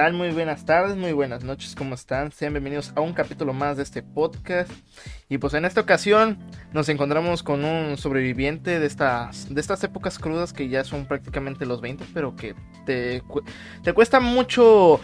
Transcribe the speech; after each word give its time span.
Muy 0.00 0.30
buenas 0.30 0.64
tardes, 0.64 0.96
muy 0.96 1.12
buenas 1.12 1.44
noches, 1.44 1.74
¿cómo 1.76 1.94
están? 1.94 2.32
Sean 2.32 2.54
bienvenidos 2.54 2.90
a 2.96 3.02
un 3.02 3.12
capítulo 3.12 3.52
más 3.52 3.76
de 3.76 3.82
este 3.82 4.02
podcast. 4.02 4.72
Y 5.28 5.36
pues 5.36 5.52
en 5.52 5.66
esta 5.66 5.82
ocasión 5.82 6.38
nos 6.72 6.88
encontramos 6.88 7.42
con 7.42 7.66
un 7.66 7.98
sobreviviente 7.98 8.80
de 8.80 8.86
estas, 8.86 9.54
de 9.54 9.60
estas 9.60 9.84
épocas 9.84 10.18
crudas 10.18 10.54
que 10.54 10.70
ya 10.70 10.84
son 10.84 11.04
prácticamente 11.04 11.66
los 11.66 11.82
20, 11.82 12.06
pero 12.14 12.34
que 12.34 12.54
te, 12.86 13.22
te 13.82 13.92
cuesta 13.92 14.20
mucho 14.20 15.00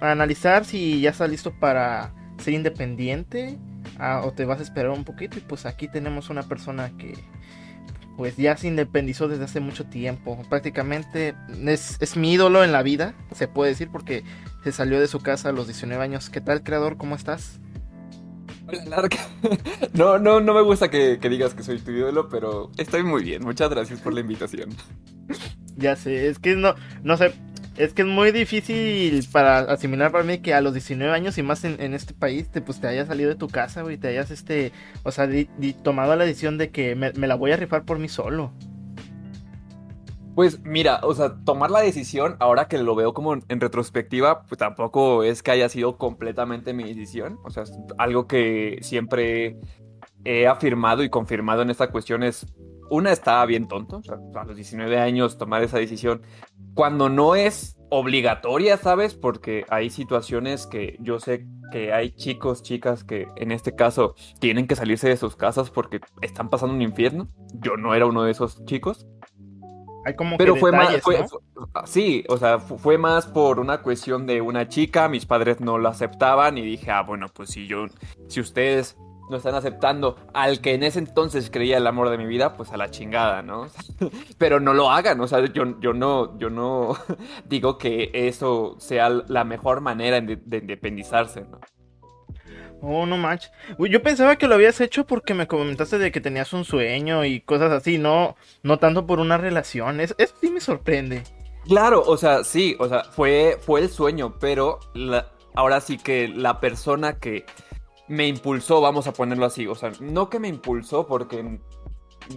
analizar 0.00 0.64
si 0.64 1.00
ya 1.00 1.10
estás 1.10 1.30
listo 1.30 1.54
para 1.60 2.12
ser 2.38 2.54
independiente 2.54 3.56
ah, 4.00 4.22
o 4.24 4.32
te 4.32 4.44
vas 4.44 4.58
a 4.58 4.64
esperar 4.64 4.90
un 4.90 5.04
poquito. 5.04 5.38
Y 5.38 5.42
pues 5.42 5.64
aquí 5.64 5.86
tenemos 5.86 6.28
una 6.28 6.42
persona 6.42 6.90
que 6.98 7.14
pues 8.16 8.36
ya 8.36 8.56
se 8.56 8.68
independizó 8.68 9.28
desde 9.28 9.44
hace 9.44 9.60
mucho 9.60 9.84
tiempo. 9.84 10.42
Prácticamente 10.48 11.34
es, 11.66 12.16
mi 12.16 12.32
ídolo 12.32 12.64
en 12.64 12.72
la 12.72 12.82
vida, 12.82 13.14
se 13.32 13.48
puede 13.48 13.70
decir, 13.70 13.90
porque 13.90 14.24
se 14.64 14.72
salió 14.72 14.98
de 15.00 15.06
su 15.06 15.20
casa 15.20 15.50
a 15.50 15.52
los 15.52 15.66
19 15.66 16.02
años. 16.02 16.30
¿Qué 16.30 16.40
tal, 16.40 16.62
creador? 16.62 16.96
¿Cómo 16.96 17.14
estás? 17.14 17.60
Hola, 18.66 18.84
Lark. 18.86 19.16
No, 19.92 20.18
no, 20.18 20.40
no 20.40 20.54
me 20.54 20.62
gusta 20.62 20.90
que, 20.90 21.18
que, 21.20 21.28
digas 21.28 21.54
que 21.54 21.62
soy 21.62 21.78
tu 21.78 21.92
ídolo, 21.92 22.28
pero 22.28 22.70
estoy 22.78 23.02
muy 23.02 23.22
bien. 23.22 23.44
Muchas 23.44 23.70
gracias 23.70 24.00
por 24.00 24.12
la 24.14 24.20
invitación. 24.20 24.70
Ya 25.78 25.94
sé, 25.94 26.28
es 26.28 26.38
que 26.38 26.56
no, 26.56 26.74
no 27.02 27.18
sé, 27.18 27.34
es 27.76 27.92
que 27.92 28.02
es 28.02 28.08
muy 28.08 28.32
difícil 28.32 29.26
para 29.30 29.58
asimilar 29.58 30.10
para 30.10 30.24
mí 30.24 30.38
que 30.38 30.54
a 30.54 30.60
los 30.60 30.72
19 30.72 31.12
años 31.12 31.36
y 31.38 31.42
más 31.42 31.64
en, 31.64 31.94
este 31.94 32.14
país 32.14 32.48
te, 32.50 32.60
pues, 32.60 32.80
te 32.80 32.88
hayas 32.88 33.08
salido 33.08 33.28
de 33.28 33.36
tu 33.36 33.48
casa, 33.48 33.82
güey, 33.82 33.98
te 33.98 34.08
hayas, 34.08 34.30
este, 34.30 34.72
o 35.02 35.12
sea, 35.12 35.28
tomado 35.82 36.16
la 36.16 36.24
decisión 36.24 36.58
de 36.58 36.70
que 36.70 36.94
me, 36.94 37.12
la 37.12 37.34
voy 37.34 37.52
a 37.52 37.56
rifar 37.56 37.84
por 37.84 37.98
mí 37.98 38.08
solo. 38.08 38.52
Pues 40.34 40.60
mira, 40.64 41.00
o 41.02 41.14
sea, 41.14 41.34
tomar 41.44 41.70
la 41.70 41.80
decisión, 41.80 42.36
ahora 42.40 42.68
que 42.68 42.76
lo 42.78 42.94
veo 42.94 43.14
como 43.14 43.34
en 43.34 43.60
retrospectiva, 43.60 44.42
pues 44.42 44.58
tampoco 44.58 45.22
es 45.22 45.42
que 45.42 45.50
haya 45.50 45.68
sido 45.70 45.96
completamente 45.96 46.74
mi 46.74 46.84
decisión. 46.84 47.38
O 47.42 47.50
sea, 47.50 47.64
algo 47.96 48.26
que 48.26 48.78
siempre 48.82 49.56
he 50.24 50.46
afirmado 50.46 51.02
y 51.04 51.08
confirmado 51.08 51.62
en 51.62 51.70
esta 51.70 51.90
cuestión 51.90 52.22
es, 52.22 52.46
una, 52.90 53.12
estaba 53.12 53.44
bien 53.46 53.68
tonto, 53.68 53.98
o 53.98 54.02
sea, 54.02 54.16
a 54.34 54.44
los 54.44 54.56
19 54.56 54.98
años 54.98 55.38
tomar 55.38 55.62
esa 55.62 55.78
decisión 55.78 56.22
cuando 56.74 57.08
no 57.08 57.34
es 57.34 57.76
obligatoria, 57.90 58.76
¿sabes? 58.76 59.14
Porque 59.14 59.64
hay 59.68 59.90
situaciones 59.90 60.66
que 60.66 60.96
yo 61.00 61.18
sé 61.20 61.46
que 61.72 61.92
hay 61.92 62.10
chicos, 62.12 62.62
chicas 62.62 63.04
que 63.04 63.26
en 63.36 63.52
este 63.52 63.74
caso 63.74 64.14
tienen 64.38 64.66
que 64.66 64.76
salirse 64.76 65.08
de 65.08 65.16
sus 65.16 65.36
casas 65.36 65.70
porque 65.70 66.00
están 66.22 66.48
pasando 66.48 66.74
un 66.74 66.82
infierno. 66.82 67.28
Yo 67.54 67.76
no 67.76 67.94
era 67.94 68.06
uno 68.06 68.22
de 68.22 68.32
esos 68.32 68.64
chicos. 68.66 69.06
Hay 70.04 70.14
como 70.14 70.36
Pero 70.36 70.54
fue 70.54 70.70
más, 70.70 71.02
sí, 71.86 72.24
o 72.28 72.36
sea, 72.36 72.60
fue 72.60 72.96
más 72.96 73.26
por 73.26 73.58
una 73.58 73.82
cuestión 73.82 74.24
de 74.24 74.40
una 74.40 74.68
chica, 74.68 75.08
mis 75.08 75.26
padres 75.26 75.60
no 75.60 75.78
lo 75.78 75.88
aceptaban 75.88 76.58
y 76.58 76.62
dije, 76.62 76.92
ah, 76.92 77.02
bueno, 77.02 77.26
pues 77.34 77.50
si 77.50 77.66
yo, 77.66 77.86
si 78.28 78.38
ustedes 78.38 78.96
no 79.28 79.36
están 79.36 79.54
aceptando 79.54 80.16
al 80.34 80.60
que 80.60 80.74
en 80.74 80.82
ese 80.82 80.98
entonces 80.98 81.50
creía 81.50 81.78
el 81.78 81.86
amor 81.86 82.10
de 82.10 82.18
mi 82.18 82.26
vida, 82.26 82.56
pues 82.56 82.72
a 82.72 82.76
la 82.76 82.90
chingada, 82.90 83.42
¿no? 83.42 83.68
Pero 84.38 84.60
no 84.60 84.74
lo 84.74 84.90
hagan, 84.90 85.20
o 85.20 85.26
sea, 85.26 85.44
yo, 85.46 85.80
yo 85.80 85.92
no, 85.92 86.38
yo 86.38 86.50
no 86.50 86.96
digo 87.46 87.78
que 87.78 88.10
eso 88.12 88.76
sea 88.78 89.08
la 89.08 89.44
mejor 89.44 89.80
manera 89.80 90.20
de, 90.20 90.58
independizarse, 90.58 91.42
¿no? 91.42 91.60
Oh, 92.82 93.06
no 93.06 93.16
manches. 93.16 93.50
Yo 93.78 94.02
pensaba 94.02 94.36
que 94.36 94.46
lo 94.46 94.54
habías 94.54 94.80
hecho 94.82 95.06
porque 95.06 95.32
me 95.32 95.46
comentaste 95.46 95.98
de 95.98 96.12
que 96.12 96.20
tenías 96.20 96.52
un 96.52 96.64
sueño 96.64 97.24
y 97.24 97.40
cosas 97.40 97.72
así, 97.72 97.96
no, 97.96 98.36
no 98.62 98.78
tanto 98.78 99.06
por 99.06 99.18
una 99.18 99.38
relación. 99.38 99.98
Eso, 99.98 100.14
sí 100.40 100.50
me 100.50 100.60
sorprende. 100.60 101.22
Claro, 101.66 102.04
o 102.06 102.16
sea, 102.18 102.44
sí, 102.44 102.76
o 102.78 102.86
sea, 102.86 103.02
fue, 103.04 103.58
fue 103.60 103.80
el 103.80 103.88
sueño, 103.88 104.36
pero 104.38 104.78
ahora 105.54 105.80
sí 105.80 105.98
que 105.98 106.28
la 106.28 106.60
persona 106.60 107.18
que 107.18 107.44
me 108.08 108.26
impulsó, 108.26 108.80
vamos 108.80 109.06
a 109.06 109.12
ponerlo 109.12 109.46
así. 109.46 109.66
O 109.66 109.74
sea, 109.74 109.92
no 110.00 110.28
que 110.28 110.38
me 110.38 110.48
impulsó 110.48 111.06
porque 111.06 111.58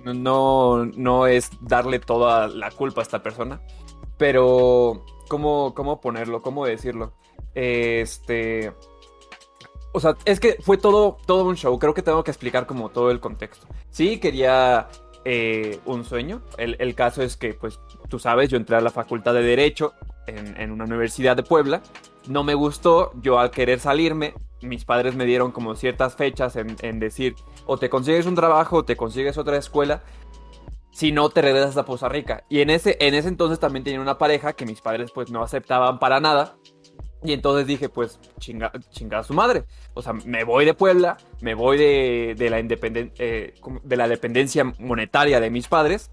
no, 0.03 0.85
no 0.85 1.27
es 1.27 1.51
darle 1.61 1.99
toda 1.99 2.47
la 2.47 2.71
culpa 2.71 3.01
a 3.01 3.03
esta 3.03 3.23
persona. 3.23 3.61
Pero, 4.17 5.05
¿cómo, 5.27 5.73
cómo 5.73 6.01
ponerlo? 6.01 6.41
¿Cómo 6.41 6.65
decirlo? 6.65 7.13
Este... 7.55 8.73
O 9.91 9.99
sea, 9.99 10.15
es 10.25 10.39
que 10.39 10.57
fue 10.61 10.77
todo, 10.77 11.17
todo 11.25 11.45
un 11.45 11.55
show. 11.55 11.79
Creo 11.79 11.95
que 11.95 12.03
tengo 12.03 12.23
que 12.23 12.29
explicar 12.29 12.67
como 12.67 12.89
todo 12.89 13.09
el 13.09 13.19
contexto. 13.19 13.65
Sí, 13.89 14.19
quería 14.19 14.87
eh, 15.25 15.79
un 15.85 16.05
sueño. 16.05 16.43
El, 16.57 16.93
caso 16.93 17.23
es 17.23 17.37
que, 17.37 17.55
pues, 17.55 17.79
tú 18.07 18.19
sabes, 18.19 18.49
yo 18.49 18.57
entré 18.57 18.75
a 18.75 18.81
la 18.81 18.91
facultad 18.91 19.33
de 19.33 19.41
Derecho 19.41 19.93
en, 20.27 20.61
en 20.61 20.71
una 20.71 20.83
universidad 20.83 21.35
de 21.35 21.41
Puebla. 21.41 21.81
No 22.27 22.43
me 22.43 22.53
gustó. 22.53 23.13
Yo 23.19 23.39
al 23.39 23.49
querer 23.49 23.79
salirme, 23.79 24.35
mis 24.61 24.85
padres 24.85 25.15
me 25.15 25.25
dieron 25.25 25.51
como 25.51 25.75
ciertas 25.75 26.15
fechas 26.15 26.55
en, 26.55 26.99
decir, 26.99 27.35
o 27.65 27.77
te 27.77 27.89
consigues 27.89 28.25
un 28.25 28.35
trabajo 28.35 28.77
o 28.77 28.85
te 28.85 28.95
consigues 28.95 29.37
otra 29.37 29.57
escuela, 29.57 30.03
si 30.91 31.11
no 31.11 31.29
te 31.29 31.41
regresas 31.41 31.77
a 31.77 31.85
Poza 31.85 32.09
Rica. 32.09 32.43
Y 32.49 32.61
en 32.61 32.69
ese, 32.69 32.97
en 32.99 33.13
ese 33.13 33.27
entonces 33.27 33.59
también 33.59 33.83
tenía 33.83 34.01
una 34.01 34.17
pareja 34.17 34.53
que 34.53 34.65
mis 34.65 34.81
padres 34.81 35.11
pues 35.11 35.31
no 35.31 35.41
aceptaban 35.41 35.99
para 35.99 36.19
nada. 36.19 36.57
Y 37.21 37.33
entonces 37.33 37.67
dije, 37.67 37.89
pues, 37.89 38.17
chinga, 38.39 38.71
chinga 38.91 39.19
a 39.19 39.23
su 39.23 39.33
madre. 39.33 39.65
O 39.93 40.01
sea, 40.01 40.13
me 40.13 40.45
voy 40.45 40.63
de 40.63 40.73
Puebla, 40.73 41.17
me 41.41 41.53
voy 41.53 41.77
de, 41.77 42.33
de 42.37 42.49
la, 42.49 42.59
eh, 42.59 43.53
de 43.83 43.97
la 43.97 44.07
dependencia 44.07 44.63
monetaria 44.79 45.41
de 45.41 45.49
mis 45.49 45.67
padres 45.67 46.09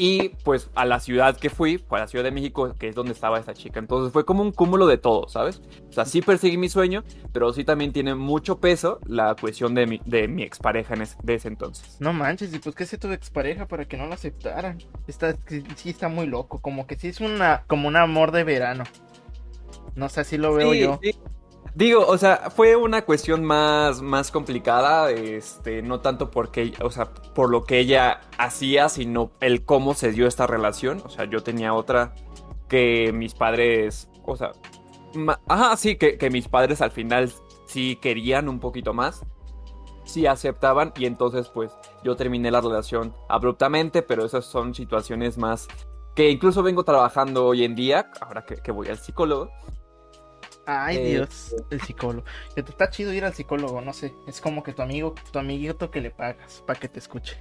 y 0.00 0.28
pues 0.44 0.70
a 0.76 0.86
la 0.86 1.00
ciudad 1.00 1.36
que 1.36 1.50
fui, 1.50 1.76
fue 1.76 1.98
a 1.98 2.02
la 2.02 2.06
Ciudad 2.06 2.24
de 2.24 2.30
México, 2.30 2.72
que 2.78 2.88
es 2.88 2.94
donde 2.94 3.12
estaba 3.12 3.38
esta 3.38 3.52
chica. 3.52 3.80
Entonces 3.80 4.12
fue 4.12 4.24
como 4.24 4.42
un 4.42 4.52
cúmulo 4.52 4.86
de 4.86 4.96
todo, 4.96 5.28
¿sabes? 5.28 5.60
O 5.90 5.92
sea, 5.92 6.04
sí 6.04 6.22
perseguí 6.22 6.56
mi 6.56 6.68
sueño, 6.68 7.02
pero 7.32 7.52
sí 7.52 7.64
también 7.64 7.92
tiene 7.92 8.14
mucho 8.14 8.60
peso 8.60 9.00
la 9.06 9.34
cuestión 9.34 9.74
de 9.74 9.86
mi, 9.88 10.00
de 10.06 10.28
mi 10.28 10.44
expareja 10.44 10.94
en 10.94 11.02
de 11.22 11.34
ese 11.34 11.48
entonces. 11.48 11.96
No 11.98 12.12
manches, 12.12 12.54
¿y 12.54 12.60
pues 12.60 12.76
qué 12.76 12.84
es 12.84 12.96
tu 12.96 13.10
expareja 13.10 13.66
para 13.66 13.86
que 13.86 13.96
no 13.96 14.06
la 14.06 14.14
aceptaran? 14.14 14.78
Está, 15.08 15.36
sí 15.74 15.90
está 15.90 16.08
muy 16.08 16.28
loco, 16.28 16.60
como 16.60 16.86
que 16.86 16.94
sí 16.94 17.08
es 17.08 17.20
una, 17.20 17.64
como 17.66 17.88
un 17.88 17.96
amor 17.96 18.30
de 18.30 18.44
verano. 18.44 18.84
No 19.96 20.08
sé, 20.08 20.22
si 20.22 20.38
lo 20.38 20.54
veo 20.54 20.74
yo. 20.74 21.00
Sí. 21.02 21.10
Digo, 21.78 22.04
o 22.08 22.18
sea, 22.18 22.50
fue 22.50 22.74
una 22.74 23.02
cuestión 23.02 23.44
más, 23.44 24.02
más 24.02 24.32
complicada, 24.32 25.12
este, 25.12 25.80
no 25.80 26.00
tanto 26.00 26.28
porque, 26.28 26.72
o 26.82 26.90
sea, 26.90 27.14
por 27.14 27.50
lo 27.50 27.62
que 27.62 27.78
ella 27.78 28.22
hacía, 28.36 28.88
sino 28.88 29.30
el 29.38 29.64
cómo 29.64 29.94
se 29.94 30.10
dio 30.10 30.26
esta 30.26 30.48
relación. 30.48 31.00
O 31.04 31.08
sea, 31.08 31.26
yo 31.26 31.44
tenía 31.44 31.74
otra 31.74 32.16
que 32.68 33.12
mis 33.12 33.34
padres, 33.34 34.10
o 34.24 34.36
sea, 34.36 34.50
ajá, 35.46 35.76
sí, 35.76 35.94
que, 35.94 36.18
que 36.18 36.30
mis 36.30 36.48
padres 36.48 36.82
al 36.82 36.90
final 36.90 37.32
sí 37.66 37.94
querían 38.02 38.48
un 38.48 38.58
poquito 38.58 38.92
más, 38.92 39.24
sí 40.04 40.26
aceptaban 40.26 40.92
y 40.96 41.06
entonces 41.06 41.46
pues 41.46 41.70
yo 42.02 42.16
terminé 42.16 42.50
la 42.50 42.60
relación 42.60 43.14
abruptamente, 43.28 44.02
pero 44.02 44.26
esas 44.26 44.46
son 44.46 44.74
situaciones 44.74 45.38
más 45.38 45.68
que 46.16 46.28
incluso 46.28 46.64
vengo 46.64 46.82
trabajando 46.82 47.46
hoy 47.46 47.62
en 47.62 47.76
día, 47.76 48.10
ahora 48.20 48.44
que, 48.44 48.56
que 48.56 48.72
voy 48.72 48.88
al 48.88 48.98
psicólogo, 48.98 49.52
Ay, 50.70 50.98
eh, 50.98 51.04
Dios, 51.12 51.56
el 51.70 51.80
psicólogo. 51.80 52.26
Te 52.54 52.60
está 52.60 52.90
chido 52.90 53.14
ir 53.14 53.24
al 53.24 53.32
psicólogo, 53.32 53.80
no 53.80 53.94
sé. 53.94 54.14
Es 54.26 54.42
como 54.42 54.62
que 54.62 54.74
tu 54.74 54.82
amigo, 54.82 55.14
tu 55.32 55.38
amiguito 55.38 55.90
que 55.90 56.02
le 56.02 56.10
pagas 56.10 56.62
para 56.66 56.78
que 56.78 56.88
te 56.88 56.98
escuche. 56.98 57.38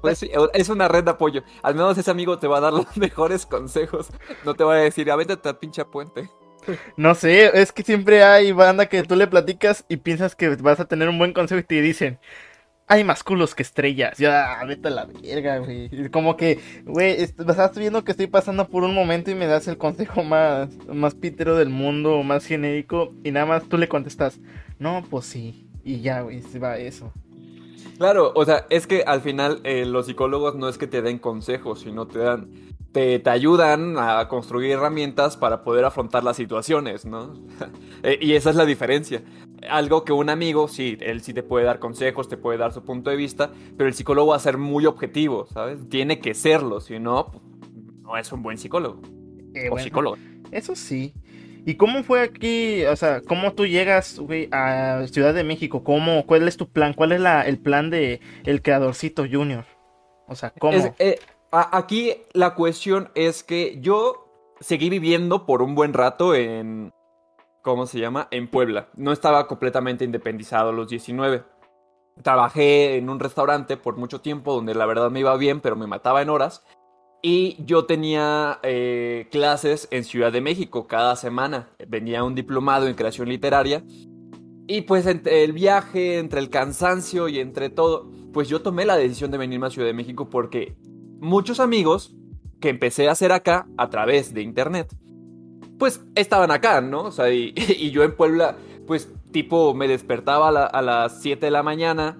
Pues 0.00 0.18
sí, 0.18 0.30
es 0.54 0.68
una 0.68 0.86
red 0.86 1.02
de 1.02 1.10
apoyo. 1.10 1.42
Al 1.64 1.74
menos 1.74 1.98
ese 1.98 2.08
amigo 2.08 2.38
te 2.38 2.46
va 2.46 2.58
a 2.58 2.60
dar 2.60 2.72
los 2.72 2.96
mejores 2.96 3.46
consejos. 3.46 4.10
No 4.44 4.54
te 4.54 4.62
va 4.62 4.74
a 4.74 4.78
decir, 4.78 5.10
a 5.10 5.16
vete 5.16 5.36
a 5.48 5.58
pinche 5.58 5.84
puente. 5.84 6.30
No 6.96 7.14
sé, 7.14 7.60
es 7.60 7.70
que 7.70 7.84
siempre 7.84 8.24
hay 8.24 8.50
banda 8.50 8.86
que 8.86 9.04
tú 9.04 9.14
le 9.14 9.28
platicas 9.28 9.84
y 9.88 9.98
piensas 9.98 10.34
que 10.34 10.48
vas 10.56 10.80
a 10.80 10.86
tener 10.86 11.08
un 11.08 11.16
buen 11.16 11.32
consejo 11.32 11.60
y 11.60 11.62
te 11.62 11.80
dicen, 11.80 12.18
hay 12.86 13.04
más 13.04 13.24
culos 13.24 13.54
que 13.54 13.62
estrellas. 13.62 14.18
Ya, 14.18 14.62
vete 14.66 14.88
a 14.88 14.90
la 14.90 15.06
verga, 15.06 15.58
güey. 15.58 16.10
Como 16.10 16.36
que, 16.36 16.60
güey, 16.84 17.20
estás 17.20 17.76
viendo 17.76 18.04
que 18.04 18.12
estoy 18.12 18.28
pasando 18.28 18.68
por 18.68 18.84
un 18.84 18.94
momento 18.94 19.30
y 19.30 19.34
me 19.34 19.46
das 19.46 19.66
el 19.68 19.76
consejo 19.76 20.22
más, 20.22 20.68
más 20.86 21.14
pítero 21.14 21.56
del 21.56 21.68
mundo, 21.68 22.22
más 22.22 22.46
genérico, 22.46 23.12
y 23.24 23.32
nada 23.32 23.46
más 23.46 23.68
tú 23.68 23.76
le 23.76 23.88
contestas, 23.88 24.38
no, 24.78 25.04
pues 25.10 25.26
sí. 25.26 25.68
Y 25.84 26.00
ya, 26.00 26.20
güey, 26.22 26.42
se 26.42 26.58
va 26.58 26.78
eso. 26.78 27.12
Claro, 27.98 28.32
o 28.34 28.44
sea, 28.44 28.66
es 28.70 28.86
que 28.86 29.02
al 29.06 29.20
final 29.20 29.60
eh, 29.64 29.86
los 29.86 30.06
psicólogos 30.06 30.54
no 30.56 30.68
es 30.68 30.78
que 30.78 30.86
te 30.86 31.00
den 31.00 31.18
consejos, 31.18 31.80
sino 31.80 32.06
te 32.06 32.18
dan 32.18 32.50
te, 32.96 33.28
ayudan 33.28 33.98
a 33.98 34.26
construir 34.26 34.72
herramientas 34.72 35.36
para 35.36 35.62
poder 35.62 35.84
afrontar 35.84 36.24
las 36.24 36.36
situaciones, 36.36 37.04
¿no? 37.04 37.34
Eh, 38.02 38.18
y 38.20 38.34
esa 38.34 38.50
es 38.50 38.56
la 38.56 38.66
diferencia. 38.66 39.22
Algo 39.68 40.04
que 40.04 40.12
un 40.12 40.28
amigo, 40.28 40.68
sí, 40.68 40.96
él 41.00 41.22
sí 41.22 41.32
te 41.32 41.42
puede 41.42 41.64
dar 41.64 41.80
consejos, 41.80 42.28
te 42.28 42.36
puede 42.36 42.58
dar 42.58 42.72
su 42.72 42.84
punto 42.84 43.10
de 43.10 43.16
vista, 43.16 43.50
pero 43.76 43.88
el 43.88 43.94
psicólogo 43.94 44.30
va 44.30 44.36
a 44.36 44.38
ser 44.38 44.58
muy 44.58 44.86
objetivo, 44.86 45.46
¿sabes? 45.46 45.88
Tiene 45.88 46.20
que 46.20 46.34
serlo, 46.34 46.80
si 46.80 47.00
no, 47.00 47.32
no 48.02 48.16
es 48.16 48.30
un 48.30 48.42
buen 48.42 48.58
psicólogo. 48.58 49.00
Eh, 49.54 49.70
o 49.72 49.78
psicólogo. 49.78 50.18
Eso 50.52 50.76
sí. 50.76 51.14
¿Y 51.64 51.74
cómo 51.74 52.04
fue 52.04 52.20
aquí? 52.20 52.84
O 52.84 52.94
sea, 52.94 53.22
¿cómo 53.22 53.54
tú 53.54 53.66
llegas 53.66 54.20
güey, 54.20 54.48
a 54.52 55.04
Ciudad 55.10 55.34
de 55.34 55.42
México? 55.42 55.82
¿Cómo, 55.82 56.26
¿Cuál 56.26 56.46
es 56.46 56.56
tu 56.56 56.68
plan? 56.68 56.92
¿Cuál 56.92 57.12
es 57.12 57.20
la, 57.20 57.42
el 57.42 57.58
plan 57.58 57.90
de 57.90 58.20
el 58.44 58.62
creadorcito 58.62 59.24
Junior? 59.28 59.64
O 60.28 60.36
sea, 60.36 60.50
¿cómo? 60.50 60.94
Eh, 60.98 61.18
aquí 61.60 62.14
la 62.32 62.54
cuestión 62.54 63.10
es 63.14 63.42
que 63.42 63.78
yo 63.80 64.26
seguí 64.60 64.90
viviendo 64.90 65.46
por 65.46 65.62
un 65.62 65.74
buen 65.74 65.92
rato 65.92 66.34
en, 66.34 66.92
¿cómo 67.62 67.86
se 67.86 67.98
llama? 67.98 68.28
En 68.30 68.48
Puebla. 68.48 68.88
No 68.94 69.12
estaba 69.12 69.46
completamente 69.46 70.04
independizado 70.04 70.70
a 70.70 70.72
los 70.72 70.88
19. 70.88 71.44
Trabajé 72.22 72.96
en 72.96 73.10
un 73.10 73.20
restaurante 73.20 73.76
por 73.76 73.96
mucho 73.96 74.20
tiempo 74.20 74.54
donde 74.54 74.74
la 74.74 74.86
verdad 74.86 75.10
me 75.10 75.20
iba 75.20 75.36
bien, 75.36 75.60
pero 75.60 75.76
me 75.76 75.86
mataba 75.86 76.22
en 76.22 76.30
horas. 76.30 76.64
Y 77.22 77.56
yo 77.64 77.86
tenía 77.86 78.60
eh, 78.62 79.28
clases 79.30 79.88
en 79.90 80.04
Ciudad 80.04 80.32
de 80.32 80.40
México 80.40 80.86
cada 80.86 81.16
semana. 81.16 81.70
Venía 81.88 82.24
un 82.24 82.34
diplomado 82.34 82.86
en 82.86 82.94
creación 82.94 83.28
literaria. 83.28 83.82
Y 84.68 84.82
pues 84.82 85.06
entre 85.06 85.44
el 85.44 85.52
viaje, 85.52 86.18
entre 86.18 86.40
el 86.40 86.50
cansancio 86.50 87.28
y 87.28 87.38
entre 87.38 87.70
todo, 87.70 88.10
pues 88.32 88.48
yo 88.48 88.62
tomé 88.62 88.84
la 88.84 88.96
decisión 88.96 89.30
de 89.30 89.38
venirme 89.38 89.66
a 89.66 89.70
Ciudad 89.70 89.86
de 89.86 89.94
México 89.94 90.28
porque 90.28 90.76
muchos 91.20 91.60
amigos 91.60 92.14
que 92.60 92.68
empecé 92.68 93.08
a 93.08 93.12
hacer 93.12 93.32
acá 93.32 93.66
a 93.76 93.90
través 93.90 94.34
de 94.34 94.42
internet, 94.42 94.94
pues 95.78 96.04
estaban 96.14 96.50
acá, 96.50 96.80
¿no? 96.80 97.04
O 97.04 97.12
sea, 97.12 97.30
y, 97.30 97.52
yo 97.92 98.02
en 98.02 98.14
Puebla, 98.16 98.56
pues 98.86 99.12
tipo 99.32 99.74
me 99.74 99.88
despertaba 99.88 100.48
a, 100.48 100.82
las 100.82 101.20
7 101.20 101.46
de 101.46 101.50
la 101.50 101.62
mañana 101.62 102.18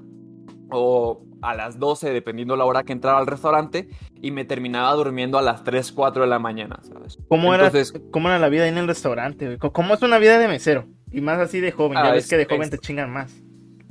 o 0.70 1.22
a 1.42 1.54
las 1.54 1.78
12, 1.78 2.10
dependiendo 2.12 2.56
la 2.56 2.64
hora 2.64 2.82
que 2.82 2.92
entraba 2.92 3.18
al 3.18 3.26
restaurante, 3.26 3.88
y 4.20 4.30
me 4.30 4.44
terminaba 4.44 4.92
durmiendo 4.94 5.38
a 5.38 5.42
las 5.42 5.64
3, 5.64 5.92
4 5.92 6.22
de 6.22 6.28
la 6.28 6.38
mañana, 6.38 6.80
¿sabes? 6.82 7.18
¿Cómo, 7.28 7.54
era, 7.54 7.70
¿cómo 8.10 8.28
era 8.28 8.38
la 8.38 8.48
vida 8.48 8.64
ahí 8.64 8.70
en 8.70 8.78
el 8.78 8.88
restaurante? 8.88 9.58
¿Cómo 9.58 9.94
es 9.94 10.02
una 10.02 10.18
vida 10.18 10.38
de 10.38 10.48
mesero? 10.48 10.86
Y 11.12 11.20
más 11.20 11.38
así 11.38 11.60
de 11.60 11.72
joven, 11.72 11.94
ya 11.94 12.06
ah, 12.06 12.12
ves 12.12 12.28
que 12.28 12.36
de 12.36 12.46
joven 12.46 12.68
te 12.68 12.78
chingan 12.78 13.12
más. 13.12 13.32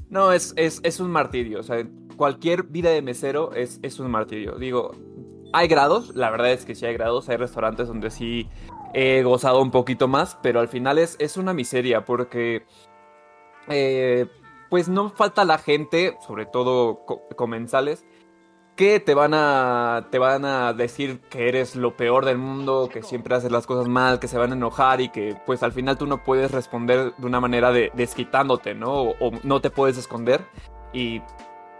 No, 0.10 0.32
es, 0.32 0.54
es, 0.58 0.82
es, 0.84 1.00
un 1.00 1.12
martirio, 1.12 1.60
o 1.60 1.64
sea, 1.64 1.84
cualquier 2.16 2.64
vida 2.64 2.90
de 2.90 3.02
mesero 3.02 3.54
es, 3.54 3.80
es 3.84 4.00
un 4.00 4.10
martirio. 4.12 4.58
Digo, 4.58 4.92
hay 5.54 5.68
grados, 5.68 6.16
la 6.16 6.30
verdad 6.30 6.52
es 6.52 6.66
que 6.66 6.76
sí 6.76 6.86
hay 6.86 6.94
grados, 6.94 7.30
hay 7.30 7.38
restaurantes 7.38 7.88
donde 7.88 8.10
sí 8.12 8.50
he 8.94 9.24
gozado 9.24 9.62
un 9.62 9.72
poquito 9.72 10.08
más, 10.08 10.38
pero 10.42 10.60
al 10.60 10.68
final 10.68 10.98
es, 10.98 11.16
es 11.20 11.38
una 11.38 11.54
miseria 11.54 12.06
porque 12.06 12.66
eh, 13.68 14.28
pues 14.70 14.90
no 14.90 15.10
falta 15.10 15.46
la 15.46 15.58
gente, 15.58 16.18
sobre 16.26 16.46
todo 16.46 17.06
comensales, 17.36 18.06
que 18.76 19.00
te 19.00 19.14
van 19.14 19.34
a 19.34 20.08
te 20.12 20.20
van 20.20 20.44
a 20.44 20.74
decir 20.74 21.22
que 21.30 21.48
eres 21.48 21.76
lo 21.76 21.96
peor 21.96 22.26
del 22.26 22.38
mundo, 22.38 22.90
que 22.92 23.02
siempre 23.02 23.36
haces 23.36 23.52
las 23.52 23.66
cosas 23.66 23.88
mal, 23.88 24.20
que 24.20 24.28
se 24.28 24.38
van 24.38 24.52
a 24.52 24.56
enojar 24.56 25.00
y 25.00 25.10
que 25.10 25.38
pues 25.46 25.64
al 25.64 25.72
final 25.72 25.98
tú 25.98 26.08
no 26.08 26.24
puedes 26.24 26.52
responder 26.52 27.14
de 27.18 27.26
una 27.26 27.40
manera 27.40 27.72
de 27.72 27.92
desquitándote, 27.94 28.76
¿no? 28.76 28.92
O, 28.94 29.16
o 29.20 29.32
no 29.44 29.62
te 29.62 29.70
puedes 29.70 29.98
esconder 29.98 30.46
y 30.92 31.22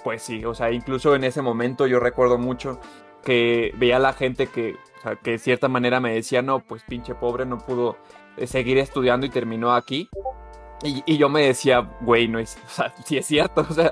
pues 0.06 0.22
sí, 0.22 0.46
o 0.46 0.54
sea, 0.54 0.72
incluso 0.72 1.16
en 1.16 1.24
ese 1.24 1.42
momento 1.42 1.88
yo 1.88 2.00
recuerdo 2.00 2.38
mucho 2.38 2.80
que 3.24 3.74
veía 3.76 3.96
a 3.96 4.00
la 4.00 4.14
gente 4.14 4.46
que, 4.46 4.76
o 5.00 5.02
sea, 5.02 5.16
que 5.16 5.32
de 5.32 5.38
cierta 5.40 5.68
manera 5.68 6.00
me 6.00 6.14
decía, 6.14 6.44
no, 6.44 6.60
pues 6.60 6.84
pinche 6.84 7.16
pobre, 7.16 7.44
no 7.44 7.58
pudo 7.58 7.98
eh, 8.38 8.46
seguir 8.46 8.78
estudiando 8.78 9.26
y 9.26 9.32
terminó 9.32 9.74
aquí. 9.74 10.08
Y, 10.84 11.18
yo 11.18 11.28
me 11.28 11.48
decía, 11.48 11.90
güey, 12.02 12.28
no 12.28 12.38
es, 12.38 12.56
o 12.68 12.70
sea, 12.70 12.94
sí 13.04 13.18
es 13.18 13.26
cierto, 13.26 13.66
o 13.68 13.74
sea, 13.74 13.92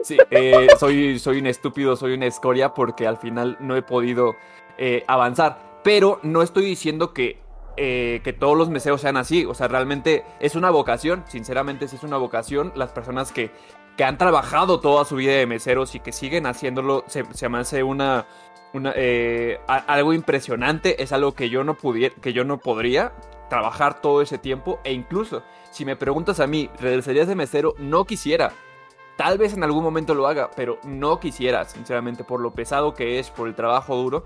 sí, 0.00 0.16
eh, 0.30 0.68
soy, 0.78 1.18
soy 1.18 1.40
un 1.40 1.48
estúpido, 1.48 1.96
soy 1.96 2.14
una 2.14 2.26
escoria 2.26 2.72
porque 2.72 3.08
al 3.08 3.16
final 3.16 3.56
no 3.58 3.74
he 3.74 3.82
podido 3.82 4.36
eh, 4.78 5.02
avanzar. 5.08 5.80
Pero 5.82 6.20
no 6.22 6.42
estoy 6.42 6.66
diciendo 6.66 7.12
que, 7.12 7.40
que 7.76 8.36
todos 8.38 8.56
los 8.56 8.70
meseros 8.70 9.00
sean 9.00 9.16
así, 9.16 9.44
o 9.44 9.54
sea, 9.54 9.66
realmente 9.66 10.24
es 10.38 10.54
una 10.54 10.70
vocación, 10.70 11.24
sinceramente 11.26 11.88
sí 11.88 11.96
es 11.96 12.04
una 12.04 12.16
vocación. 12.16 12.72
Las 12.76 12.90
personas 12.90 13.32
que, 13.32 13.50
que 13.98 14.04
han 14.04 14.16
trabajado 14.16 14.78
toda 14.78 15.04
su 15.04 15.16
vida 15.16 15.32
de 15.32 15.46
meseros 15.46 15.96
y 15.96 16.00
que 16.00 16.12
siguen 16.12 16.46
haciéndolo, 16.46 17.02
se, 17.08 17.24
se 17.34 17.48
me 17.48 17.58
hace 17.58 17.82
una, 17.82 18.26
eh, 18.94 19.58
algo 19.66 20.12
impresionante, 20.12 21.02
es 21.02 21.12
algo 21.12 21.34
que 21.34 21.50
yo, 21.50 21.64
no 21.64 21.76
que 21.76 22.32
yo 22.32 22.44
no 22.44 22.58
podría 22.58 23.12
trabajar 23.50 24.00
todo 24.00 24.22
ese 24.22 24.38
tiempo 24.38 24.78
e 24.84 24.92
incluso 24.92 25.42
si 25.72 25.84
me 25.84 25.96
preguntas 25.96 26.38
a 26.38 26.46
mí, 26.46 26.70
¿regresarías 26.80 27.26
de 27.26 27.34
mesero? 27.34 27.74
No 27.78 28.04
quisiera. 28.04 28.52
Tal 29.16 29.36
vez 29.36 29.54
en 29.54 29.64
algún 29.64 29.82
momento 29.82 30.14
lo 30.14 30.28
haga, 30.28 30.48
pero 30.54 30.78
no 30.84 31.18
quisiera, 31.18 31.64
sinceramente, 31.64 32.22
por 32.22 32.40
lo 32.40 32.52
pesado 32.52 32.94
que 32.94 33.18
es, 33.18 33.30
por 33.30 33.48
el 33.48 33.56
trabajo 33.56 33.96
duro. 33.96 34.22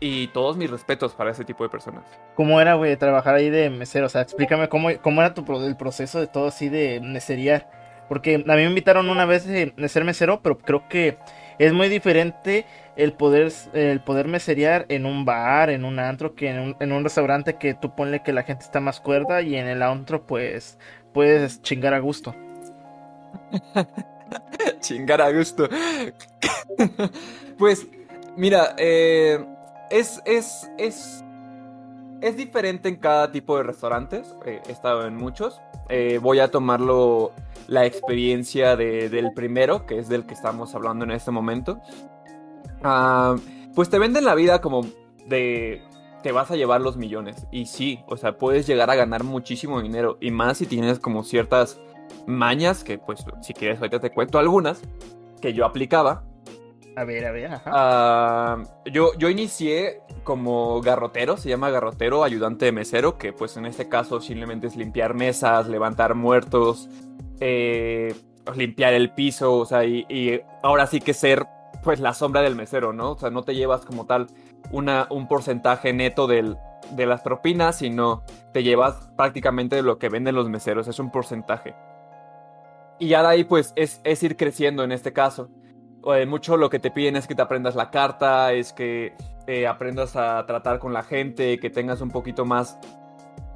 Y 0.00 0.28
todos 0.28 0.56
mis 0.56 0.70
respetos 0.70 1.12
para 1.12 1.32
ese 1.32 1.44
tipo 1.44 1.64
de 1.64 1.68
personas. 1.68 2.04
¿Cómo 2.34 2.62
era, 2.62 2.74
güey, 2.74 2.96
trabajar 2.96 3.34
ahí 3.34 3.50
de 3.50 3.68
mesero? 3.68 4.06
O 4.06 4.08
sea, 4.08 4.22
explícame 4.22 4.70
cómo, 4.70 4.88
cómo 5.02 5.20
era 5.20 5.34
tu, 5.34 5.44
el 5.62 5.76
proceso 5.76 6.18
de 6.18 6.28
todo 6.28 6.48
así 6.48 6.70
de 6.70 6.98
meseriar. 7.00 7.81
Porque 8.12 8.34
a 8.34 8.38
mí 8.38 8.44
me 8.44 8.64
invitaron 8.64 9.08
una 9.08 9.24
vez 9.24 9.46
de 9.46 9.72
ser 9.88 10.04
mesero, 10.04 10.42
pero 10.42 10.58
creo 10.58 10.86
que 10.86 11.16
es 11.58 11.72
muy 11.72 11.88
diferente 11.88 12.66
el 12.94 13.14
poder, 13.14 13.50
el 13.72 14.02
poder 14.02 14.28
meserear 14.28 14.84
en 14.90 15.06
un 15.06 15.24
bar, 15.24 15.70
en 15.70 15.86
un 15.86 15.98
antro, 15.98 16.34
que 16.34 16.50
en 16.50 16.92
un, 16.92 17.04
restaurante 17.04 17.54
que 17.54 17.72
tú 17.72 17.96
ponle 17.96 18.22
que 18.22 18.34
la 18.34 18.42
gente 18.42 18.66
está 18.66 18.80
más 18.80 19.00
cuerda 19.00 19.40
y 19.40 19.56
en 19.56 19.66
el 19.66 19.80
antro 19.80 20.26
pues 20.26 20.76
puedes 21.14 21.62
chingar 21.62 21.94
a 21.94 22.00
gusto. 22.00 22.36
chingar 24.80 25.22
a 25.22 25.32
gusto. 25.32 25.70
pues 27.56 27.86
mira, 28.36 28.74
eh, 28.76 29.42
es, 29.88 30.20
es, 30.26 30.70
es, 30.76 31.24
es 32.22 32.36
diferente 32.36 32.88
en 32.88 32.96
cada 32.96 33.32
tipo 33.32 33.56
de 33.56 33.64
restaurantes. 33.64 34.34
Eh, 34.46 34.62
he 34.66 34.72
estado 34.72 35.06
en 35.06 35.16
muchos. 35.16 35.60
Eh, 35.88 36.18
voy 36.22 36.38
a 36.38 36.50
tomarlo 36.50 37.32
la 37.66 37.84
experiencia 37.84 38.76
del 38.76 39.32
primero, 39.34 39.86
que 39.86 39.98
es 39.98 40.08
del 40.08 40.24
que 40.24 40.34
estamos 40.34 40.74
hablando 40.74 41.04
en 41.04 41.10
este 41.10 41.30
momento. 41.30 41.80
Ah, 42.82 43.36
pues 43.74 43.90
te 43.90 43.98
venden 43.98 44.24
la 44.24 44.34
vida 44.34 44.60
como 44.60 44.86
de 45.26 45.82
te 46.22 46.32
vas 46.32 46.50
a 46.52 46.56
llevar 46.56 46.80
los 46.80 46.96
millones. 46.96 47.46
Y 47.50 47.66
sí, 47.66 48.00
o 48.06 48.16
sea, 48.16 48.38
puedes 48.38 48.66
llegar 48.66 48.88
a 48.90 48.94
ganar 48.94 49.24
muchísimo 49.24 49.82
dinero. 49.82 50.16
Y 50.20 50.30
más 50.30 50.58
si 50.58 50.66
tienes 50.66 51.00
como 51.00 51.24
ciertas 51.24 51.80
mañas, 52.26 52.84
que 52.84 52.98
pues 52.98 53.24
si 53.42 53.52
quieres 53.52 53.78
ahorita 53.78 53.98
te 53.98 54.12
cuento 54.12 54.38
algunas, 54.38 54.80
que 55.40 55.52
yo 55.52 55.66
aplicaba. 55.66 56.24
A 56.96 57.04
ver, 57.04 57.24
a 57.24 57.32
ver, 57.32 57.46
ajá. 57.46 57.70
Ah, 57.72 58.62
yo, 58.84 59.16
yo 59.18 59.30
inicié 59.30 60.02
como 60.24 60.80
garrotero, 60.80 61.36
se 61.36 61.48
llama 61.48 61.70
garrotero, 61.70 62.22
ayudante 62.22 62.66
de 62.66 62.72
mesero, 62.72 63.18
que 63.18 63.32
pues 63.32 63.56
en 63.56 63.66
este 63.66 63.88
caso 63.88 64.20
simplemente 64.20 64.66
es 64.66 64.76
limpiar 64.76 65.14
mesas, 65.14 65.68
levantar 65.68 66.14
muertos, 66.14 66.88
eh, 67.40 68.14
limpiar 68.54 68.92
el 68.92 69.10
piso, 69.10 69.54
o 69.54 69.66
sea, 69.66 69.84
y, 69.84 70.40
ahora 70.62 70.86
sí 70.86 71.00
que 71.00 71.14
ser 71.14 71.46
pues 71.82 71.98
la 71.98 72.14
sombra 72.14 72.42
del 72.42 72.54
mesero, 72.54 72.92
¿no? 72.92 73.12
O 73.12 73.18
sea, 73.18 73.30
no 73.30 73.42
te 73.42 73.54
llevas 73.54 73.84
como 73.84 74.06
tal 74.06 74.28
una, 74.70 75.06
un 75.10 75.26
porcentaje 75.26 75.92
neto 75.92 76.26
de 76.26 76.56
las 77.06 77.22
propinas, 77.22 77.78
sino 77.78 78.22
te 78.52 78.62
llevas 78.62 79.10
prácticamente 79.16 79.82
lo 79.82 79.98
que 79.98 80.08
venden 80.08 80.34
los 80.34 80.48
meseros, 80.48 80.86
es 80.88 80.98
un 80.98 81.10
porcentaje. 81.10 81.74
Y 82.98 83.08
ya 83.08 83.22
de 83.22 83.28
ahí 83.28 83.44
pues 83.44 83.72
es, 83.74 84.00
es 84.04 84.22
ir 84.22 84.36
creciendo 84.36 84.84
en 84.84 84.92
este 84.92 85.12
caso. 85.12 85.48
Eh, 86.14 86.26
mucho 86.26 86.56
lo 86.56 86.70
que 86.70 86.78
te 86.78 86.90
piden 86.90 87.16
es 87.16 87.26
que 87.26 87.34
te 87.34 87.42
aprendas 87.42 87.74
la 87.74 87.90
carta, 87.90 88.52
es 88.52 88.72
que 88.72 89.14
eh, 89.46 89.66
aprendas 89.66 90.16
a 90.16 90.44
tratar 90.46 90.78
con 90.78 90.92
la 90.92 91.02
gente, 91.02 91.58
que 91.58 91.70
tengas 91.70 92.00
un 92.00 92.10
poquito 92.10 92.44
más 92.44 92.78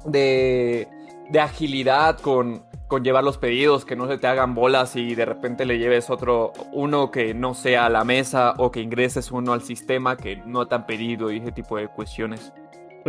de, 0.05 0.87
de 1.29 1.39
agilidad 1.39 2.19
con, 2.19 2.63
con 2.87 3.03
llevar 3.03 3.23
los 3.23 3.37
pedidos, 3.37 3.85
que 3.85 3.95
no 3.95 4.07
se 4.07 4.17
te 4.17 4.27
hagan 4.27 4.55
bolas 4.55 4.95
y 4.95 5.15
de 5.15 5.25
repente 5.25 5.65
le 5.65 5.77
lleves 5.77 6.09
otro, 6.09 6.53
uno 6.71 7.11
que 7.11 7.33
no 7.33 7.53
sea 7.53 7.85
a 7.85 7.89
la 7.89 8.03
mesa 8.03 8.53
o 8.57 8.71
que 8.71 8.79
ingreses 8.79 9.31
uno 9.31 9.53
al 9.53 9.61
sistema 9.61 10.15
que 10.15 10.37
no 10.37 10.67
te 10.67 10.75
han 10.75 10.85
pedido 10.85 11.31
y 11.31 11.39
ese 11.39 11.51
tipo 11.51 11.77
de 11.77 11.87
cuestiones. 11.87 12.53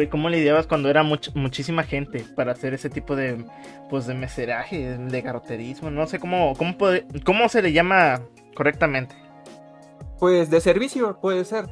¿cómo 0.07 0.28
lidiabas 0.28 0.68
cuando 0.68 0.88
era 0.88 1.02
muchísima 1.02 1.83
gente 1.83 2.25
para 2.37 2.52
hacer 2.52 2.73
ese 2.73 2.88
tipo 2.88 3.16
de, 3.16 3.45
pues, 3.90 4.07
de 4.07 4.14
meseraje, 4.14 4.97
de 4.97 5.23
garroterismo? 5.23 5.90
No 5.90 6.07
sé 6.07 6.21
cómo, 6.21 6.54
cómo, 6.57 6.76
cómo 7.25 7.49
se 7.49 7.62
le 7.62 7.73
llama 7.73 8.21
correctamente. 8.54 9.16
Pues 10.18 10.50
de 10.50 10.60
servicio, 10.60 11.18
puede 11.20 11.44
ser. 11.44 11.68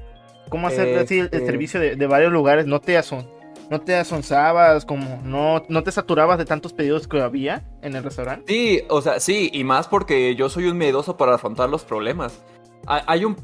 ¿Cómo 0.48 0.68
hacer 0.68 0.96
así 0.98 1.18
el, 1.18 1.24
este 1.26 1.44
servicio 1.44 1.80
de, 1.80 1.96
de, 1.96 2.06
varios 2.06 2.32
lugares? 2.32 2.66
¿No 2.66 2.80
te, 2.80 2.96
ason 2.96 3.26
no 3.70 3.80
te 3.80 3.96
asonzabas, 3.96 4.84
como 4.84 5.20
no, 5.24 5.62
no 5.68 5.82
te 5.82 5.92
saturabas 5.92 6.38
de 6.38 6.44
tantos 6.44 6.72
pedidos 6.72 7.08
que 7.08 7.20
había 7.20 7.64
en 7.82 7.96
el 7.96 8.04
restaurante. 8.04 8.52
Sí, 8.52 8.82
o 8.88 9.02
sea, 9.02 9.20
sí, 9.20 9.50
y 9.52 9.64
más 9.64 9.88
porque 9.88 10.34
yo 10.34 10.48
soy 10.48 10.66
un 10.66 10.78
miedoso 10.78 11.16
para 11.16 11.34
afrontar 11.34 11.68
los 11.68 11.84
problemas. 11.84 12.42
Hay 12.86 13.24
un, 13.24 13.36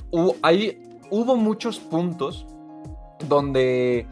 hay, 0.42 0.80
hubo 1.11 1.37
muchos 1.37 1.80
puntos 1.80 2.47
donde 3.26 4.06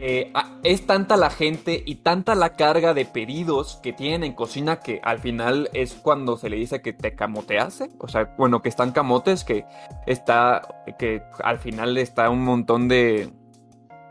eh, 0.00 0.32
es 0.62 0.86
tanta 0.86 1.16
la 1.16 1.30
gente 1.30 1.82
y 1.84 1.96
tanta 1.96 2.34
la 2.34 2.54
carga 2.54 2.94
de 2.94 3.04
pedidos 3.04 3.78
que 3.82 3.92
tienen 3.92 4.24
en 4.24 4.32
cocina 4.32 4.80
que 4.80 5.00
al 5.02 5.18
final 5.18 5.70
es 5.72 5.94
cuando 5.94 6.36
se 6.36 6.50
le 6.50 6.56
dice 6.56 6.82
que 6.82 6.92
te 6.92 7.14
camotease. 7.14 7.90
O 7.98 8.08
sea, 8.08 8.34
bueno, 8.36 8.62
que 8.62 8.68
están 8.68 8.92
camotes, 8.92 9.44
que 9.44 9.64
está, 10.06 10.62
que 10.98 11.22
al 11.42 11.58
final 11.58 11.96
está 11.96 12.30
un 12.30 12.44
montón 12.44 12.88
de, 12.88 13.30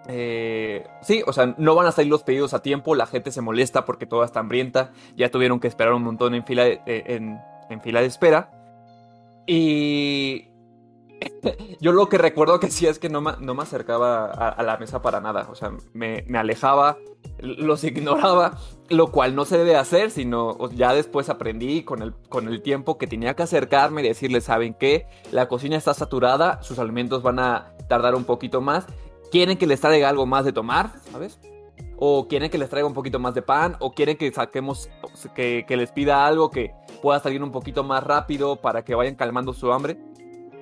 eh, 0.08 0.86
sí, 1.02 1.24
o 1.26 1.32
sea, 1.32 1.56
no 1.58 1.76
van 1.76 1.88
a 1.88 1.92
salir 1.92 2.12
los 2.12 2.24
pedidos 2.24 2.54
a 2.54 2.62
tiempo, 2.62 2.96
la 2.96 3.06
gente 3.06 3.32
se 3.32 3.42
molesta 3.42 3.86
porque 3.86 4.06
toda 4.06 4.26
está 4.26 4.42
hambrienta, 4.42 4.92
ya 5.16 5.30
tuvieron 5.30 5.60
que 5.60 5.68
esperar 5.68 5.94
un 5.94 6.04
montón 6.04 6.36
en 6.36 6.46
fila 6.46 6.66
de, 6.66 6.82
en, 6.86 7.82
fila 7.82 8.02
de 8.02 8.08
espera. 8.08 8.52
Y 9.46 10.50
yo 11.80 11.92
lo 11.92 12.10
que 12.10 12.18
recuerdo 12.18 12.60
que 12.60 12.72
sí 12.72 12.88
es 12.88 13.00
que 13.00 13.10
no 13.10 13.22
me, 13.22 13.34
no 13.40 13.56
me 13.56 13.64
acercaba 13.64 14.26
a, 14.26 14.64
la 14.64 14.78
mesa 14.78 15.02
para 15.02 15.20
nada. 15.20 15.48
O 15.50 15.56
sea, 15.56 15.72
me, 15.94 16.24
me, 16.28 16.38
alejaba, 16.38 16.98
los 17.40 17.84
ignoraba, 17.84 18.58
lo 18.90 19.12
cual 19.12 19.36
no 19.36 19.46
se 19.46 19.58
debe 19.58 19.76
hacer, 19.76 20.12
sino 20.12 20.70
ya 20.72 20.94
después 20.94 21.30
aprendí 21.30 21.84
con 21.84 22.02
el, 22.02 22.14
con 22.30 22.48
el 22.48 22.62
tiempo 22.62 22.98
que 22.98 23.08
tenía 23.08 23.36
que 23.36 23.44
acercarme 23.44 24.02
y 24.02 24.08
decirles, 24.08 24.46
¿saben 24.46 24.74
qué? 24.74 25.08
La 25.32 25.48
cocina 25.48 25.78
está 25.78 25.94
saturada, 25.94 26.62
sus 26.64 26.80
alimentos 26.80 27.24
van 27.24 27.40
a 27.40 27.74
tardar 27.88 28.16
un 28.16 28.24
poquito 28.24 28.62
más. 28.62 28.86
¿Quieren 29.32 29.58
que 29.58 29.68
les 29.68 29.82
traiga 29.82 30.10
algo 30.10 30.26
más 30.26 30.46
de 30.46 30.54
tomar? 30.54 30.92
¿Sabes? 31.12 31.40
o 32.06 32.28
quieren 32.28 32.50
que 32.50 32.58
les 32.58 32.70
traiga 32.70 32.86
un 32.86 32.94
poquito 32.94 33.18
más 33.18 33.34
de 33.34 33.42
pan, 33.42 33.78
o 33.80 33.94
quieren 33.94 34.18
que 34.18 34.30
saquemos, 34.32 34.90
que, 35.34 35.64
que, 35.66 35.78
les 35.78 35.92
pida 35.92 36.26
algo 36.26 36.50
que 36.50 36.74
pueda 37.02 37.20
salir 37.20 37.42
un 37.42 37.52
poquito 37.52 37.84
más 37.84 38.04
rápido 38.04 38.58
para 38.58 38.84
que 38.84 38.94
vayan 38.94 39.16
calmando 39.16 39.54
su 39.54 39.72
hambre. 39.72 39.98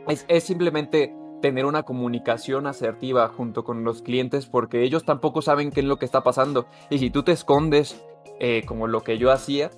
Es, 0.07 0.25
es 0.27 0.43
simplemente 0.43 1.15
tener 1.41 1.65
una 1.65 1.83
comunicación 1.83 2.67
asertiva 2.67 3.27
junto 3.27 3.63
con 3.63 3.83
los 3.83 4.01
clientes 4.01 4.45
porque 4.45 4.83
ellos 4.83 5.03
tampoco 5.03 5.41
saben 5.41 5.71
qué 5.71 5.81
es 5.81 5.85
lo 5.85 5.97
que 5.97 6.05
está 6.05 6.21
pasando. 6.23 6.67
Y 6.89 6.99
si 6.99 7.09
tú 7.09 7.23
te 7.23 7.31
escondes, 7.31 8.01
eh, 8.39 8.63
como 8.65 8.87
lo 8.87 9.03
que 9.03 9.17
yo 9.17 9.31
hacía, 9.31 9.69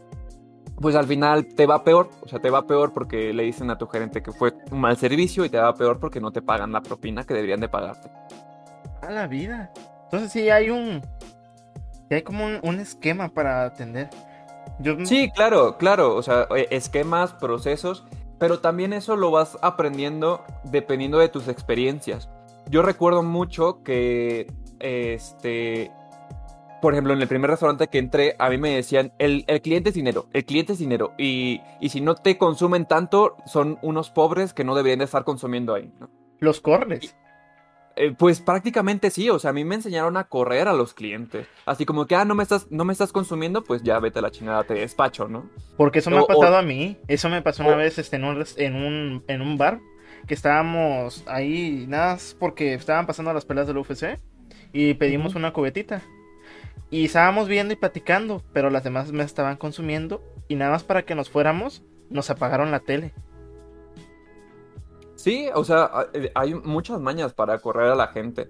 pues 0.79 0.95
al 0.95 1.05
final 1.05 1.47
te 1.47 1.65
va 1.65 1.83
peor. 1.83 2.09
O 2.21 2.27
sea, 2.27 2.39
te 2.39 2.49
va 2.49 2.67
peor 2.67 2.93
porque 2.93 3.33
le 3.33 3.43
dicen 3.43 3.69
a 3.69 3.77
tu 3.77 3.87
gerente 3.87 4.21
que 4.21 4.31
fue 4.31 4.53
un 4.71 4.79
mal 4.79 4.97
servicio 4.97 5.43
y 5.45 5.49
te 5.49 5.57
va 5.57 5.73
peor 5.73 5.99
porque 5.99 6.21
no 6.21 6.31
te 6.31 6.41
pagan 6.41 6.71
la 6.71 6.81
propina 6.81 7.23
que 7.23 7.33
deberían 7.33 7.59
de 7.59 7.69
pagarte. 7.69 8.09
A 9.01 9.09
la 9.11 9.27
vida. 9.27 9.71
Entonces 10.05 10.31
sí 10.31 10.49
hay 10.49 10.69
un, 10.69 11.01
hay 12.09 12.21
como 12.21 12.45
un, 12.45 12.79
esquema 12.79 13.29
para 13.29 13.65
atender. 13.65 14.09
Sí, 15.03 15.29
claro, 15.35 15.77
claro. 15.77 16.15
O 16.15 16.23
sea, 16.23 16.47
eh, 16.55 16.67
esquemas, 16.71 17.33
procesos, 17.33 18.05
pero 18.43 18.59
también 18.59 18.91
eso 18.91 19.15
lo 19.15 19.31
vas 19.31 19.57
aprendiendo 19.61 20.43
dependiendo 20.65 21.17
de 21.17 21.29
tus 21.29 21.47
experiencias. 21.47 22.29
Yo 22.69 22.81
recuerdo 22.81 23.23
mucho 23.23 23.81
que, 23.83 24.51
este, 24.79 25.93
por 26.81 26.91
ejemplo, 26.91 27.13
en 27.13 27.21
el 27.21 27.29
primer 27.29 27.49
restaurante 27.49 27.87
que 27.87 27.99
entré, 27.99 28.35
a 28.39 28.49
mí 28.49 28.57
me 28.57 28.75
decían, 28.75 29.13
el, 29.17 29.45
cliente 29.61 29.91
es 29.91 29.95
dinero, 29.95 30.27
el 30.33 30.43
cliente 30.43 30.73
es 30.73 30.79
dinero, 30.79 31.13
y, 31.17 31.61
y, 31.79 31.87
si 31.87 32.01
no 32.01 32.15
te 32.15 32.37
consumen 32.37 32.85
tanto, 32.85 33.37
son 33.45 33.79
unos 33.81 34.09
pobres 34.09 34.53
que 34.53 34.65
no 34.65 34.75
deberían 34.75 34.99
de 34.99 35.05
estar 35.05 35.23
consumiendo 35.23 35.73
ahí. 35.73 35.89
Los 36.39 36.59
cornes. 36.59 37.15
Eh, 37.95 38.13
pues 38.17 38.41
prácticamente 38.41 39.11
sí, 39.11 39.29
o 39.29 39.37
sea, 39.37 39.51
a 39.51 39.53
mí 39.53 39.63
me 39.63 39.75
enseñaron 39.75 40.17
a 40.17 40.23
correr 40.23 40.67
a 40.67 40.73
los 40.73 40.93
clientes. 40.93 41.47
Así 41.65 41.85
como 41.85 42.07
que, 42.07 42.15
ah, 42.15 42.25
no 42.25 42.33
me 42.33 42.43
estás, 42.43 42.71
no 42.71 42.85
me 42.85 42.93
estás 42.93 43.11
consumiendo, 43.11 43.63
pues 43.63 43.83
ya 43.83 43.99
vete 43.99 44.19
a 44.19 44.21
la 44.23 44.31
chingada, 44.31 44.63
te 44.63 44.73
despacho, 44.73 45.27
¿no? 45.27 45.49
Porque 45.77 45.99
eso 45.99 46.09
me 46.09 46.17
ha 46.17 46.23
pasado 46.23 46.57
a 46.57 46.63
mí. 46.63 46.97
Eso 47.07 47.29
me 47.29 47.41
pasó 47.41 47.63
una 47.63 47.75
vez 47.75 47.99
este, 47.99 48.15
en, 48.15 48.23
un, 48.23 48.43
en, 48.57 48.75
un, 48.75 49.23
en 49.27 49.41
un 49.41 49.57
bar, 49.57 49.79
que 50.27 50.33
estábamos 50.33 51.23
ahí, 51.27 51.85
nada 51.87 52.17
porque 52.39 52.73
estaban 52.73 53.05
pasando 53.05 53.33
las 53.33 53.45
peleas 53.45 53.67
del 53.67 53.77
UFC, 53.77 54.19
y 54.71 54.95
pedimos 54.95 55.35
una 55.35 55.53
cubetita. 55.53 56.01
Y 56.89 57.05
estábamos 57.05 57.47
viendo 57.47 57.73
y 57.73 57.77
platicando, 57.77 58.43
pero 58.53 58.69
las 58.69 58.83
demás 58.83 59.11
me 59.11 59.23
estaban 59.23 59.57
consumiendo, 59.57 60.23
y 60.47 60.55
nada 60.55 60.71
más 60.71 60.83
para 60.83 61.03
que 61.03 61.15
nos 61.15 61.29
fuéramos, 61.29 61.83
nos 62.09 62.29
apagaron 62.31 62.71
la 62.71 62.79
tele. 62.79 63.13
Sí, 65.23 65.47
o 65.55 65.63
sea, 65.63 65.89
eh, 66.11 66.33
hay 66.35 66.53
muchas 66.53 66.99
mañas 66.99 67.33
para 67.33 67.57
correr 67.59 67.89
a 67.89 67.95
la 67.95 68.07
gente. 68.07 68.49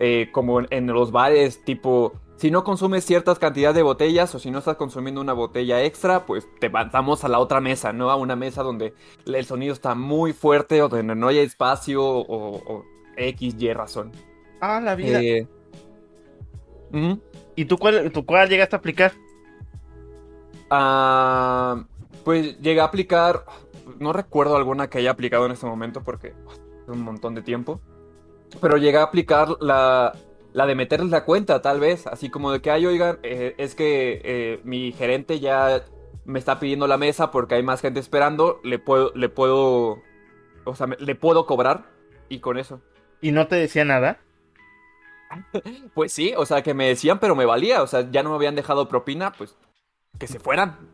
Eh, 0.00 0.28
como 0.32 0.60
en, 0.60 0.86
los 0.88 1.12
bares, 1.12 1.64
tipo, 1.64 2.12
si 2.36 2.50
no 2.50 2.62
consumes 2.62 3.06
ciertas 3.06 3.38
cantidades 3.38 3.76
de 3.76 3.82
botellas 3.82 4.34
o 4.34 4.38
si 4.38 4.50
no 4.50 4.58
estás 4.58 4.76
consumiendo 4.76 5.22
una 5.22 5.32
botella 5.32 5.82
extra, 5.82 6.26
pues 6.26 6.46
te 6.60 6.68
mandamos 6.68 7.24
a 7.24 7.28
la 7.28 7.38
otra 7.38 7.62
mesa, 7.62 7.94
¿no? 7.94 8.10
A 8.10 8.16
una 8.16 8.36
mesa 8.36 8.62
donde 8.62 8.92
el 9.24 9.44
sonido 9.46 9.72
está 9.72 9.94
muy 9.94 10.34
fuerte 10.34 10.82
o 10.82 10.90
donde 10.90 11.14
no 11.14 11.28
hay 11.28 11.38
espacio 11.38 12.02
o, 12.04 12.84
X, 13.16 13.54
Y 13.58 13.72
razón. 13.72 14.12
Ah, 14.60 14.78
la 14.78 14.94
vida. 14.96 15.22
Eh, 15.22 15.48
¿Y 17.56 17.64
tú 17.64 17.78
cuál, 17.78 18.12
tú 18.12 18.26
cuál 18.26 18.46
llegaste 18.46 18.76
a 18.76 18.78
aplicar? 18.78 19.12
Ah, 20.68 21.82
pues 22.24 22.60
llegué 22.60 22.82
a 22.82 22.84
aplicar 22.84 23.46
no 23.98 24.12
recuerdo 24.12 24.56
alguna 24.56 24.88
que 24.88 24.98
haya 24.98 25.10
aplicado 25.10 25.46
en 25.46 25.52
este 25.52 25.66
momento 25.66 26.02
porque 26.02 26.28
es 26.28 26.88
un 26.88 27.02
montón 27.02 27.34
de 27.34 27.42
tiempo. 27.42 27.80
Pero 28.60 28.76
llegué 28.76 28.98
a 28.98 29.04
aplicar 29.04 29.56
la, 29.60 30.12
la 30.52 30.66
de 30.66 30.74
meterles 30.74 31.10
la 31.10 31.24
cuenta, 31.24 31.62
tal 31.62 31.80
vez. 31.80 32.06
Así 32.06 32.30
como 32.30 32.52
de 32.52 32.60
que, 32.60 32.70
ay, 32.70 32.86
oigan, 32.86 33.18
eh, 33.22 33.54
es 33.58 33.74
que 33.74 34.20
eh, 34.24 34.60
mi 34.64 34.92
gerente 34.92 35.40
ya 35.40 35.84
me 36.24 36.38
está 36.38 36.58
pidiendo 36.58 36.86
la 36.86 36.98
mesa 36.98 37.30
porque 37.30 37.54
hay 37.54 37.62
más 37.62 37.80
gente 37.80 38.00
esperando. 38.00 38.60
Le 38.64 38.78
puedo, 38.78 39.12
le 39.14 39.28
puedo, 39.28 40.02
o 40.64 40.74
sea, 40.74 40.86
le 40.86 41.14
puedo 41.14 41.46
cobrar. 41.46 41.90
Y 42.28 42.38
con 42.38 42.58
eso. 42.58 42.80
¿Y 43.20 43.32
no 43.32 43.48
te 43.48 43.56
decía 43.56 43.84
nada? 43.84 44.20
pues 45.94 46.12
sí, 46.12 46.32
o 46.36 46.46
sea, 46.46 46.62
que 46.62 46.74
me 46.74 46.88
decían, 46.88 47.18
pero 47.18 47.34
me 47.34 47.44
valía. 47.44 47.82
O 47.82 47.86
sea, 47.86 48.10
ya 48.10 48.22
no 48.22 48.30
me 48.30 48.36
habían 48.36 48.54
dejado 48.54 48.88
propina, 48.88 49.32
pues 49.32 49.56
que 50.18 50.26
se 50.26 50.38
fueran. 50.38 50.90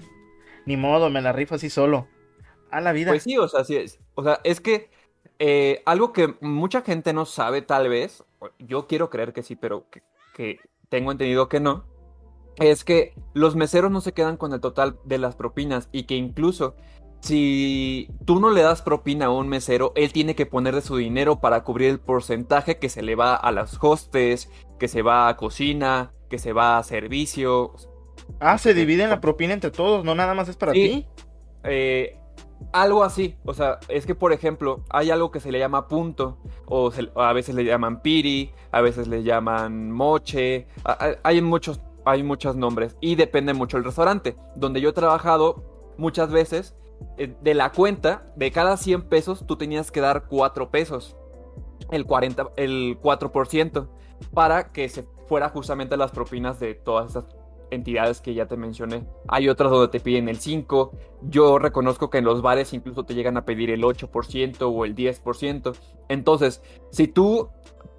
Ni 0.66 0.76
modo, 0.76 1.10
me 1.10 1.22
la 1.22 1.32
rifo 1.32 1.54
así 1.54 1.70
solo. 1.70 2.08
A 2.70 2.80
la 2.80 2.92
vida. 2.92 3.10
Pues 3.10 3.22
sí, 3.22 3.36
o 3.38 3.48
sea, 3.48 3.64
sí 3.64 3.76
es. 3.76 3.98
O 4.14 4.22
sea, 4.22 4.40
es 4.44 4.60
que 4.60 4.90
eh, 5.38 5.82
algo 5.84 6.12
que 6.12 6.34
mucha 6.40 6.82
gente 6.82 7.12
no 7.12 7.26
sabe, 7.26 7.62
tal 7.62 7.88
vez, 7.88 8.24
yo 8.58 8.86
quiero 8.86 9.10
creer 9.10 9.32
que 9.32 9.42
sí, 9.42 9.56
pero 9.56 9.86
que, 10.34 10.58
tengo 10.88 11.12
entendido 11.12 11.48
que 11.48 11.60
no, 11.60 11.84
es 12.56 12.84
que 12.84 13.14
los 13.34 13.56
meseros 13.56 13.90
no 13.90 14.00
se 14.00 14.12
quedan 14.12 14.36
con 14.36 14.52
el 14.52 14.60
total 14.60 14.98
de 15.04 15.18
las 15.18 15.34
propinas 15.34 15.88
y 15.92 16.04
que 16.04 16.14
incluso 16.14 16.76
si 17.20 18.08
tú 18.24 18.38
no 18.38 18.50
le 18.50 18.62
das 18.62 18.82
propina 18.82 19.26
a 19.26 19.30
un 19.30 19.48
mesero, 19.48 19.92
él 19.96 20.12
tiene 20.12 20.34
que 20.34 20.46
poner 20.46 20.74
de 20.74 20.82
su 20.82 20.96
dinero 20.96 21.40
para 21.40 21.64
cubrir 21.64 21.90
el 21.90 21.98
porcentaje 21.98 22.78
que 22.78 22.88
se 22.88 23.02
le 23.02 23.14
va 23.14 23.34
a 23.34 23.50
las 23.50 23.78
hostes, 23.82 24.50
que 24.78 24.88
se 24.88 25.02
va 25.02 25.28
a 25.28 25.36
cocina, 25.36 26.12
que 26.30 26.38
se 26.38 26.52
va 26.52 26.78
a 26.78 26.82
servicio. 26.82 27.74
Ah, 28.38 28.58
se 28.58 28.74
divide 28.74 29.06
la 29.06 29.20
propina 29.20 29.54
entre 29.54 29.70
todos, 29.70 30.04
no 30.04 30.14
nada 30.14 30.34
más 30.34 30.48
es 30.48 30.56
para 30.56 30.72
ti. 30.72 31.06
Eh, 31.64 32.16
algo 32.72 33.04
así, 33.04 33.36
o 33.44 33.54
sea, 33.54 33.78
es 33.88 34.06
que 34.06 34.14
por 34.14 34.32
ejemplo, 34.32 34.84
hay 34.90 35.10
algo 35.10 35.30
que 35.30 35.40
se 35.40 35.50
le 35.50 35.58
llama 35.58 35.88
punto, 35.88 36.38
o, 36.66 36.90
a 37.16 37.32
veces 37.32 37.54
le 37.54 37.64
llaman 37.64 38.02
piri, 38.02 38.52
a 38.70 38.80
veces 38.80 39.08
le 39.08 39.22
llaman 39.22 39.90
moche, 39.92 40.66
hay 41.22 41.40
muchos, 41.40 41.80
hay 42.04 42.22
muchos 42.22 42.56
nombres 42.56 42.96
y 43.00 43.14
depende 43.14 43.54
mucho 43.54 43.76
el 43.76 43.84
restaurante. 43.84 44.36
Donde 44.54 44.80
yo 44.80 44.90
he 44.90 44.92
trabajado 44.92 45.94
muchas 45.96 46.30
veces, 46.30 46.76
eh, 47.18 47.34
de 47.40 47.54
la 47.54 47.72
cuenta, 47.72 48.26
de 48.36 48.50
cada 48.50 48.76
100 48.76 49.08
pesos, 49.08 49.46
tú 49.46 49.56
tenías 49.56 49.90
que 49.90 50.00
dar 50.00 50.26
4 50.28 50.70
pesos, 50.70 51.16
el, 51.90 52.04
40, 52.04 52.52
el 52.56 52.98
4%, 53.00 53.88
para 54.32 54.72
que 54.72 54.88
se 54.88 55.04
fuera 55.26 55.48
justamente 55.48 55.96
las 55.96 56.10
propinas 56.10 56.60
de 56.60 56.74
todas 56.74 57.10
esas 57.10 57.26
entidades 57.70 58.20
que 58.20 58.34
ya 58.34 58.46
te 58.46 58.56
mencioné. 58.56 59.04
Hay 59.28 59.48
otras 59.48 59.70
donde 59.70 59.88
te 59.88 60.00
piden 60.00 60.28
el 60.28 60.38
5. 60.38 60.92
Yo 61.22 61.58
reconozco 61.58 62.10
que 62.10 62.18
en 62.18 62.24
los 62.24 62.42
bares 62.42 62.72
incluso 62.72 63.04
te 63.04 63.14
llegan 63.14 63.36
a 63.36 63.44
pedir 63.44 63.70
el 63.70 63.82
8% 63.82 64.56
o 64.62 64.84
el 64.84 64.94
10%. 64.94 65.76
Entonces, 66.08 66.62
si 66.90 67.08
tú 67.08 67.48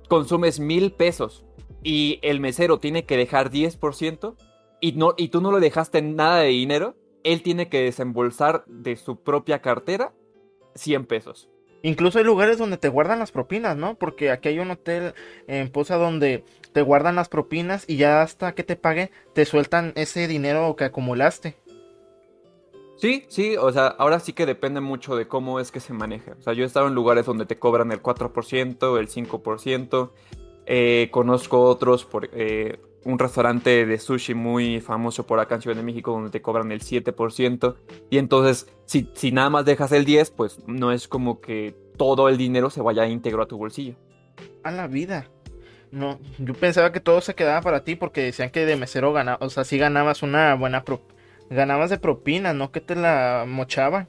consumes 0.07 0.59
mil 0.59 0.91
pesos 0.91 1.45
y 1.83 2.19
el 2.21 2.39
mesero 2.39 2.79
tiene 2.79 3.05
que 3.05 3.17
dejar 3.17 3.51
10% 3.51 4.35
y, 4.79 4.91
no, 4.93 5.13
y 5.17 5.29
tú 5.29 5.41
no 5.41 5.51
le 5.51 5.59
dejaste 5.59 6.01
nada 6.01 6.39
de 6.39 6.49
dinero, 6.49 6.95
él 7.23 7.41
tiene 7.43 7.69
que 7.69 7.81
desembolsar 7.81 8.63
de 8.67 8.95
su 8.95 9.21
propia 9.21 9.61
cartera 9.61 10.13
100 10.75 11.05
pesos. 11.05 11.49
Incluso 11.83 12.19
hay 12.19 12.25
lugares 12.25 12.57
donde 12.57 12.77
te 12.77 12.89
guardan 12.89 13.19
las 13.19 13.31
propinas, 13.31 13.77
¿no? 13.77 13.95
Porque 13.95 14.31
aquí 14.31 14.49
hay 14.49 14.59
un 14.59 14.71
hotel 14.71 15.13
en 15.47 15.71
Poza 15.71 15.97
donde 15.97 16.43
te 16.77 16.83
guardan 16.83 17.15
las 17.15 17.27
propinas 17.27 17.85
y 17.87 17.97
ya 17.97 18.21
hasta 18.21 18.53
que 18.53 18.63
te 18.63 18.75
pague 18.75 19.09
te 19.33 19.45
sueltan 19.45 19.93
ese 19.95 20.27
dinero 20.27 20.75
que 20.75 20.83
acumulaste. 20.83 21.55
Sí, 22.97 23.25
sí, 23.29 23.57
o 23.57 23.71
sea, 23.71 23.87
ahora 23.87 24.19
sí 24.19 24.31
que 24.33 24.45
depende 24.45 24.79
mucho 24.79 25.15
de 25.15 25.27
cómo 25.27 25.59
es 25.59 25.71
que 25.71 25.79
se 25.79 25.93
maneja. 25.93 26.35
O 26.39 26.43
sea, 26.43 26.53
yo 26.53 26.61
he 26.63 26.67
estado 26.67 26.87
en 26.87 26.93
lugares 26.93 27.25
donde 27.25 27.47
te 27.47 27.57
cobran 27.57 27.91
el 27.91 28.03
4%, 28.03 28.99
el 28.99 29.09
5%. 29.09 30.11
Eh, 30.67 31.09
conozco 31.09 31.63
otros, 31.63 32.05
por 32.05 32.29
eh, 32.31 32.79
un 33.03 33.17
restaurante 33.17 33.87
de 33.87 33.97
sushi 33.97 34.35
muy 34.35 34.79
famoso 34.79 35.25
por 35.25 35.39
acá 35.39 35.55
en 35.55 35.63
Ciudad 35.63 35.77
de 35.77 35.81
México 35.81 36.11
donde 36.11 36.29
te 36.29 36.43
cobran 36.43 36.71
el 36.71 36.81
7%. 36.81 37.75
Y 38.11 38.19
entonces, 38.19 38.71
si, 38.85 39.09
si 39.15 39.31
nada 39.31 39.49
más 39.49 39.65
dejas 39.65 39.91
el 39.93 40.05
10%, 40.05 40.31
pues 40.35 40.59
no 40.67 40.91
es 40.91 41.07
como 41.07 41.41
que 41.41 41.75
todo 41.97 42.29
el 42.29 42.37
dinero 42.37 42.69
se 42.69 42.83
vaya 42.83 43.07
íntegro 43.07 43.41
a 43.41 43.47
tu 43.47 43.57
bolsillo. 43.57 43.95
A 44.63 44.69
la 44.69 44.85
vida. 44.85 45.27
No, 45.91 46.19
yo 46.37 46.53
pensaba 46.53 46.91
que 46.91 46.99
todo 46.99 47.21
se 47.21 47.35
quedaba 47.35 47.61
para 47.61 47.83
ti 47.83 47.95
porque 47.95 48.21
decían 48.21 48.49
que 48.49 48.65
de 48.65 48.75
mesero 48.75 49.13
ganabas, 49.13 49.41
o 49.41 49.49
sea, 49.49 49.63
sí 49.63 49.77
ganabas 49.77 50.21
una 50.21 50.53
buena 50.55 50.83
ganabas 51.49 51.89
de 51.89 51.97
propina, 51.97 52.53
no 52.53 52.71
que 52.71 52.81
te 52.81 52.95
la 52.95 53.45
mochaban. 53.47 54.07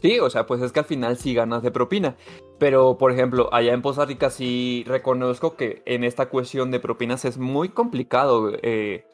Sí, 0.00 0.18
o 0.18 0.30
sea, 0.30 0.46
pues 0.46 0.62
es 0.62 0.72
que 0.72 0.80
al 0.80 0.86
final 0.86 1.16
sí 1.18 1.34
ganas 1.34 1.62
de 1.62 1.70
propina. 1.70 2.16
Pero, 2.58 2.96
por 2.96 3.12
ejemplo, 3.12 3.52
allá 3.52 3.74
en 3.74 3.82
Poza 3.82 4.06
Rica 4.06 4.30
sí 4.30 4.84
reconozco 4.86 5.56
que 5.56 5.82
en 5.84 6.04
esta 6.04 6.30
cuestión 6.30 6.70
de 6.70 6.80
propinas 6.80 7.24
es 7.24 7.36
muy 7.36 7.68
complicado 7.68 8.52
eh, 8.62 9.04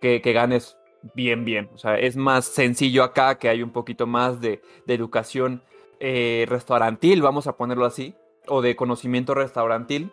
que, 0.00 0.20
ganes 0.20 0.76
bien, 1.14 1.44
bien. 1.44 1.68
O 1.74 1.78
sea, 1.78 1.98
es 1.98 2.16
más 2.16 2.44
sencillo 2.44 3.02
acá, 3.02 3.38
que 3.38 3.48
hay 3.48 3.62
un 3.62 3.70
poquito 3.70 4.06
más 4.06 4.40
de, 4.40 4.62
de 4.86 4.94
educación 4.94 5.62
eh, 5.98 6.46
restaurantil, 6.48 7.22
vamos 7.22 7.48
a 7.48 7.56
ponerlo 7.56 7.84
así, 7.84 8.14
o 8.46 8.62
de 8.62 8.76
conocimiento 8.76 9.34
restaurantil 9.34 10.12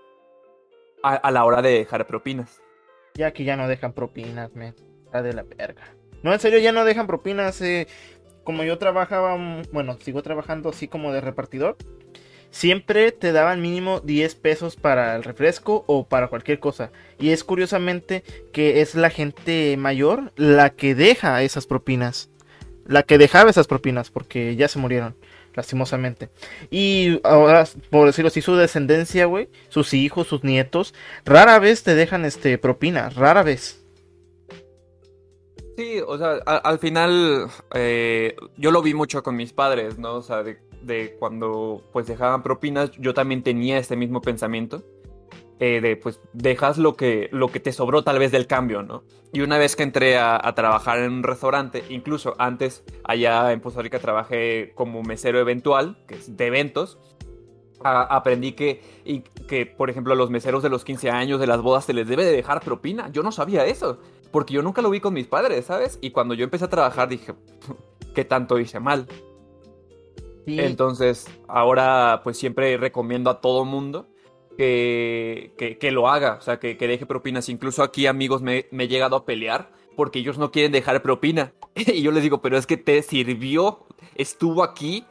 a, 1.04 1.32
la 1.32 1.46
hora 1.46 1.62
de 1.62 1.72
dejar 1.72 2.08
propinas. 2.08 2.62
Ya 3.16 3.32
que 3.32 3.44
ya 3.44 3.56
no 3.56 3.68
dejan 3.68 3.94
propinas, 3.94 4.56
me. 4.56 4.74
Está 5.06 5.22
de 5.22 5.34
la 5.34 5.44
verga. 5.44 5.84
No, 6.24 6.34
en 6.34 6.40
serio, 6.40 6.60
ya 6.60 6.72
no 6.72 6.86
dejan 6.86 7.06
propinas. 7.06 7.62
eh, 7.62 7.88
como 8.44 8.64
yo 8.64 8.78
trabajaba, 8.78 9.38
bueno, 9.72 9.98
sigo 10.02 10.22
trabajando 10.24 10.70
así 10.70 10.88
como 10.88 11.14
de 11.14 11.22
repartidor. 11.22 11.78
Siempre 12.50 13.12
te 13.12 13.32
daban 13.32 13.62
mínimo 13.62 14.00
10 14.00 14.36
pesos 14.36 14.76
para 14.76 15.16
el 15.16 15.24
refresco 15.24 15.86
o 15.88 16.08
para 16.08 16.28
cualquier 16.28 16.60
cosa. 16.60 16.92
Y 17.20 17.30
es 17.30 17.44
curiosamente 17.44 18.24
que 18.52 18.82
es 18.82 18.96
la 18.96 19.10
gente 19.10 19.76
mayor 19.78 20.32
la 20.36 20.70
que 20.70 20.94
deja 20.94 21.42
esas 21.42 21.66
propinas. 21.66 22.30
La 22.86 23.04
que 23.04 23.18
dejaba 23.18 23.50
esas 23.50 23.68
propinas 23.68 24.12
porque 24.12 24.56
ya 24.56 24.68
se 24.68 24.78
murieron, 24.78 25.16
lastimosamente. 25.56 26.30
Y 26.70 27.20
ahora, 27.24 27.66
por 27.90 28.08
decirlo 28.08 28.28
así, 28.28 28.42
su 28.42 28.56
descendencia, 28.56 29.26
güey, 29.26 29.50
sus 29.70 29.94
hijos, 29.94 30.28
sus 30.28 30.44
nietos, 30.44 30.94
rara 31.26 31.60
vez 31.60 31.84
te 31.84 31.96
dejan 31.96 32.26
este 32.26 32.58
propina, 32.58 33.10
rara 33.10 33.44
vez. 33.44 33.84
Sí, 35.78 36.00
o 36.06 36.18
sea, 36.18 36.34
al 36.46 36.78
final 36.78 37.48
eh, 37.74 38.36
yo 38.58 38.70
lo 38.70 38.82
vi 38.84 38.94
mucho 38.94 39.24
con 39.24 39.36
mis 39.36 39.54
padres, 39.54 39.98
¿no? 39.98 40.16
O 40.16 40.22
sea, 40.22 40.44
de, 40.44 40.60
de 40.84 41.16
cuando 41.18 41.84
pues 41.92 42.06
dejaban 42.06 42.44
propinas, 42.44 42.92
yo 42.92 43.14
también 43.14 43.42
tenía 43.42 43.80
este 43.80 43.96
mismo 43.96 44.22
pensamiento. 44.22 44.84
Eh, 45.60 45.80
de 45.82 45.96
pues 45.96 46.20
dejas 46.34 46.78
lo 46.78 46.96
que, 46.96 47.30
lo 47.32 47.48
que 47.50 47.60
te 47.60 47.72
sobró 47.72 48.04
tal 48.04 48.20
vez 48.20 48.32
del 48.32 48.48
cambio, 48.48 48.84
¿no? 48.84 49.04
Y 49.32 49.42
una 49.42 49.58
vez 49.58 49.76
que 49.76 49.84
entré 49.84 50.18
a, 50.18 50.40
a 50.42 50.54
trabajar 50.56 51.00
en 51.00 51.12
un 51.12 51.24
restaurante, 51.24 51.84
incluso 51.90 52.36
antes 52.38 52.84
allá 53.04 53.52
en 53.52 53.60
Costa 53.60 53.82
Rica 53.82 54.00
trabajé 54.00 54.72
como 54.76 55.02
mesero 55.04 55.40
eventual, 55.40 55.98
que 56.08 56.16
es 56.16 56.36
de 56.38 56.46
eventos, 56.48 57.00
a- 57.84 58.04
aprendí 58.16 58.54
que, 58.54 58.82
y 59.06 59.22
que, 59.22 59.66
por 59.66 59.90
ejemplo, 59.90 60.14
a 60.14 60.16
los 60.16 60.30
meseros 60.30 60.62
de 60.64 60.70
los 60.70 60.84
15 60.84 61.10
años, 61.10 61.40
de 61.40 61.48
las 61.48 61.62
bodas, 61.62 61.86
se 61.86 61.94
les 61.94 62.08
debe 62.08 62.26
de 62.26 62.32
dejar 62.32 62.62
propina. 62.62 63.10
Yo 63.12 63.24
no 63.24 63.32
sabía 63.32 63.66
eso, 63.66 64.00
porque 64.32 64.54
yo 64.54 64.62
nunca 64.62 64.82
lo 64.82 64.90
vi 64.90 65.00
con 65.00 65.14
mis 65.14 65.28
padres, 65.28 65.66
¿sabes? 65.66 65.98
Y 66.02 66.12
cuando 66.12 66.34
yo 66.36 66.44
empecé 66.44 66.66
a 66.66 66.70
trabajar 66.70 67.10
dije, 67.10 67.34
¿qué 68.16 68.26
tanto 68.26 68.60
hice 68.60 68.80
mal? 68.80 69.08
Entonces, 70.60 71.26
ahora 71.48 72.22
pues 72.24 72.38
siempre 72.38 72.76
recomiendo 72.78 73.30
a 73.30 73.40
todo 73.42 73.66
mundo 73.66 74.08
que, 74.58 75.54
que, 75.58 75.78
que 75.78 75.92
lo 75.92 76.10
haga, 76.10 76.36
o 76.36 76.42
sea, 76.42 76.60
que, 76.60 76.78
que 76.78 76.88
deje 76.88 77.06
propinas. 77.06 77.50
Incluso 77.50 77.84
aquí, 77.84 78.08
amigos, 78.08 78.42
me, 78.42 78.68
me 78.72 78.86
he 78.86 78.88
llegado 78.88 79.16
a 79.16 79.26
pelear 79.26 79.72
porque 79.96 80.20
ellos 80.20 80.38
no 80.38 80.52
quieren 80.52 80.72
dejar 80.72 81.02
propina. 81.02 81.54
y 81.76 82.02
yo 82.02 82.12
les 82.12 82.24
digo, 82.24 82.42
pero 82.42 82.58
es 82.58 82.66
que 82.66 82.78
te 82.78 83.02
sirvió, 83.02 83.86
estuvo 84.16 84.64
aquí 84.64 85.06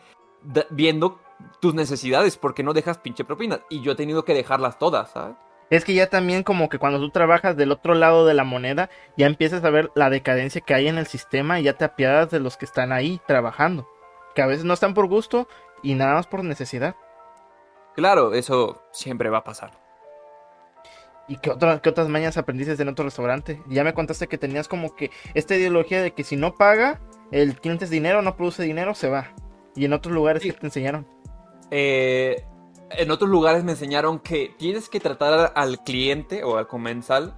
viendo 0.70 1.20
tus 1.60 1.74
necesidades, 1.74 2.36
porque 2.36 2.62
no 2.62 2.72
dejas 2.72 2.98
pinche 2.98 3.24
propina? 3.24 3.60
Y 3.70 3.82
yo 3.82 3.92
he 3.92 3.96
tenido 3.96 4.24
que 4.24 4.34
dejarlas 4.34 4.78
todas, 4.78 5.10
¿sabes? 5.10 5.36
Es 5.70 5.84
que 5.84 5.94
ya 5.94 6.08
también 6.08 6.42
como 6.42 6.68
que 6.68 6.78
cuando 6.78 6.98
tú 6.98 7.10
trabajas 7.10 7.56
del 7.56 7.72
otro 7.72 7.94
lado 7.94 8.26
de 8.26 8.34
la 8.34 8.44
moneda, 8.44 8.90
ya 9.16 9.26
empiezas 9.26 9.64
a 9.64 9.70
ver 9.70 9.90
la 9.94 10.10
decadencia 10.10 10.60
que 10.60 10.74
hay 10.74 10.86
en 10.86 10.98
el 10.98 11.06
sistema 11.06 11.58
y 11.58 11.62
ya 11.62 11.72
te 11.78 11.86
apiadas 11.86 12.30
de 12.30 12.40
los 12.40 12.58
que 12.58 12.66
están 12.66 12.92
ahí 12.92 13.20
trabajando. 13.26 13.88
Que 14.34 14.42
a 14.42 14.46
veces 14.46 14.64
no 14.64 14.74
están 14.74 14.92
por 14.92 15.06
gusto 15.06 15.48
y 15.82 15.94
nada 15.94 16.14
más 16.14 16.26
por 16.26 16.44
necesidad. 16.44 16.94
Claro, 17.94 18.32
eso 18.34 18.82
siempre 18.92 19.28
va 19.30 19.38
a 19.38 19.44
pasar. 19.44 19.72
¿Y 21.28 21.36
qué, 21.36 21.50
otra- 21.50 21.80
qué 21.80 21.88
otras 21.90 22.08
mañas 22.08 22.36
aprendiste 22.36 22.80
en 22.82 22.88
otro 22.88 23.04
restaurante? 23.04 23.62
Ya 23.68 23.84
me 23.84 23.94
contaste 23.94 24.26
que 24.26 24.38
tenías 24.38 24.66
como 24.68 24.94
que 24.96 25.10
esta 25.34 25.54
ideología 25.54 26.02
de 26.02 26.12
que 26.12 26.24
si 26.24 26.36
no 26.36 26.54
paga, 26.54 27.00
el 27.30 27.58
cliente 27.60 27.84
es 27.84 27.90
dinero, 27.90 28.22
no 28.22 28.36
produce 28.36 28.62
dinero, 28.64 28.94
se 28.94 29.08
va. 29.08 29.32
Y 29.76 29.84
en 29.84 29.92
otros 29.92 30.14
lugares 30.14 30.42
Sí. 30.42 30.50
que 30.50 30.58
te 30.58 30.66
enseñaron. 30.66 31.06
Eh, 31.70 32.44
en 32.90 33.10
otros 33.10 33.30
lugares 33.30 33.64
me 33.64 33.72
enseñaron 33.72 34.18
que 34.18 34.54
tienes 34.58 34.88
que 34.90 35.00
tratar 35.00 35.52
al 35.54 35.82
cliente 35.82 36.44
o 36.44 36.58
al 36.58 36.66
comensal 36.66 37.34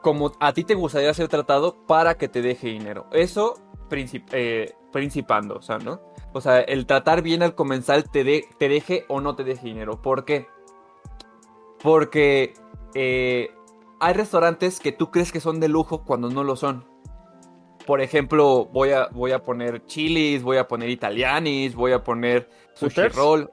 como 0.00 0.32
a 0.40 0.52
ti 0.52 0.64
te 0.64 0.74
gustaría 0.74 1.12
ser 1.14 1.28
tratado 1.28 1.84
para 1.86 2.14
que 2.16 2.28
te 2.28 2.40
deje 2.42 2.68
dinero. 2.68 3.06
Eso 3.12 3.54
princip- 3.90 4.28
eh, 4.32 4.74
principando, 4.92 5.56
o 5.56 5.62
sea, 5.62 5.78
¿no? 5.78 6.00
O 6.32 6.40
sea, 6.40 6.60
el 6.60 6.86
tratar 6.86 7.22
bien 7.22 7.42
al 7.42 7.54
comensal 7.54 8.10
te, 8.10 8.24
de- 8.24 8.46
te 8.58 8.68
deje 8.68 9.04
o 9.08 9.20
no 9.20 9.34
te 9.36 9.44
deje 9.44 9.66
dinero. 9.66 10.00
¿Por 10.00 10.24
qué? 10.24 10.46
Porque 11.82 12.54
eh, 12.94 13.50
hay 14.00 14.14
restaurantes 14.14 14.80
que 14.80 14.92
tú 14.92 15.10
crees 15.10 15.32
que 15.32 15.40
son 15.40 15.60
de 15.60 15.68
lujo 15.68 16.04
cuando 16.04 16.30
no 16.30 16.44
lo 16.44 16.56
son. 16.56 16.84
Por 17.86 18.00
ejemplo, 18.00 18.66
voy 18.66 18.90
a, 18.90 19.08
voy 19.08 19.32
a 19.32 19.42
poner 19.42 19.84
chilis, 19.86 20.42
voy 20.42 20.56
a 20.56 20.68
poner 20.68 20.88
italianis, 20.88 21.74
voy 21.74 21.92
a 21.92 22.04
poner 22.04 22.48
sushi 22.74 22.94
Hooters. 23.00 23.16
roll, 23.16 23.50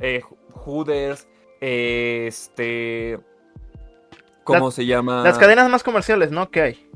eh, 0.00 0.22
Hooters, 0.52 1.26
eh, 1.60 2.26
este... 2.28 3.18
¿Cómo 4.44 4.70
se 4.70 4.84
llama? 4.84 5.22
Las 5.22 5.38
cadenas 5.38 5.70
más 5.70 5.82
comerciales, 5.82 6.30
¿no? 6.30 6.50
Que 6.50 6.60
hay. 6.60 6.90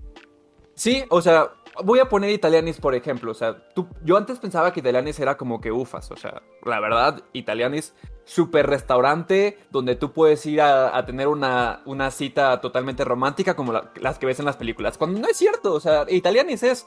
Sí, 0.75 1.05
o 1.09 1.23
sea, 1.23 1.49
voy 1.85 1.99
a 1.99 2.09
poner 2.09 2.31
Italianis, 2.31 2.79
por 2.81 2.95
ejemplo. 2.95 3.31
O 3.31 3.35
sea, 3.35 3.69
tú, 3.75 3.89
yo 4.05 4.17
antes 4.17 4.39
pensaba 4.39 4.73
que 4.73 4.81
Italianis 4.81 5.19
era 5.21 5.37
como 5.37 5.61
que 5.61 5.73
ufas. 5.73 6.11
O 6.11 6.17
sea, 6.17 6.43
la 6.65 6.81
verdad, 6.81 7.23
Italianis, 7.33 7.95
super 8.25 8.67
restaurante 8.67 9.59
donde 9.71 9.95
tú 9.97 10.13
puedes 10.13 10.45
ir 10.47 10.61
a, 10.61 11.05
tener 11.07 11.29
una, 11.29 11.83
una 11.87 12.11
cita 12.11 12.61
totalmente 12.61 13.05
romántica 13.05 13.55
como 13.57 13.73
la- 13.73 13.91
las 14.01 14.19
que 14.19 14.27
ves 14.27 14.39
en 14.39 14.47
las 14.47 14.57
películas. 14.57 14.99
Cuando 14.99 15.19
no 15.21 15.29
es 15.29 15.37
cierto, 15.37 15.73
o 15.73 15.81
sea, 15.81 16.05
Italianis 16.09 16.63
es 16.63 16.87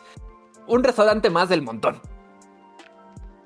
un 0.68 0.84
restaurante 0.84 1.30
más 1.30 1.50
del 1.50 1.62
montón. 1.62 2.00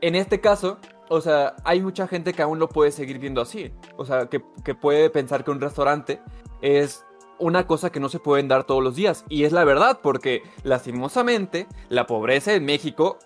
En 0.02 0.16
este 0.16 0.42
caso, 0.42 0.78
o 1.10 1.22
sea, 1.22 1.56
hay 1.64 1.82
mucha 1.82 2.08
gente 2.08 2.34
que 2.34 2.42
aún 2.42 2.60
lo 2.60 2.68
puede 2.70 2.92
seguir 2.92 3.20
viendo 3.20 3.42
así. 3.42 3.72
O 3.98 4.06
sea, 4.06 4.28
que, 4.28 4.44
que 4.64 4.76
puede 4.76 5.10
pensar 5.10 5.44
que 5.44 5.52
un 5.52 5.62
restaurante 5.62 6.22
es 6.62 7.06
una 7.40 7.68
cosa 7.68 7.92
que 7.92 8.00
no 8.00 8.10
se 8.10 8.20
pueden 8.20 8.48
dar 8.48 8.66
todos 8.66 8.84
los 8.84 8.96
días. 8.96 9.26
Y 9.30 9.44
es 9.44 9.52
la 9.52 9.64
verdad, 9.64 10.00
porque 10.02 10.44
lastimosamente 10.64 11.68
la 11.90 12.08
pobreza 12.08 12.54
en 12.54 12.66
México 12.66 13.18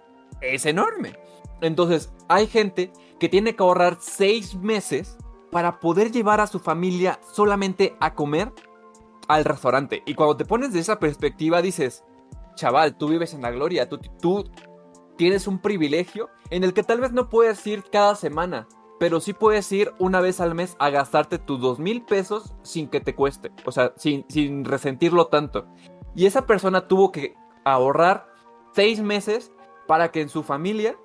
es 0.41 0.65
enorme. 0.65 1.17
Entonces, 1.61 2.11
hay 2.27 2.47
gente 2.47 2.91
que 3.19 3.29
tiene 3.29 3.55
que 3.55 3.63
ahorrar 3.63 3.97
seis 3.99 4.55
meses 4.55 5.17
para 5.51 5.79
poder 5.79 6.11
llevar 6.11 6.41
a 6.41 6.47
su 6.47 6.59
familia 6.59 7.19
solamente 7.33 7.95
a 7.99 8.13
comer 8.13 8.51
al 9.27 9.45
restaurante. 9.45 10.03
Y 10.05 10.15
cuando 10.15 10.37
te 10.37 10.45
pones 10.45 10.73
de 10.73 10.79
esa 10.79 10.99
perspectiva, 10.99 11.61
dices, 11.61 12.03
chaval, 12.55 12.97
tú 12.97 13.07
vives 13.07 13.33
en 13.33 13.41
la 13.41 13.51
gloria, 13.51 13.87
tú, 13.89 13.99
tienes 15.17 15.47
un 15.47 15.59
privilegio 15.59 16.29
en 16.49 16.63
el 16.63 16.73
que 16.73 16.83
tal 16.83 17.01
vez 17.01 17.11
no 17.11 17.29
puedes 17.29 17.65
ir 17.67 17.83
cada 17.91 18.15
semana, 18.15 18.67
pero 18.99 19.19
sí 19.19 19.33
puedes 19.33 19.71
ir 19.71 19.93
una 19.97 20.21
vez 20.21 20.39
al 20.41 20.53
mes 20.55 20.75
a 20.79 20.89
gastarte 20.89 21.39
tus 21.39 21.59
dos 21.59 21.79
mil 21.79 22.03
pesos 22.03 22.53
sin 22.61 22.87
que 22.89 22.99
te 22.99 23.15
cueste, 23.15 23.51
o 23.65 23.71
sea, 23.71 23.93
sin, 23.95 24.25
sin 24.29 24.65
resentirlo 24.65 25.27
tanto. 25.27 25.65
Y 26.15 26.25
esa 26.25 26.45
persona 26.45 26.87
tuvo 26.87 27.11
que 27.11 27.35
ahorrar 27.63 28.27
seis 28.73 28.99
meses 29.01 29.51
para 29.87 30.11
que 30.11 30.21
en 30.21 30.29
su 30.29 30.43
familia 30.43 30.95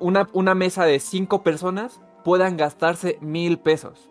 una, 0.00 0.28
una 0.32 0.54
mesa 0.54 0.84
de 0.84 0.98
cinco 1.00 1.42
personas 1.42 2.00
puedan 2.24 2.56
gastarse 2.56 3.18
mil 3.20 3.58
pesos. 3.58 4.10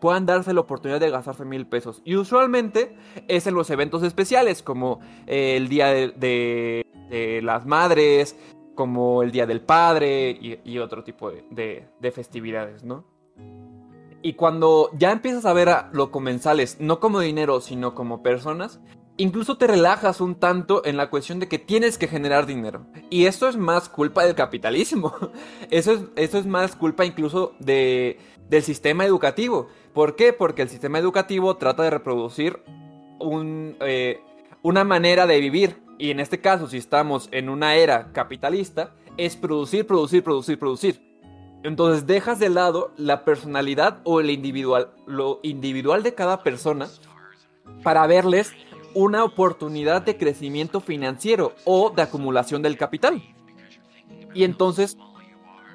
Puedan 0.00 0.26
darse 0.26 0.52
la 0.52 0.60
oportunidad 0.60 1.00
de 1.00 1.10
gastarse 1.10 1.44
mil 1.44 1.66
pesos. 1.66 2.02
Y 2.04 2.14
usualmente 2.16 2.96
es 3.26 3.46
en 3.48 3.54
los 3.54 3.68
eventos 3.70 4.02
especiales, 4.04 4.62
como 4.62 5.00
eh, 5.26 5.56
el 5.56 5.68
Día 5.68 5.88
de, 5.88 6.08
de- 6.12 6.86
de 7.10 7.40
las 7.42 7.66
Madres, 7.66 8.36
como 8.78 9.24
el 9.24 9.32
Día 9.32 9.44
del 9.44 9.60
Padre 9.60 10.30
y, 10.64 10.78
otro 10.78 11.02
tipo 11.02 11.32
de, 11.32 11.44
de- 11.50 11.88
de 11.98 12.10
festividades, 12.12 12.84
¿no? 12.84 13.04
Y 14.22 14.34
cuando 14.34 14.90
ya 14.96 15.10
empiezas 15.10 15.44
a 15.46 15.52
ver 15.52 15.68
a 15.68 15.90
los 15.92 16.10
comensales, 16.10 16.76
no 16.78 17.00
como 17.00 17.18
dinero, 17.18 17.60
sino 17.60 17.96
como 17.96 18.22
personas, 18.22 18.78
incluso 19.16 19.58
te 19.58 19.66
relajas 19.66 20.20
un 20.20 20.36
tanto 20.36 20.82
en 20.84 20.96
la 20.96 21.10
cuestión 21.10 21.40
de 21.40 21.48
que 21.48 21.58
tienes 21.58 21.98
que 21.98 22.06
generar 22.06 22.46
dinero. 22.46 22.86
Y 23.10 23.24
esto 23.26 23.48
es 23.48 23.56
más 23.56 23.88
culpa 23.88 24.24
del 24.24 24.36
capitalismo. 24.36 25.12
Eso 25.70 25.92
es, 25.94 26.02
eso 26.14 26.38
es 26.38 26.46
más 26.46 26.76
culpa 26.76 27.04
incluso 27.04 27.54
de, 27.58 28.20
del 28.48 28.62
sistema 28.62 29.04
educativo. 29.04 29.66
¿Por 29.92 30.14
qué? 30.14 30.32
Porque 30.32 30.62
el 30.62 30.68
sistema 30.68 31.00
educativo 31.00 31.56
trata 31.56 31.82
de 31.82 31.90
reproducir 31.90 32.62
eh, 33.80 34.20
una 34.62 34.84
manera 34.84 35.26
de 35.26 35.40
vivir. 35.40 35.87
Y 35.98 36.10
en 36.10 36.20
este 36.20 36.40
caso, 36.40 36.68
si 36.68 36.76
estamos 36.76 37.28
en 37.32 37.48
una 37.48 37.74
era 37.74 38.12
capitalista, 38.12 38.94
es 39.16 39.36
producir, 39.36 39.86
producir, 39.86 40.22
producir, 40.22 40.58
producir. 40.58 41.08
Entonces 41.64 42.06
dejas 42.06 42.38
de 42.38 42.48
lado 42.48 42.92
la 42.96 43.24
personalidad 43.24 44.00
o 44.04 44.20
el 44.20 44.30
individual, 44.30 44.92
lo 45.06 45.40
individual 45.42 46.04
de 46.04 46.14
cada 46.14 46.42
persona 46.44 46.86
para 47.82 48.06
verles 48.06 48.52
una 48.94 49.24
oportunidad 49.24 50.02
de 50.02 50.16
crecimiento 50.16 50.80
financiero 50.80 51.54
o 51.64 51.90
de 51.90 52.02
acumulación 52.02 52.62
del 52.62 52.78
capital. 52.78 53.22
Y 54.34 54.44
entonces 54.44 54.96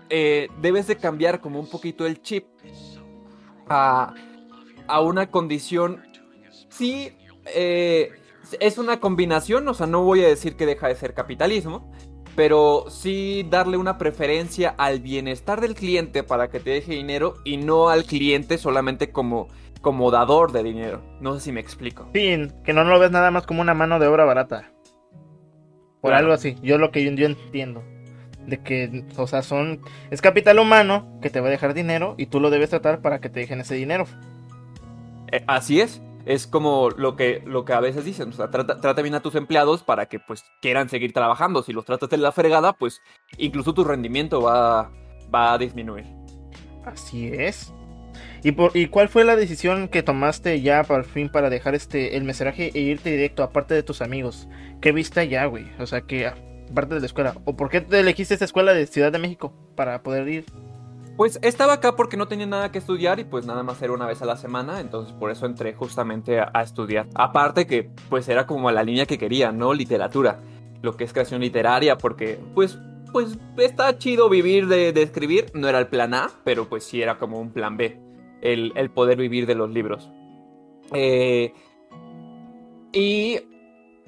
eh, 0.10 0.48
debes 0.62 0.88
de 0.88 0.96
cambiar 0.96 1.42
como 1.42 1.60
un 1.60 1.70
poquito 1.70 2.06
el 2.06 2.22
chip 2.22 2.46
a, 3.68 4.14
a 4.88 5.02
una 5.02 5.30
condición, 5.30 6.02
sí, 6.70 7.12
eh, 7.54 8.12
es 8.60 8.78
una 8.78 9.00
combinación, 9.00 9.68
o 9.68 9.74
sea, 9.74 9.88
no 9.88 10.04
voy 10.04 10.22
a 10.24 10.28
decir 10.28 10.56
que 10.56 10.66
deja 10.66 10.88
de 10.88 10.96
ser 10.96 11.13
capitalismo, 11.13 11.92
pero 12.36 12.86
sí 12.89 13.46
darle 13.50 13.78
una 13.78 13.98
preferencia 13.98 14.74
al 14.78 15.00
bienestar 15.00 15.62
del 15.62 15.76
cliente 15.76 16.24
para 16.24 16.50
que 16.50 16.60
te 16.60 16.72
deje 16.72 16.94
dinero 16.94 17.36
y 17.44 17.58
no 17.58 17.89
al 17.89 18.06
cliente 18.06 18.58
solamente 18.58 19.12
como, 19.12 19.48
como 19.82 20.10
dador 20.12 20.52
de 20.52 20.63
dinero. 20.63 21.02
No 21.22 21.36
sé 21.36 21.42
si 21.42 21.52
me 21.52 21.60
explico. 21.60 22.10
Sí, 22.13 22.48
que 22.63 22.74
no 22.74 22.84
lo 22.84 23.00
ves 23.00 23.12
nada 23.12 23.30
más 23.32 23.46
como 23.46 23.62
una 23.62 23.74
mano 23.74 24.00
de 24.00 24.08
obra 24.08 24.26
barata. 24.26 24.72
Por 26.02 26.10
Claro. 26.12 26.18
algo 26.26 26.34
así, 26.34 26.56
yo 26.62 26.78
lo 26.78 26.92
que 26.92 27.04
yo, 27.06 27.12
yo 27.12 27.26
entiendo. 27.28 27.84
De 28.46 28.58
que, 28.62 29.06
o 29.16 29.26
sea, 29.26 29.42
son. 29.42 29.80
Es 30.12 30.22
capital 30.22 30.60
humano 30.60 31.18
que 31.22 31.30
te 31.30 31.39
va 31.39 31.48
a 31.48 31.52
dejar 31.52 31.74
dinero 31.74 32.16
y 32.18 32.26
tú 32.26 32.42
lo 32.42 32.50
debes 32.50 32.72
tratar 32.72 33.02
para 33.02 33.22
que 33.22 33.30
te 33.30 33.39
dejen 33.39 33.62
ese 33.62 33.76
dinero. 33.76 34.06
Eh, 35.32 35.44
así 35.48 35.80
es. 35.80 36.02
Es 36.26 36.48
como 36.48 36.90
lo 36.92 37.16
que, 37.16 37.44
lo 37.46 37.66
que 37.66 37.74
a 37.74 37.80
veces 37.80 38.06
dicen. 38.06 38.30
O 38.30 38.32
sea, 38.32 38.50
trata, 38.50 38.80
trata 38.80 39.02
bien 39.02 39.16
a 39.16 39.22
tus 39.22 39.36
empleados 39.36 39.84
para 39.84 40.06
que 40.06 40.20
pues 40.20 40.44
quieran 40.62 40.90
seguir 40.90 41.14
trabajando. 41.14 41.64
Si 41.64 41.74
los 41.74 41.86
tratas 41.86 42.10
de 42.10 42.18
la 42.18 42.32
fregada, 42.32 42.74
pues 42.74 43.02
incluso 43.38 43.74
tu 43.74 43.84
rendimiento 43.84 44.42
va, 44.42 44.92
va 45.34 45.54
a 45.54 45.58
disminuir. 45.58 46.06
Así 46.86 47.28
es. 47.28 47.74
¿Y, 48.44 48.52
por, 48.52 48.76
¿Y 48.76 48.88
cuál 48.88 49.10
fue 49.10 49.24
la 49.24 49.36
decisión 49.36 49.88
que 49.88 50.04
tomaste 50.04 50.62
ya 50.62 50.84
por 50.84 51.06
fin 51.06 51.30
para 51.30 51.50
dejar 51.50 51.76
este 51.76 52.18
el 52.18 52.24
meseraje 52.24 52.72
e 52.74 52.80
irte 52.80 53.10
directo, 53.10 53.42
aparte 53.44 53.74
de 53.74 53.84
tus 53.84 54.02
amigos? 54.02 54.48
¿Qué 54.82 54.92
viste 54.92 55.22
allá, 55.22 55.46
güey? 55.46 55.66
O 55.80 55.88
sea, 55.88 56.02
que 56.02 56.28
aparte 56.28 56.96
de 56.96 57.00
la 57.00 57.06
escuela. 57.06 57.36
¿O 57.46 57.56
por 57.56 57.70
qué 57.70 57.82
te 57.82 58.00
elegiste 58.00 58.34
esta 58.34 58.46
escuela 58.46 58.74
de 58.74 58.88
Ciudad 58.88 59.12
de 59.12 59.20
México 59.20 59.54
para 59.76 60.04
poder 60.04 60.28
ir? 60.28 60.46
Pues 61.15 61.38
estaba 61.43 61.73
acá 61.73 61.95
porque 61.95 62.17
no 62.17 62.28
tenía 62.28 62.47
nada 62.47 62.71
que 62.71 62.80
estudiar 62.80 63.19
y 63.19 63.23
pues 63.23 63.45
nada 63.45 63.62
más 63.62 63.82
era 63.82 63.93
una 63.93 64.08
vez 64.08 64.21
a 64.21 64.26
la 64.26 64.36
semana, 64.36 64.80
entonces 64.80 65.13
por 65.13 65.30
eso 65.30 65.45
entré 65.45 65.73
justamente 65.73 66.39
a, 66.39 66.62
estudiar. 66.62 67.08
Aparte 67.13 67.67
que 67.67 67.91
pues 68.10 68.28
era 68.30 68.47
como 68.47 68.71
la 68.71 68.84
línea 68.84 69.06
que 69.06 69.19
quería, 69.19 69.52
¿no? 69.52 69.73
Literatura, 69.73 70.39
lo 70.82 70.97
que 70.97 71.04
es 71.04 71.13
creación 71.13 71.41
literaria, 71.41 71.97
porque 71.97 72.39
pues 72.56 72.80
pues 73.12 73.38
está 73.58 73.95
chido 73.99 74.28
vivir 74.28 74.67
de, 74.67 74.89
escribir, 75.02 75.52
no 75.54 75.69
era 75.69 75.78
el 75.78 75.88
plan 75.88 76.15
A, 76.15 76.32
pero 76.43 76.67
pues 76.67 76.84
sí 76.84 76.99
era 76.99 77.19
como 77.19 77.39
un 77.39 77.52
plan 77.52 77.78
B, 77.78 77.99
el, 78.41 78.73
el 78.76 78.89
poder 78.89 79.19
vivir 79.19 79.45
de 79.45 79.54
los 79.54 79.69
libros. 79.69 80.10
Eh, 80.93 81.54
y 82.91 83.39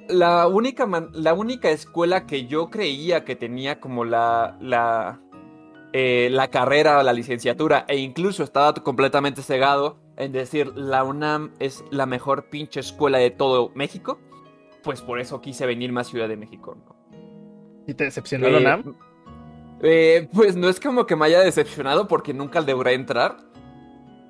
la 0.10 0.48
única, 0.48 0.88
la 1.14 1.34
única 1.34 1.70
escuela 1.70 2.26
que 2.26 2.46
yo 2.46 2.70
creía 2.70 3.26
que 3.26 3.36
tenía 3.36 3.80
como 3.80 4.06
la, 4.06 4.58
la, 4.60 5.20
eh, 5.98 6.28
la 6.30 6.50
carrera, 6.50 7.02
la 7.04 7.14
licenciatura, 7.14 7.86
e 7.88 7.96
incluso 7.96 8.44
estaba 8.44 8.74
completamente 8.74 9.42
cegado 9.42 9.98
en 10.18 10.34
decir 10.34 10.74
la 10.76 11.06
UNAM 11.06 11.54
es 11.60 11.86
la 11.90 12.06
mejor 12.06 12.50
pinche 12.50 12.82
escuela 12.82 13.18
de 13.18 13.32
todo 13.32 13.72
México, 13.76 14.20
pues 14.84 15.02
por 15.02 15.22
eso 15.22 15.40
quise 15.40 15.66
venirme 15.66 16.02
a 16.02 16.04
Ciudad 16.04 16.28
de 16.28 16.36
México. 16.36 16.76
¿no? 16.76 16.96
¿Y 17.88 17.94
te 17.94 18.04
decepcionó 18.04 18.50
la 18.50 18.58
Eh, 18.58 18.62
UNAM? 18.62 18.96
eh, 19.84 20.28
pues 20.34 20.58
no 20.58 20.68
es 20.68 20.82
como 20.82 21.06
que 21.06 21.16
me 21.16 21.28
haya 21.28 21.40
decepcionado 21.40 22.10
porque 22.10 22.34
nunca 22.34 22.60
logré 22.60 22.94
entrar, 22.94 23.38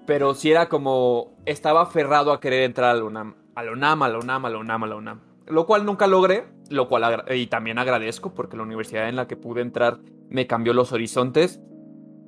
pero 0.05 0.35
sí 0.35 0.51
era 0.51 0.69
como 0.69 1.33
estaba 1.47 1.81
aferrado 1.81 2.31
a 2.31 2.39
querer 2.39 2.61
entrar 2.61 2.91
a 2.91 2.93
la 2.99 3.03
UNAM, 3.05 3.35
a 3.55 3.63
la 3.63 3.71
UNAM, 3.71 4.03
a 4.03 4.09
la 4.09 4.19
UNAM, 4.19 4.45
a 4.45 4.49
la 4.51 4.57
UNAM, 4.59 4.83
a 4.83 4.87
la 4.87 4.95
UNAM. 4.97 5.19
Lo 5.47 5.65
cual 5.65 5.83
nunca 5.83 6.05
logré, 6.05 6.45
lo 6.69 6.87
cual 6.87 7.23
y 7.35 7.47
también 7.47 7.77
agradezco 7.77 8.33
porque 8.33 8.57
la 8.57 8.63
universidad 8.63 9.09
en 9.09 9.15
la 9.15 9.27
que 9.27 9.35
pude 9.35 9.61
entrar 9.61 9.99
me 10.29 10.47
cambió 10.47 10.73
los 10.73 10.91
horizontes. 10.91 11.59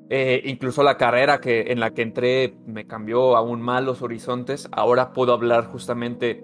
Eh, 0.10 0.42
incluso 0.46 0.84
la 0.84 0.98
carrera 0.98 1.42
que, 1.42 1.72
en 1.72 1.82
la 1.82 1.94
que 1.94 2.02
entré 2.02 2.56
me 2.66 2.88
cambió 2.88 3.36
aún 3.36 3.62
más 3.62 3.84
los 3.84 4.02
horizontes. 4.02 4.70
Ahora 4.72 5.12
puedo 5.12 5.34
hablar 5.34 5.66
justamente 5.66 6.44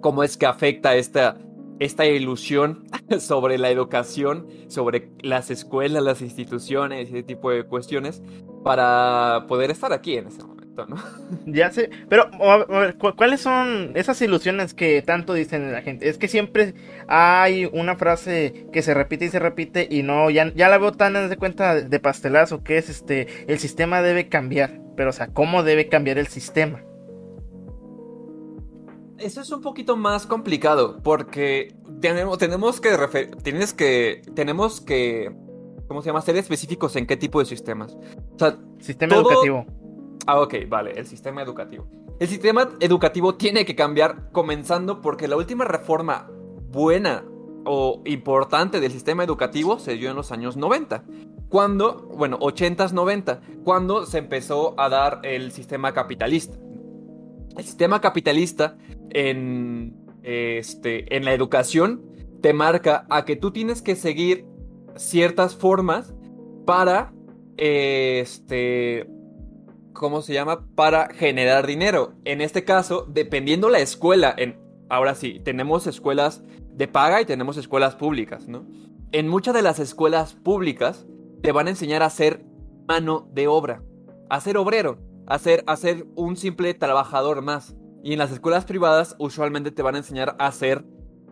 cómo 0.00 0.22
es 0.22 0.36
que 0.36 0.46
afecta 0.46 0.94
esta, 0.94 1.38
esta 1.78 2.06
ilusión 2.06 2.84
sobre 3.18 3.58
la 3.58 3.70
educación, 3.70 4.46
sobre 4.68 5.10
las 5.22 5.50
escuelas, 5.50 6.02
las 6.02 6.20
instituciones 6.20 7.08
ese 7.08 7.22
tipo 7.22 7.50
de 7.50 7.64
cuestiones 7.64 8.22
para 8.62 9.46
poder 9.48 9.70
estar 9.70 9.92
aquí 9.92 10.16
en 10.16 10.28
ese 10.28 10.42
momento, 10.44 10.61
¿no? 10.76 10.96
Ya 11.46 11.70
sé, 11.70 11.90
pero 12.08 12.30
a 12.40 12.56
ver, 12.58 12.66
a 12.74 12.78
ver, 12.80 12.96
¿cu- 12.96 13.14
¿cuáles 13.16 13.40
son 13.40 13.92
esas 13.94 14.20
ilusiones 14.22 14.74
que 14.74 15.02
tanto 15.02 15.34
dicen 15.34 15.70
la 15.72 15.82
gente? 15.82 16.08
Es 16.08 16.18
que 16.18 16.28
siempre 16.28 16.74
hay 17.08 17.66
una 17.72 17.96
frase 17.96 18.66
que 18.72 18.82
se 18.82 18.94
repite 18.94 19.26
y 19.26 19.28
se 19.28 19.38
repite 19.38 19.86
y 19.90 20.02
no, 20.02 20.30
ya, 20.30 20.52
ya 20.54 20.68
la 20.68 20.78
veo 20.78 20.92
tan 20.92 21.12
de 21.28 21.36
cuenta 21.36 21.74
de 21.80 22.00
pastelazo 22.00 22.62
que 22.64 22.78
es 22.78 22.88
este, 22.88 23.26
el 23.52 23.58
sistema 23.58 24.02
debe 24.02 24.28
cambiar, 24.28 24.80
pero 24.96 25.10
o 25.10 25.12
sea, 25.12 25.28
¿cómo 25.28 25.62
debe 25.62 25.88
cambiar 25.88 26.18
el 26.18 26.26
sistema? 26.28 26.82
Eso 29.18 29.40
es 29.40 29.52
un 29.52 29.60
poquito 29.60 29.96
más 29.96 30.26
complicado 30.26 30.98
porque 31.02 31.74
tenemos, 32.00 32.38
tenemos 32.38 32.80
que 32.80 32.96
refer- 32.96 33.40
tienes 33.42 33.72
que 33.72 34.22
tenemos 34.34 34.80
que 34.80 35.30
¿cómo 35.86 36.02
se 36.02 36.08
llama? 36.08 36.22
ser 36.22 36.36
específicos 36.36 36.96
en 36.96 37.06
qué 37.06 37.16
tipo 37.16 37.38
de 37.38 37.44
sistemas. 37.46 37.94
O 38.34 38.38
sea, 38.38 38.58
Sistema 38.80 39.14
Todo- 39.14 39.30
educativo. 39.30 39.66
Ah, 40.26 40.40
ok, 40.40 40.54
vale, 40.68 40.92
el 40.92 41.06
sistema 41.06 41.42
educativo. 41.42 41.86
El 42.20 42.28
sistema 42.28 42.68
educativo 42.80 43.34
tiene 43.34 43.64
que 43.64 43.74
cambiar 43.74 44.30
comenzando 44.30 45.00
porque 45.00 45.26
la 45.26 45.36
última 45.36 45.64
reforma 45.64 46.30
buena 46.70 47.24
o 47.64 48.02
importante 48.04 48.80
del 48.80 48.92
sistema 48.92 49.24
educativo 49.24 49.78
se 49.78 49.94
dio 49.94 50.10
en 50.10 50.16
los 50.16 50.32
años 50.32 50.56
90. 50.56 51.04
Cuando, 51.48 52.08
bueno, 52.16 52.38
80s, 52.38 52.92
90, 52.92 53.40
cuando 53.64 54.06
se 54.06 54.18
empezó 54.18 54.78
a 54.78 54.88
dar 54.88 55.20
el 55.22 55.52
sistema 55.52 55.92
capitalista. 55.92 56.56
El 57.56 57.64
sistema 57.64 58.00
capitalista 58.00 58.76
en, 59.10 59.94
este, 60.22 61.14
en 61.14 61.24
la 61.24 61.34
educación 61.34 62.02
te 62.40 62.52
marca 62.54 63.06
a 63.10 63.24
que 63.24 63.36
tú 63.36 63.50
tienes 63.50 63.82
que 63.82 63.96
seguir 63.96 64.46
ciertas 64.96 65.54
formas 65.54 66.14
para, 66.64 67.12
este, 67.56 69.06
¿cómo 69.92 70.22
se 70.22 70.34
llama? 70.34 70.66
Para 70.74 71.08
generar 71.14 71.66
dinero. 71.66 72.14
En 72.24 72.40
este 72.40 72.64
caso, 72.64 73.06
dependiendo 73.08 73.68
la 73.68 73.80
escuela, 73.80 74.34
en, 74.36 74.58
ahora 74.88 75.14
sí, 75.14 75.40
tenemos 75.44 75.86
escuelas 75.86 76.42
de 76.74 76.88
paga 76.88 77.20
y 77.20 77.26
tenemos 77.26 77.56
escuelas 77.56 77.94
públicas, 77.96 78.48
¿no? 78.48 78.66
En 79.12 79.28
muchas 79.28 79.54
de 79.54 79.62
las 79.62 79.78
escuelas 79.78 80.34
públicas 80.34 81.06
te 81.42 81.52
van 81.52 81.66
a 81.66 81.70
enseñar 81.70 82.02
a 82.02 82.10
ser 82.10 82.44
mano 82.88 83.28
de 83.32 83.46
obra, 83.46 83.82
a 84.30 84.40
ser 84.40 84.56
obrero, 84.56 84.98
a 85.26 85.38
ser, 85.38 85.64
a 85.66 85.76
ser 85.76 86.06
un 86.14 86.36
simple 86.36 86.72
trabajador 86.74 87.42
más. 87.42 87.76
Y 88.02 88.12
en 88.12 88.18
las 88.18 88.32
escuelas 88.32 88.64
privadas 88.64 89.14
usualmente 89.18 89.70
te 89.70 89.82
van 89.82 89.94
a 89.94 89.98
enseñar 89.98 90.34
a 90.38 90.50
ser 90.52 90.84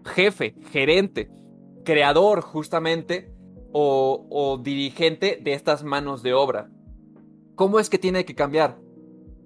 jefe, 0.04 0.54
gerente, 0.70 1.30
creador 1.84 2.42
justamente 2.42 3.32
o, 3.72 4.26
o 4.30 4.58
dirigente 4.58 5.40
de 5.42 5.54
estas 5.54 5.82
manos 5.82 6.22
de 6.22 6.34
obra. 6.34 6.70
¿Cómo 7.60 7.78
es 7.78 7.90
que 7.90 7.98
tiene 7.98 8.24
que 8.24 8.34
cambiar? 8.34 8.78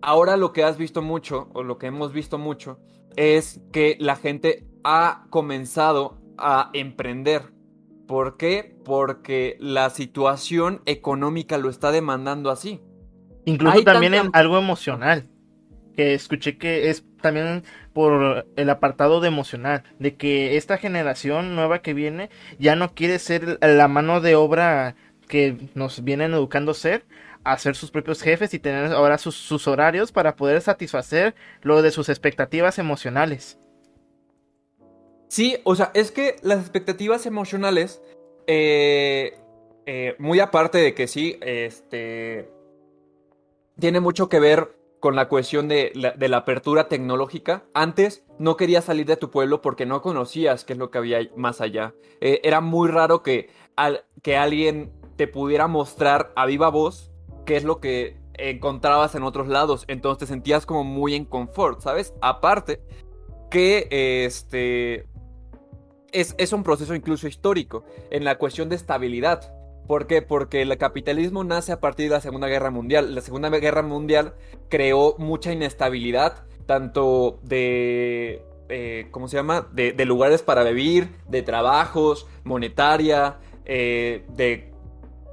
Ahora 0.00 0.36
lo 0.36 0.52
que 0.52 0.62
has 0.62 0.78
visto 0.78 1.02
mucho, 1.02 1.48
o 1.52 1.64
lo 1.64 1.78
que 1.78 1.88
hemos 1.88 2.12
visto 2.12 2.38
mucho, 2.38 2.78
es 3.16 3.60
que 3.72 3.96
la 3.98 4.14
gente 4.14 4.68
ha 4.84 5.26
comenzado 5.30 6.22
a 6.38 6.70
emprender. 6.74 7.52
¿Por 8.06 8.36
qué? 8.36 8.76
Porque 8.84 9.56
la 9.58 9.90
situación 9.90 10.80
económica 10.86 11.58
lo 11.58 11.68
está 11.68 11.90
demandando 11.90 12.50
así. 12.50 12.80
Incluso 13.46 13.78
hay 13.78 13.82
también 13.82 14.14
en 14.14 14.22
tanta- 14.22 14.38
algo 14.38 14.58
emocional. 14.58 15.26
Que 15.96 16.14
escuché 16.14 16.56
que 16.56 16.90
es 16.90 17.04
también 17.20 17.64
por 17.92 18.46
el 18.54 18.70
apartado 18.70 19.20
de 19.20 19.26
emocional. 19.26 19.82
De 19.98 20.14
que 20.14 20.56
esta 20.56 20.78
generación 20.78 21.56
nueva 21.56 21.82
que 21.82 21.94
viene 21.94 22.30
ya 22.60 22.76
no 22.76 22.94
quiere 22.94 23.18
ser 23.18 23.58
la 23.60 23.88
mano 23.88 24.20
de 24.20 24.36
obra 24.36 24.94
que 25.26 25.68
nos 25.74 26.04
vienen 26.04 26.32
educando 26.32 26.74
ser. 26.74 27.06
A 27.44 27.58
ser 27.58 27.76
sus 27.76 27.90
propios 27.90 28.22
jefes 28.22 28.54
y 28.54 28.58
tener 28.58 28.92
ahora 28.92 29.18
sus, 29.18 29.68
horarios 29.68 30.12
para 30.12 30.34
poder 30.34 30.62
satisfacer 30.62 31.34
lo 31.62 31.82
de 31.82 31.90
sus 31.90 32.08
expectativas 32.08 32.78
emocionales. 32.78 33.58
Sí, 35.28 35.58
o 35.64 35.74
sea, 35.74 35.90
es 35.94 36.10
que 36.10 36.36
las 36.42 36.60
expectativas 36.60 37.26
emocionales, 37.26 38.02
eh, 38.46 39.38
eh, 39.84 40.14
muy 40.18 40.40
aparte 40.40 40.78
de 40.78 40.94
que 40.94 41.06
sí, 41.06 41.38
este, 41.42 42.50
tiene 43.78 44.00
mucho 44.00 44.28
que 44.28 44.40
ver 44.40 44.76
con 45.00 45.16
la 45.16 45.28
cuestión 45.28 45.68
de 45.68 45.92
la, 45.94 46.12
de 46.12 46.28
la 46.28 46.38
apertura 46.38 46.88
tecnológica. 46.88 47.64
Antes 47.74 48.24
no 48.38 48.56
querías 48.56 48.86
salir 48.86 49.04
de 49.04 49.18
tu 49.18 49.30
pueblo 49.30 49.60
porque 49.60 49.84
no 49.84 50.00
conocías 50.00 50.64
qué 50.64 50.72
es 50.72 50.78
lo 50.78 50.90
que 50.90 50.96
había 50.96 51.18
más 51.36 51.60
allá. 51.60 51.94
Eh, 52.22 52.40
era 52.42 52.62
muy 52.62 52.88
raro 52.88 53.22
que, 53.22 53.50
al- 53.76 54.04
que 54.22 54.38
alguien 54.38 54.92
te 55.16 55.28
pudiera 55.28 55.66
mostrar 55.66 56.32
a 56.36 56.46
viva 56.46 56.70
voz 56.70 57.10
qué 57.44 57.56
es 57.56 57.64
lo 57.64 57.80
que 57.80 58.16
encontrabas 58.34 59.14
en 59.14 59.22
otros 59.22 59.48
lados. 59.48 59.84
Entonces 59.88 60.20
te 60.20 60.26
sentías 60.26 60.66
como 60.66 60.84
muy 60.84 61.14
en 61.14 61.24
confort, 61.24 61.80
¿sabes? 61.80 62.14
Aparte 62.20 62.80
que 63.50 63.88
este 64.24 65.06
es, 66.12 66.34
es 66.38 66.52
un 66.52 66.62
proceso 66.62 66.94
incluso 66.94 67.28
histórico 67.28 67.84
en 68.10 68.24
la 68.24 68.38
cuestión 68.38 68.68
de 68.68 68.76
estabilidad. 68.76 69.52
¿Por 69.86 70.06
qué? 70.06 70.22
Porque 70.22 70.62
el 70.62 70.76
capitalismo 70.78 71.44
nace 71.44 71.72
a 71.72 71.80
partir 71.80 72.08
de 72.08 72.14
la 72.14 72.20
Segunda 72.20 72.48
Guerra 72.48 72.70
Mundial. 72.70 73.14
La 73.14 73.20
Segunda 73.20 73.50
Guerra 73.50 73.82
Mundial 73.82 74.34
creó 74.70 75.14
mucha 75.18 75.52
inestabilidad, 75.52 76.46
tanto 76.66 77.38
de, 77.42 78.42
eh, 78.70 79.08
¿cómo 79.10 79.28
se 79.28 79.36
llama? 79.36 79.68
De, 79.72 79.92
lugares 80.06 80.42
para 80.42 80.64
vivir, 80.64 81.10
de 81.28 81.42
trabajos, 81.42 82.26
monetaria, 82.44 83.38
eh, 83.66 84.24
de, 84.28 84.73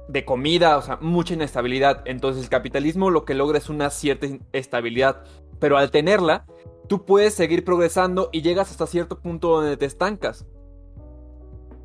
de 0.08 0.24
comida, 0.24 0.76
o 0.76 0.82
sea, 0.82 0.98
mucha 1.00 1.34
inestabilidad. 1.34 2.02
Entonces 2.04 2.44
el 2.44 2.48
capitalismo 2.48 3.10
lo 3.10 3.24
que 3.24 3.34
logra 3.34 3.58
es 3.58 3.68
una 3.68 3.90
cierta 3.90 4.26
estabilidad, 4.52 5.22
pero 5.58 5.76
al 5.76 5.90
tenerla, 5.90 6.46
tú 6.88 7.04
puedes 7.04 7.34
seguir 7.34 7.64
progresando 7.64 8.28
y 8.32 8.42
llegas 8.42 8.70
hasta 8.70 8.86
cierto 8.86 9.18
punto 9.20 9.48
donde 9.48 9.76
te 9.76 9.86
estancas. 9.86 10.46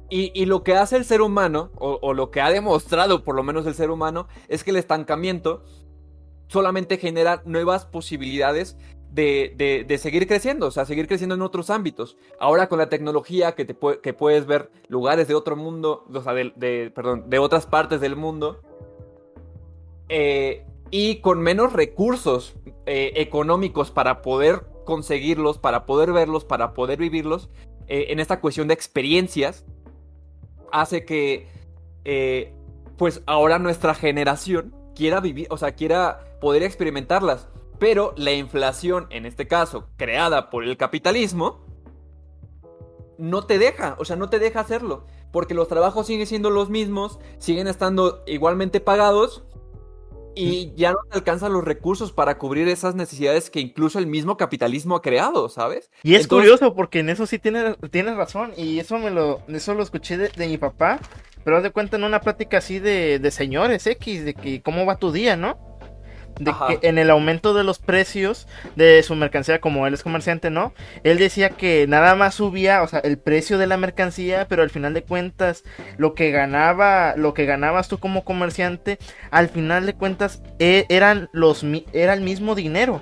Y, 0.10 0.46
lo 0.46 0.64
que 0.64 0.74
hace 0.74 0.96
el 0.96 1.04
ser 1.04 1.22
humano, 1.22 1.70
o, 1.76 2.14
lo 2.14 2.32
que 2.32 2.40
ha 2.40 2.50
demostrado 2.50 3.26
por 3.26 3.36
lo 3.36 3.44
menos 3.44 3.66
el 3.66 3.74
ser 3.74 3.92
humano, 3.92 4.30
es 4.48 4.64
que 4.64 4.72
el 4.72 4.78
estancamiento 4.78 5.64
solamente 6.48 6.98
genera 6.98 7.42
nuevas 7.44 7.86
posibilidades 7.86 8.78
de, 9.12 9.98
seguir 10.00 10.28
creciendo, 10.28 10.68
o 10.68 10.72
sea, 10.72 10.86
seguir 10.86 11.08
creciendo 11.08 11.36
en 11.36 11.42
otros 11.42 11.70
ámbitos. 11.70 12.18
Ahora 12.40 12.70
con 12.70 12.78
la 12.80 12.90
tecnología 12.90 13.56
que, 13.56 13.66
te 13.66 13.76
que 14.02 14.14
puedes 14.14 14.46
ver 14.46 14.70
lugares 14.88 15.28
de 15.28 15.36
otro 15.36 15.56
mundo, 15.56 16.06
o 16.14 16.22
sea, 16.22 16.34
de, 16.34 16.92
perdón, 16.94 17.30
de 17.30 17.40
otras 17.40 17.66
partes 17.66 18.02
del 18.02 18.16
mundo, 18.16 18.62
eh, 20.10 20.66
y 20.90 21.20
con 21.20 21.42
menos 21.42 21.74
recursos 21.74 22.56
eh, 22.86 23.14
económicos 23.16 23.92
para 23.92 24.22
poder 24.22 24.66
conseguirlos, 24.86 25.58
para 25.58 25.86
poder 25.86 26.14
verlos, 26.14 26.46
para 26.46 26.74
poder 26.74 27.00
vivirlos, 27.00 27.50
eh, 27.88 28.08
en 28.10 28.20
esta 28.20 28.40
cuestión 28.40 28.68
de 28.68 28.74
experiencias, 28.74 29.66
hace 30.72 31.06
que, 31.06 31.48
pues 32.98 33.22
ahora 33.26 33.60
nuestra 33.60 33.94
generación 33.94 34.74
quiera 34.96 35.20
vivir, 35.20 35.48
o 35.50 35.58
sea, 35.58 35.74
quiera 35.74 36.38
poder 36.40 36.64
experimentarlas. 36.64 37.50
Pero 37.80 38.14
la 38.18 38.32
inflación, 38.34 39.08
en 39.10 39.26
este 39.26 39.48
caso, 39.48 39.90
creada 39.98 40.50
por 40.50 40.64
el 40.64 40.78
capitalismo, 40.78 41.66
no 43.18 43.46
te 43.46 43.60
deja, 43.60 43.96
o 44.00 44.06
sea, 44.06 44.16
no 44.16 44.30
te 44.30 44.40
deja 44.40 44.60
hacerlo. 44.60 45.06
Porque 45.32 45.54
los 45.54 45.68
trabajos 45.68 46.08
siguen 46.08 46.26
siendo 46.26 46.50
los 46.50 46.70
mismos, 46.70 47.20
siguen 47.38 47.68
estando 47.68 48.24
igualmente 48.26 48.80
pagados 48.80 49.44
y 50.38 50.74
ya 50.76 50.92
no 50.92 51.00
te 51.10 51.18
alcanzan 51.18 51.52
los 51.52 51.64
recursos 51.64 52.12
para 52.12 52.38
cubrir 52.38 52.68
esas 52.68 52.96
necesidades 52.96 53.50
que 53.50 53.60
incluso 53.60 53.98
el 54.00 54.08
mismo 54.08 54.38
capitalismo 54.38 54.96
ha 54.96 55.02
creado, 55.02 55.50
¿sabes? 55.50 55.90
Y 56.04 56.16
es 56.16 56.28
curioso 56.28 56.76
porque 56.76 57.00
en 57.00 57.10
eso 57.10 57.26
sí 57.26 57.40
tienes, 57.40 57.76
tienes 57.92 58.16
razón 58.16 58.54
y 58.56 58.80
eso 58.80 59.00
me 59.00 59.10
lo, 59.10 59.42
eso 59.48 59.74
lo 59.74 59.82
escuché 59.82 60.18
de, 60.18 60.48
mi 60.48 60.58
papá, 60.58 61.00
pero 61.44 61.58
haz 61.58 61.64
de 61.64 61.72
cuenta 61.72 61.98
en 61.98 62.04
una 62.04 62.22
plática 62.22 62.60
así 62.60 62.80
de, 62.80 63.20
de 63.20 63.32
señores 63.32 63.88
X, 63.88 64.26
de 64.26 64.34
que 64.36 64.62
cómo 64.62 64.86
va 64.86 64.98
tu 64.98 65.12
día, 65.12 65.36
¿no? 65.36 65.77
De 66.40 66.54
que 66.68 66.88
en 66.88 66.98
el 66.98 67.10
aumento 67.10 67.54
de 67.54 67.64
los 67.64 67.80
precios 67.80 68.48
de 68.76 69.02
su 69.04 69.16
mercancía, 69.16 69.60
como 69.60 69.88
él 69.88 69.94
es 69.94 70.04
comerciante, 70.04 70.50
¿no? 70.50 70.74
Él 71.04 71.18
decía 71.18 71.50
que 71.50 71.86
nada 71.88 72.16
más 72.16 72.36
subía, 72.36 72.84
o 72.84 72.88
sea, 72.88 73.00
el 73.00 73.18
precio 73.18 73.58
de 73.58 73.68
la 73.68 73.78
mercancía, 73.78 74.48
pero 74.48 74.64
al 74.64 74.70
final 74.70 74.94
de 74.94 75.04
cuentas, 75.04 75.64
lo 75.98 76.14
que 76.14 76.32
ganaba, 76.32 77.16
lo 77.16 77.34
que 77.34 77.46
ganabas 77.46 77.88
tú 77.88 77.98
como 77.98 78.24
comerciante, 78.24 79.00
al 79.32 79.50
final 79.50 79.86
de 79.86 79.94
cuentas, 79.94 80.42
e, 80.60 80.86
eran 80.90 81.30
los, 81.32 81.66
era 81.94 82.14
el 82.14 82.22
mismo 82.22 82.56
dinero. 82.56 83.02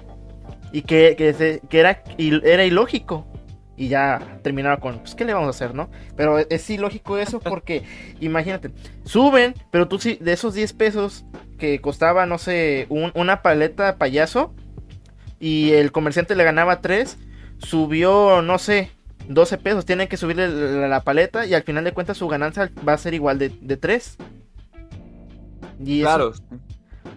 Y 0.71 0.81
que, 0.81 1.15
que, 1.15 1.79
era, 1.79 2.03
era 2.17 2.65
ilógico 2.65 3.25
y 3.77 3.87
ya 3.87 4.39
terminaba 4.41 4.77
con, 4.77 4.99
pues, 4.99 5.15
¿qué 5.15 5.25
le 5.25 5.33
vamos 5.33 5.47
a 5.47 5.49
hacer, 5.51 5.75
no? 5.75 5.89
Pero 6.15 6.39
es 6.39 6.69
ilógico 6.69 7.17
eso 7.17 7.39
porque, 7.39 7.83
imagínate, 8.19 8.71
suben, 9.03 9.53
pero 9.71 9.87
tú 9.87 9.99
sí, 9.99 10.17
de 10.21 10.33
esos 10.33 10.53
10 10.53 10.73
pesos 10.73 11.25
que 11.57 11.79
costaba, 11.81 12.25
no 12.25 12.37
sé, 12.37 12.87
una 12.89 13.41
paleta 13.41 13.97
payaso 13.97 14.53
y 15.39 15.71
el 15.71 15.91
comerciante 15.91 16.35
le 16.35 16.43
ganaba 16.43 16.81
3, 16.81 17.17
subió, 17.57 18.41
no 18.41 18.57
sé, 18.57 18.91
12 19.27 19.57
pesos, 19.57 19.85
tienen 19.85 20.07
que 20.07 20.17
subirle 20.17 20.87
la, 20.87 21.01
paleta 21.01 21.45
y 21.45 21.53
al 21.53 21.63
final 21.63 21.83
de 21.83 21.93
cuentas 21.93 22.17
su 22.17 22.27
ganancia 22.27 22.71
va 22.87 22.93
a 22.93 22.97
ser 22.97 23.13
igual 23.13 23.39
de, 23.39 23.49
de 23.49 23.77
3. 23.77 24.17
Y 25.83 26.01
claro. 26.01 26.33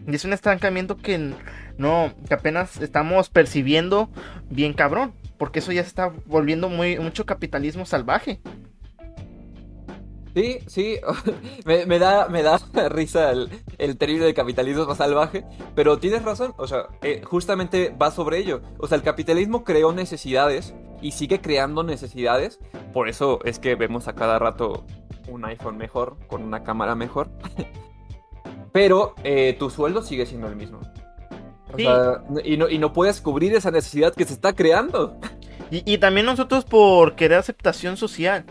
y 0.07 0.15
es 0.15 0.25
un 0.25 0.33
estancamiento 0.33 0.97
que 0.97 1.33
no, 1.77 2.13
que 2.27 2.35
apenas 2.35 2.81
estamos 2.81 3.29
percibiendo 3.29 4.11
bien 4.51 4.73
cabrón, 4.73 5.13
porque 5.39 5.61
eso 5.61 5.73
ya 5.73 5.83
se 5.83 5.89
está 5.89 6.13
volviendo 6.27 6.69
muy 6.69 6.99
mucho 6.99 7.25
capitalismo 7.25 7.87
salvaje. 7.87 8.41
Sí, 10.39 10.61
sí, 10.69 11.01
me, 11.65 11.99
da, 11.99 12.29
me 12.29 12.45
da 12.45 12.61
risa 12.91 13.33
el, 13.33 13.51
el 13.77 13.97
término 13.97 14.25
de 14.25 14.35
capitalismo 14.35 14.95
salvaje, 14.95 15.45
pero 15.75 15.99
tienes 15.99 16.23
razón, 16.23 16.55
o 16.59 16.69
sea, 16.69 16.87
eh, 17.03 17.23
justamente 17.25 17.93
va 18.01 18.13
sobre 18.13 18.39
ello. 18.39 18.61
O 18.79 18.87
sea, 18.87 18.97
el 18.97 19.03
capitalismo 19.03 19.65
creó 19.65 19.93
necesidades 19.93 20.77
y 21.03 21.11
sigue 21.11 21.41
creando 21.41 21.83
necesidades, 21.83 22.61
por 22.93 23.09
eso 23.09 23.41
es 23.45 23.59
que 23.59 23.75
vemos 23.75 24.07
a 24.07 24.15
cada 24.15 24.39
rato 24.39 24.85
un 25.27 25.45
iPhone 25.45 25.77
mejor, 25.77 26.17
con 26.29 26.45
una 26.45 26.63
cámara 26.63 26.95
mejor, 26.95 27.31
pero 28.73 29.17
eh, 29.25 29.57
tu 29.59 29.71
sueldo 29.71 30.03
sigue 30.03 30.25
siendo 30.25 30.47
el 30.47 30.55
mismo. 30.55 30.79
O 31.73 31.77
sea, 31.77 32.23
y 32.45 32.57
no, 32.57 32.69
y 32.69 32.79
no 32.79 32.93
puedes 32.93 33.21
cubrir 33.21 33.57
esa 33.57 33.73
necesidad 33.73 34.15
que 34.15 34.25
se 34.25 34.35
está 34.35 34.53
creando. 34.55 35.19
Y, 35.73 35.83
y, 35.93 35.99
también 35.99 36.27
nosotros 36.27 36.65
por 36.65 37.17
querer 37.17 37.39
aceptación 37.39 37.97
social 37.97 38.47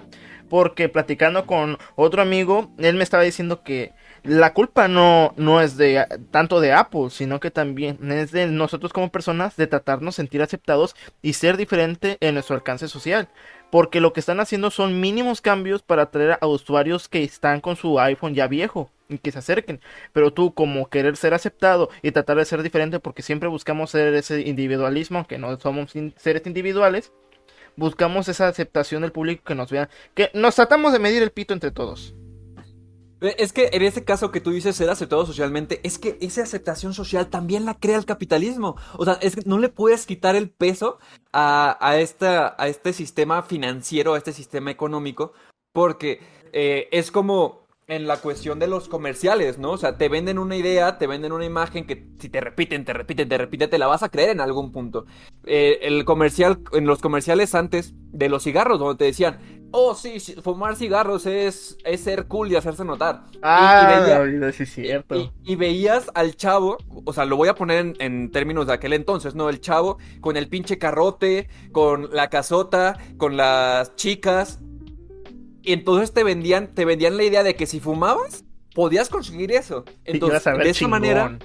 porque 0.50 0.90
platicando 0.90 1.46
con 1.46 1.78
otro 1.96 2.22
amigo, 2.22 2.72
él 2.78 2.96
me 2.96 3.04
estaba 3.04 3.24
diciendo 3.24 3.64
que 3.64 3.94
la 4.24 4.54
culpa 4.54 4.88
no, 4.88 5.34
no 5.38 5.62
es 5.62 5.78
de 5.78 6.06
tanto 6.32 6.60
de 6.60 6.74
Apple, 6.74 7.10
sino 7.10 7.40
que 7.40 7.52
también 7.52 7.98
es 8.12 8.32
de 8.32 8.48
nosotros 8.48 8.92
como 8.92 9.12
personas 9.12 9.56
de 9.56 9.68
tratarnos 9.68 10.16
sentir 10.16 10.42
aceptados 10.42 10.96
y 11.22 11.34
ser 11.34 11.58
diferente 11.58 12.18
en 12.20 12.34
nuestro 12.34 12.56
alcance 12.56 12.88
social. 12.88 13.30
Porque 13.70 14.00
lo 14.00 14.14
que 14.14 14.20
están 14.20 14.40
haciendo 14.40 14.72
son 14.72 15.00
mínimos 15.02 15.42
cambios 15.42 15.82
para 15.82 16.04
atraer 16.04 16.38
a 16.42 16.48
usuarios 16.48 17.10
que 17.10 17.24
están 17.24 17.62
con 17.62 17.76
su 17.76 18.00
iPhone 18.00 18.34
ya 18.34 18.48
viejo 18.48 18.90
y 19.10 19.18
que 19.18 19.32
se 19.32 19.40
acerquen. 19.40 19.82
Pero 20.14 20.32
tú 20.32 20.54
como 20.54 20.90
querer 20.90 21.18
ser 21.18 21.34
aceptado 21.34 21.90
y 22.02 22.12
tratar 22.12 22.38
de 22.38 22.46
ser 22.46 22.64
diferente 22.64 23.00
porque 23.00 23.22
siempre 23.22 23.50
buscamos 23.50 23.92
ser 23.92 24.14
ese 24.14 24.42
individualismo, 24.42 25.20
aunque 25.20 25.38
no 25.38 25.60
somos 25.60 25.94
seres 26.18 26.46
individuales, 26.46 27.12
buscamos 27.78 28.28
esa 28.28 28.50
aceptación 28.50 29.04
del 29.04 29.14
público 29.14 29.44
que 29.46 29.56
nos 29.56 29.72
vea, 29.72 29.90
que 30.14 30.30
nos 30.34 30.56
tratamos 30.56 30.92
de 30.92 31.00
medir 31.00 31.24
el 31.24 31.32
pito 31.32 31.54
entre 31.54 31.72
todos. 31.72 32.14
Eh, 33.22 33.36
es 33.40 33.54
que 33.54 33.70
en 33.72 33.82
ese 33.84 34.04
caso 34.04 34.32
que 34.32 34.42
tú 34.42 34.52
dices 34.52 34.76
ser 34.76 34.90
aceptado 34.90 35.26
socialmente, 35.26 35.80
es 35.84 35.98
que 35.98 36.18
esa 36.20 36.44
aceptación 36.44 36.94
social 36.94 37.28
también 37.28 37.66
la 37.66 37.76
crea 37.76 37.98
el 37.98 38.06
capitalismo. 38.06 38.76
O 38.98 39.06
sea, 39.06 39.14
es 39.22 39.36
que 39.36 39.44
no 39.46 39.58
le 39.60 39.70
puedes 39.70 40.06
quitar 40.06 40.36
el 40.36 40.50
peso 40.50 41.00
a, 41.32 41.78
a, 41.80 41.98
esta, 41.98 42.56
a 42.58 42.68
este 42.68 42.94
sistema 42.94 43.44
financiero, 43.44 44.14
a 44.14 44.18
este 44.18 44.34
sistema 44.34 44.72
económico, 44.72 45.34
porque 45.72 46.20
eh, 46.54 46.90
es 46.92 47.12
como 47.12 47.67
en 47.88 48.06
la 48.06 48.18
cuestión 48.18 48.60
de 48.60 48.68
los 48.68 48.90
comerciales, 48.90 49.58
¿no? 49.60 49.72
O 49.72 49.78
sea, 49.78 49.98
te 49.98 50.10
venden 50.10 50.40
una 50.40 50.58
idea, 50.58 50.98
te 50.98 51.08
venden 51.08 51.32
una 51.32 51.46
imagen 51.46 51.88
que 51.88 52.06
si 52.20 52.28
te 52.28 52.42
repiten, 52.42 52.84
te 52.84 52.92
repiten, 52.92 53.30
te 53.30 53.38
repiten, 53.38 53.70
te 53.70 53.78
la 53.78 53.88
vas 53.88 54.04
a 54.04 54.10
creer 54.10 54.32
en 54.32 54.42
algún 54.42 54.74
punto. 54.74 55.06
Eh, 55.46 55.80
el 55.84 56.04
comercial, 56.04 56.60
en 56.74 56.86
los 56.86 57.00
comerciales 57.00 57.56
antes 57.56 57.94
de 58.12 58.28
los 58.28 58.44
cigarros, 58.44 58.78
donde 58.78 58.98
te 58.98 59.06
decían, 59.06 59.40
oh 59.72 59.96
sí, 59.96 60.20
fumar 60.42 60.76
cigarros 60.76 61.26
es, 61.26 61.78
es 61.86 62.02
ser 62.02 62.28
cool 62.28 62.52
y 62.52 62.58
hacerse 62.58 62.84
notar. 62.84 63.24
Ah, 63.42 64.26
y, 64.28 64.52
sí 64.52 64.64
es 64.64 64.74
cierto. 64.74 65.32
Y, 65.46 65.56
veías 65.56 66.12
al 66.14 66.36
chavo, 66.36 66.78
o 67.06 67.14
sea, 67.14 67.24
lo 67.24 67.38
voy 67.38 67.48
a 67.48 67.56
poner 67.56 67.80
en, 67.80 67.96
en, 68.00 68.32
términos 68.32 68.68
de 68.68 68.74
aquel 68.74 68.92
entonces, 68.92 69.34
¿no? 69.34 69.48
El 69.48 69.62
chavo 69.62 69.98
con 70.20 70.36
el 70.36 70.50
pinche 70.50 70.78
carrote, 70.78 71.48
con 71.72 72.10
la 72.14 72.30
casota, 72.30 72.98
con 73.18 73.38
las 73.38 73.96
chicas, 73.96 74.60
y 75.68 75.74
entonces 75.74 76.14
te 76.14 76.24
vendían, 76.24 76.74
te 76.74 76.86
vendían 76.86 77.18
la 77.18 77.26
idea 77.26 77.44
de 77.44 77.58
que 77.58 77.66
si 77.66 77.82
fumabas, 77.82 78.46
podías 78.74 79.10
conseguir 79.10 79.52
eso. 79.52 79.84
Entonces, 80.06 80.42
de 80.46 80.70
esta 80.70 80.88
manera, 80.88 81.38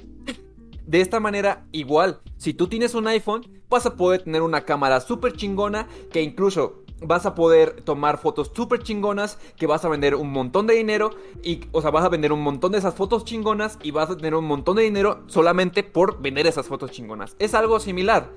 de 0.87 1.01
esta 1.01 1.19
manera, 1.19 1.67
igual, 1.73 2.21
si 2.37 2.55
tú 2.55 2.69
tienes 2.69 2.95
un 2.95 3.09
iPhone, 3.09 3.43
vas 3.69 3.85
a 3.85 3.97
poder 3.97 4.23
tener 4.23 4.43
una 4.43 4.65
cámara 4.65 5.01
súper 5.01 5.33
chingona 5.33 5.89
que 6.13 6.23
incluso 6.23 6.85
vas 7.01 7.27
a 7.27 7.35
poder 7.35 7.81
tomar 7.81 8.19
fotos 8.19 8.53
súper 8.55 8.85
chingonas, 8.85 9.39
que 9.57 9.67
vas 9.67 9.85
a 9.85 9.89
vender 9.89 10.15
un 10.15 10.31
montón 10.31 10.69
de 10.69 10.75
dinero, 10.75 11.11
y, 11.43 11.63
o 11.73 11.83
sea, 11.83 11.91
vas 11.91 12.05
a 12.05 12.09
vender 12.09 12.33
un 12.33 12.43
montón 12.43 12.71
de 12.71 12.79
esas 12.79 12.95
fotos 12.95 13.25
chingonas 13.25 13.77
y 13.83 13.91
vas 13.91 14.09
a 14.09 14.17
tener 14.17 14.37
un 14.37 14.45
montón 14.45 14.77
de 14.77 14.85
dinero 14.85 15.25
solamente 15.27 15.83
por 15.83 16.23
vender 16.23 16.47
esas 16.47 16.69
fotos 16.69 16.93
chingonas. 16.93 17.35
Es 17.41 17.55
algo 17.55 17.81
similar. 17.81 18.31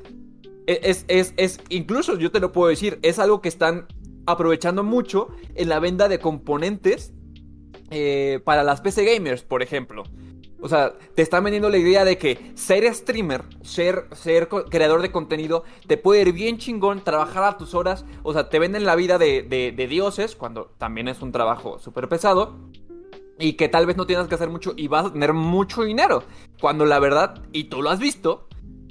E, 0.65 0.80
es, 0.82 1.06
es, 1.10 1.36
es, 1.38 1.60
incluso 1.69 2.17
yo 2.17 2.32
te 2.32 2.39
lo 2.39 2.52
puedo 2.52 2.69
decir, 2.69 2.98
es 3.04 3.19
algo 3.19 3.39
que 3.39 3.50
están 3.50 3.86
aprovechando 4.26 4.84
mucho 4.84 5.30
en 5.56 5.70
la 5.70 5.80
venta 5.80 6.08
de 6.08 6.20
componentes 6.20 7.14
eh, 7.92 8.40
para 8.44 8.64
las 8.64 8.82
PC 8.82 9.06
gamers, 9.06 9.44
por 9.44 9.62
ejemplo. 9.62 10.04
O 10.62 10.68
sea, 10.68 10.94
te 11.14 11.22
están 11.22 11.44
vendiendo 11.44 11.70
la 11.70 11.78
idea 11.78 12.06
de 12.06 12.18
que 12.18 12.54
ser 12.56 12.92
streamer, 12.96 13.44
ser, 13.62 14.08
ser 14.14 14.48
creador 14.48 15.04
de 15.04 15.12
contenido, 15.12 15.64
te 15.86 15.96
puede 15.98 16.22
ir 16.22 16.34
bien 16.34 16.58
chingón, 16.58 17.04
trabajar 17.04 17.44
a 17.44 17.58
tus 17.58 17.76
horas. 17.76 18.04
O 18.24 18.34
sea, 18.34 18.50
te 18.50 18.58
venden 18.58 18.86
la 18.86 18.96
vida 18.96 19.20
de, 19.20 19.86
dioses, 19.88 20.36
cuando 20.36 20.72
también 20.80 21.08
es 21.08 21.22
un 21.22 21.32
trabajo 21.32 21.78
súper 21.78 22.10
pesado. 22.10 22.56
Y 23.38 23.54
que 23.54 23.68
tal 23.68 23.86
vez 23.86 23.96
no 23.98 24.08
tienes 24.08 24.28
que 24.28 24.36
hacer 24.36 24.50
mucho 24.50 24.74
y 24.76 24.88
vas 24.88 25.06
a 25.06 25.14
tener 25.14 25.34
mucho 25.34 25.84
dinero. 25.84 26.24
Cuando 26.60 26.86
la 26.86 27.00
verdad, 27.00 27.44
y 27.52 27.66
tú 27.66 27.84
lo 27.84 27.92
has 27.92 28.00
visto, 28.00 28.48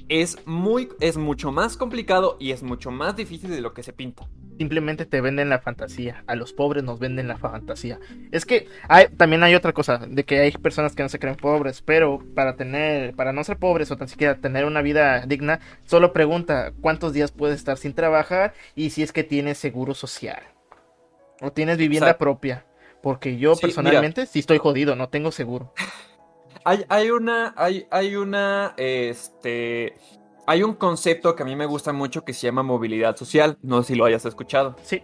es 0.08 0.46
muy, 0.46 0.90
es 1.00 1.16
mucho 1.16 1.50
más 1.50 1.76
complicado 1.76 2.36
y 2.38 2.52
es 2.52 2.62
mucho 2.62 2.90
más 2.90 3.16
difícil 3.16 3.50
de 3.50 3.62
lo 3.62 3.72
que 3.72 3.82
se 3.82 3.92
pinta. 3.92 4.28
Simplemente 4.58 5.06
te 5.06 5.20
venden 5.20 5.48
la 5.48 5.58
fantasía. 5.58 6.24
A 6.26 6.34
los 6.34 6.52
pobres 6.52 6.84
nos 6.84 6.98
venden 6.98 7.28
la 7.28 7.38
fantasía. 7.38 7.98
Es 8.32 8.44
que 8.46 8.68
hay, 8.88 9.06
también 9.16 9.42
hay 9.42 9.54
otra 9.54 9.72
cosa, 9.72 9.98
de 10.06 10.24
que 10.24 10.40
hay 10.40 10.52
personas 10.52 10.94
que 10.94 11.02
no 11.02 11.08
se 11.08 11.18
creen 11.18 11.36
pobres, 11.36 11.82
pero 11.82 12.22
para 12.34 12.56
tener, 12.56 13.14
para 13.14 13.32
no 13.32 13.44
ser 13.44 13.58
pobres 13.58 13.90
o 13.90 13.96
tan 13.96 14.08
siquiera 14.08 14.36
tener 14.36 14.64
una 14.64 14.82
vida 14.82 15.24
digna, 15.26 15.60
solo 15.84 16.12
pregunta 16.12 16.72
cuántos 16.80 17.12
días 17.12 17.32
puedes 17.32 17.56
estar 17.56 17.76
sin 17.76 17.94
trabajar 17.94 18.54
y 18.74 18.90
si 18.90 19.02
es 19.02 19.12
que 19.12 19.24
tienes 19.24 19.58
seguro 19.58 19.94
social. 19.94 20.42
O 21.40 21.52
tienes 21.52 21.78
vivienda 21.78 22.16
propia. 22.18 22.64
Porque 23.02 23.36
yo 23.36 23.54
Sí, 23.54 23.60
personalmente 23.60 24.24
sí 24.24 24.38
estoy 24.38 24.58
jodido, 24.58 24.96
no 24.96 25.10
tengo 25.10 25.30
seguro. 25.30 25.72
Hay, 26.64 26.86
hay 26.88 27.10
una, 27.10 27.52
hay, 27.58 27.86
hay 27.90 28.16
una, 28.16 28.72
este, 28.78 29.96
hay 30.46 30.62
un 30.62 30.74
concepto 30.74 31.34
que 31.34 31.42
a 31.42 31.46
mí 31.46 31.56
me 31.56 31.66
gusta 31.66 31.92
mucho 31.92 32.24
que 32.24 32.32
se 32.32 32.46
llama 32.46 32.62
movilidad 32.62 33.16
social. 33.16 33.58
No 33.62 33.82
sé 33.82 33.88
si 33.88 33.94
lo 33.94 34.04
hayas 34.04 34.24
escuchado. 34.24 34.76
Sí, 34.82 35.02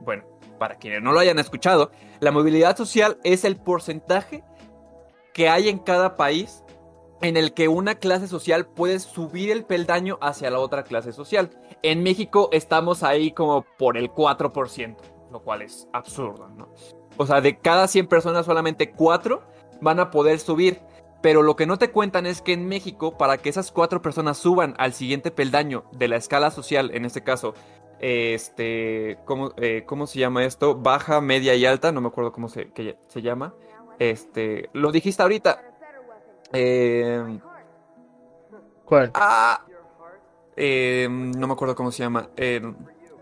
Bueno, 0.00 0.24
para 0.58 0.76
quienes 0.76 1.02
no 1.02 1.12
lo 1.12 1.20
hayan 1.20 1.38
escuchado, 1.38 1.90
la 2.20 2.32
movilidad 2.32 2.76
social 2.76 3.18
es 3.24 3.44
el 3.44 3.56
porcentaje 3.56 4.44
que 5.32 5.48
hay 5.48 5.68
en 5.68 5.78
cada 5.78 6.16
país 6.16 6.64
en 7.22 7.36
el 7.36 7.52
que 7.52 7.68
una 7.68 7.96
clase 7.96 8.28
social 8.28 8.66
puede 8.66 8.98
subir 8.98 9.50
el 9.50 9.64
peldaño 9.64 10.18
hacia 10.22 10.50
la 10.50 10.58
otra 10.58 10.84
clase 10.84 11.12
social. 11.12 11.50
En 11.82 12.02
México 12.02 12.48
estamos 12.52 13.02
ahí 13.02 13.32
como 13.32 13.66
por 13.78 13.96
el 13.96 14.10
4%, 14.10 14.96
lo 15.30 15.42
cual 15.42 15.62
es 15.62 15.86
absurdo, 15.92 16.48
¿no? 16.48 16.72
O 17.16 17.26
sea, 17.26 17.40
de 17.40 17.58
cada 17.58 17.86
100 17.88 18.06
personas 18.06 18.46
solamente 18.46 18.92
4 18.92 19.42
van 19.82 20.00
a 20.00 20.10
poder 20.10 20.38
subir. 20.38 20.80
Pero 21.22 21.42
lo 21.42 21.56
que 21.56 21.66
no 21.66 21.78
te 21.78 21.90
cuentan 21.90 22.26
es 22.26 22.40
que 22.40 22.52
en 22.52 22.66
México, 22.66 23.18
para 23.18 23.38
que 23.38 23.48
esas 23.50 23.72
cuatro 23.72 24.00
personas 24.00 24.38
suban 24.38 24.74
al 24.78 24.94
siguiente 24.94 25.30
peldaño 25.30 25.84
de 25.92 26.08
la 26.08 26.16
escala 26.16 26.50
social, 26.50 26.90
en 26.94 27.04
este 27.04 27.22
caso, 27.22 27.54
este, 28.00 29.18
¿cómo, 29.26 29.52
eh, 29.58 29.84
¿cómo 29.86 30.06
se 30.06 30.18
llama 30.18 30.44
esto? 30.44 30.74
Baja, 30.74 31.20
media 31.20 31.54
y 31.54 31.66
alta, 31.66 31.92
no 31.92 32.00
me 32.00 32.08
acuerdo 32.08 32.32
cómo 32.32 32.48
se, 32.48 32.70
que 32.70 32.96
se 33.08 33.20
llama. 33.20 33.54
Este, 33.98 34.70
lo 34.72 34.90
dijiste 34.92 35.22
ahorita. 35.22 35.62
Eh, 36.52 37.38
¿cuál? 38.86 39.10
ah, 39.14 39.64
eh, 40.56 41.06
no 41.10 41.46
me 41.46 41.52
acuerdo 41.52 41.74
cómo 41.74 41.92
se 41.92 42.02
llama. 42.02 42.30
Eh, 42.36 42.62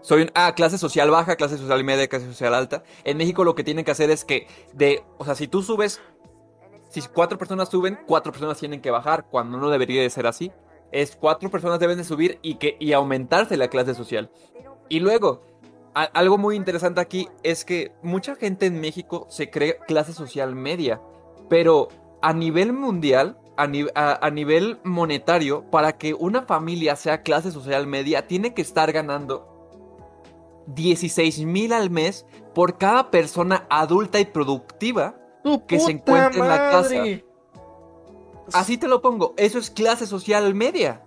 soy 0.01 0.23
un, 0.23 0.31
ah, 0.35 0.55
clase 0.55 0.79
social 0.79 1.11
baja, 1.11 1.37
clase 1.37 1.59
social 1.59 1.83
media, 1.85 2.09
clase 2.09 2.27
social 2.27 2.55
alta. 2.55 2.83
En 3.05 3.17
México 3.17 3.45
lo 3.45 3.55
que 3.55 3.65
tienen 3.65 3.85
que 3.85 3.91
hacer 3.91 4.11
es 4.11 4.25
que 4.25 4.47
de, 4.73 5.03
o 5.19 5.25
sea, 5.25 5.35
si 5.35 5.49
tú 5.49 5.63
subes, 5.63 6.01
si 6.89 7.01
cuatro 7.03 7.39
personas 7.39 7.69
suben, 7.69 7.99
cuatro 8.07 8.33
personas 8.33 8.59
tienen 8.59 8.81
que 8.81 8.91
bajar, 8.91 9.27
cuando 9.31 9.59
no 9.59 9.71
debería 9.71 10.03
de 10.03 10.11
ser 10.11 10.27
así. 10.27 10.53
Es 10.91 11.17
cuatro 11.17 11.51
personas 11.51 11.79
deben 11.79 11.99
de 11.99 12.05
subir 12.05 12.39
y 12.43 12.55
que 12.55 12.77
y 12.81 12.93
aumentarse 12.93 13.57
la 13.57 13.69
clase 13.69 13.95
social. 13.95 14.31
Y 14.89 15.01
luego, 15.01 15.43
algo 15.95 16.39
muy 16.39 16.57
interesante 16.57 17.01
aquí 17.01 17.29
es 17.43 17.65
que 17.65 17.93
mucha 18.03 18.37
gente 18.37 18.67
en 18.67 18.81
México 18.81 19.27
se 19.29 19.51
cree 19.51 19.79
clase 19.87 20.13
social 20.13 20.55
media, 20.55 21.01
pero 21.49 21.89
a 22.23 22.33
nivel 22.33 22.73
mundial, 22.73 23.39
a 23.57 24.31
nivel 24.31 24.79
monetario, 24.85 25.69
para 25.71 25.99
que 25.99 26.15
una 26.15 26.43
familia 26.43 26.97
sea 26.97 27.23
clase 27.23 27.51
social 27.51 27.87
media, 27.87 28.27
tiene 28.27 28.55
que 28.55 28.63
estar 28.63 28.93
ganando 28.93 29.59
16 30.69 31.41
mil 31.45 31.73
al 31.73 31.91
mes 31.91 32.27
por 32.55 32.79
cada 32.79 33.11
persona 33.11 33.67
adulta 33.69 34.21
y 34.21 34.27
productiva. 34.27 35.17
¡Tu 35.49 35.67
que 35.67 35.79
se 35.81 35.95
puta 35.95 36.13
encuentre 36.13 36.41
en 36.41 36.49
la 36.49 36.57
casa. 36.71 36.95
Así 38.53 38.79
te 38.79 38.89
lo 38.89 39.03
pongo, 39.03 39.35
eso 39.37 39.59
es 39.59 39.71
clase 39.71 40.07
social 40.07 40.55
media. 40.55 41.03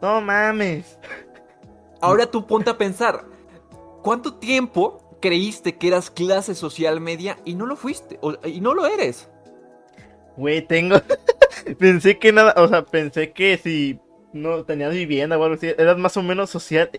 No 0.00 0.20
mames. 0.20 0.98
Ahora 2.00 2.26
tú 2.30 2.46
ponte 2.46 2.70
a 2.70 2.78
pensar, 2.78 3.24
¿cuánto 4.02 4.34
tiempo 4.34 5.18
creíste 5.20 5.76
que 5.76 5.88
eras 5.88 6.10
clase 6.10 6.54
social 6.54 7.00
media 7.00 7.36
y 7.44 7.54
no 7.54 7.66
lo 7.66 7.76
fuiste? 7.76 8.18
O- 8.22 8.36
y 8.46 8.60
no 8.60 8.74
lo 8.74 8.86
eres. 8.86 9.28
Güey, 10.36 10.62
tengo. 10.66 10.96
pensé 11.78 12.18
que 12.18 12.32
nada. 12.32 12.54
O 12.56 12.68
sea, 12.68 12.84
pensé 12.86 13.32
que 13.32 13.58
si 13.58 13.98
no 14.32 14.64
tenías 14.64 14.92
vivienda 14.92 15.36
o 15.36 15.42
algo 15.42 15.56
así, 15.56 15.66
eras 15.76 15.98
más 15.98 16.16
o 16.16 16.22
menos 16.22 16.48
social. 16.48 16.90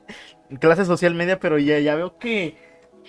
Clase 0.60 0.86
social 0.86 1.16
media, 1.16 1.40
pero 1.40 1.58
ya, 1.58 1.80
ya 1.80 1.96
veo 1.96 2.18
que. 2.18 2.56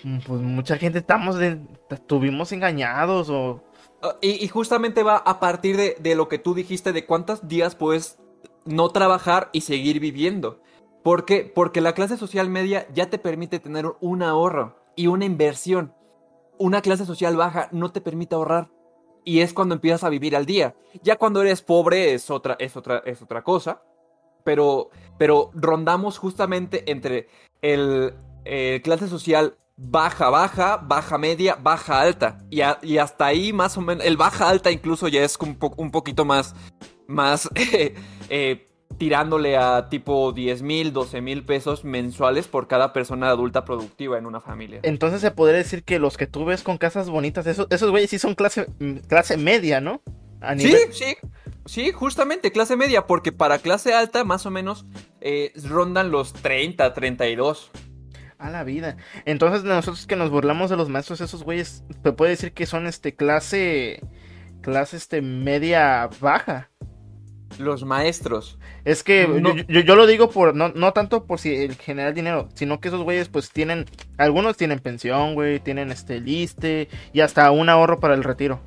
Mm, 0.05 0.18
Pues 0.26 0.40
mucha 0.40 0.76
gente 0.78 0.98
estamos. 0.98 1.37
de- 1.37 1.61
estuvimos 1.90 2.52
engañados 2.52 3.28
o. 3.31 3.62
Ah, 4.02 4.16
Y, 4.20 4.46
justamente 4.48 5.02
va 5.02 5.16
a 5.16 5.38
partir 5.40 5.76
de, 5.76 6.14
lo 6.14 6.28
que 6.28 6.38
tú 6.38 6.55
dijiste 6.55 6.92
de 6.92 7.07
cuántos 7.07 7.46
días 7.48 7.74
puedes 7.76 8.18
no 8.64 8.88
trabajar 8.90 9.48
y 9.52 9.62
seguir 9.62 10.00
viviendo. 10.00 10.61
¿Por 11.02 11.24
qué? 11.24 11.50
Porque 11.52 11.81
la 11.81 11.94
clase 11.94 12.16
social 12.16 12.48
media 12.48 12.87
ya 12.92 13.11
te 13.11 13.18
permite 13.18 13.59
tener 13.61 13.87
un 14.00 14.22
ahorro 14.22 14.76
y 14.96 15.07
una 15.09 15.24
inversión. 15.24 15.94
Una 16.59 16.81
clase 16.81 17.05
social 17.07 17.37
baja 17.37 17.68
no 17.72 17.90
te 17.92 18.00
permite 18.00 18.35
ahorrar. 18.35 18.70
Y 19.24 19.40
es 19.40 19.52
cuando 19.52 19.74
empiezas 19.74 20.05
a 20.05 20.09
vivir 20.09 20.35
al 20.37 20.46
día. 20.46 20.74
Ya 21.02 21.16
cuando 21.16 21.40
eres 21.42 21.62
pobre 21.62 22.12
es 22.14 22.31
otra, 22.31 22.57
es 22.59 22.76
otra, 22.76 23.02
es 23.05 23.22
otra 23.22 23.42
cosa. 23.42 23.83
Pero, 24.44 24.90
pero 25.18 25.50
rondamos 25.55 26.18
justamente 26.18 26.90
entre 26.90 27.28
el 27.62 28.14
clase 28.83 29.07
social 29.07 29.57
baja, 29.76 30.30
baja, 30.30 30.76
baja 30.76 31.18
media, 31.18 31.56
baja 31.61 32.00
alta. 32.00 32.38
Y, 32.50 32.61
a- 32.61 32.78
y 32.82 32.98
hasta 32.98 33.26
ahí 33.26 33.52
más 33.52 33.76
o 33.76 33.80
menos, 33.80 34.04
el 34.04 34.16
baja 34.16 34.48
alta 34.48 34.70
incluso 34.70 35.08
ya 35.08 35.22
es 35.24 35.37
un, 35.40 35.56
po- 35.56 35.74
un 35.76 35.90
poquito 35.90 36.24
más, 36.24 36.54
más 37.06 37.48
eh, 37.54 37.94
eh, 38.28 38.66
tirándole 38.98 39.56
a 39.56 39.88
tipo 39.88 40.32
10 40.32 40.62
mil, 40.62 40.92
12 40.92 41.20
mil 41.20 41.44
pesos 41.44 41.85
mensuales 41.85 42.46
por 42.46 42.68
cada 42.68 42.92
persona 42.92 43.28
adulta 43.30 43.64
productiva 43.64 44.18
en 44.18 44.26
una 44.26 44.40
familia. 44.40 44.80
Entonces 44.82 45.20
se 45.20 45.30
podría 45.30 45.58
decir 45.58 45.82
que 45.82 45.98
los 45.98 46.16
que 46.16 46.26
tú 46.26 46.44
ves 46.44 46.62
con 46.62 46.78
casas 46.78 47.08
bonitas, 47.08 47.46
esos, 47.46 47.66
esos 47.70 47.90
güeyes 47.90 48.11
sí 48.11 48.18
son 48.18 48.35
clase, 48.35 48.66
clase 49.08 49.37
media, 49.37 49.80
¿no? 49.80 50.02
A 50.40 50.56
Sí, 50.58 50.74
sí, 50.90 51.16
sí, 51.66 51.92
justamente 51.92 52.50
clase 52.52 52.76
media, 52.76 53.06
porque 53.06 53.32
para 53.32 53.58
clase 53.58 53.94
alta 53.94 54.24
más 54.24 54.44
o 54.44 54.50
menos 54.50 54.85
eh, 55.20 55.52
rondan 55.64 56.11
los 56.11 56.32
30, 56.32 56.92
32. 56.92 57.70
A 58.42 58.50
la 58.50 58.64
vida. 58.64 58.96
Entonces 59.24 59.62
nosotros 59.62 60.07
que 60.07 60.16
nos 60.16 60.31
burlamos 60.31 60.68
de 60.68 60.76
los 60.76 60.88
maestros, 60.88 61.20
esos 61.20 61.44
güeyes, 61.44 61.85
se 62.02 62.12
puede 62.12 62.33
decir 62.33 62.52
que 62.52 62.66
son 62.66 62.87
este 62.87 63.14
clase. 63.14 64.00
Clase 64.62 64.96
este 64.96 65.22
media 65.22 66.09
baja. 66.20 66.68
Los 67.59 67.85
maestros. 67.85 68.59
Es 68.85 69.02
que 69.05 69.28
No. 69.28 69.55
yo, 69.55 69.62
yo- 69.68 69.81
yo 69.81 69.94
lo 69.94 70.07
digo 70.07 70.31
por 70.31 70.57
no, 70.57 70.70
no 70.70 70.92
tanto 70.92 71.24
por 71.26 71.38
si 71.38 71.55
el 71.55 71.76
generar 71.76 72.14
dinero, 72.14 72.48
sino 72.55 72.81
que 72.81 72.88
esos 72.88 73.02
güeyes 73.02 73.28
pues 73.28 73.50
tienen, 73.50 73.85
algunos 74.18 74.57
tienen 74.57 74.78
pensión, 74.81 75.35
güey, 75.35 75.61
tienen 75.61 75.92
este 75.92 76.18
liste 76.20 76.88
y 77.12 77.20
hasta 77.20 77.50
un 77.50 77.68
ahorro 77.68 78.00
para 78.00 78.14
el 78.14 78.24
retiro. 78.24 78.61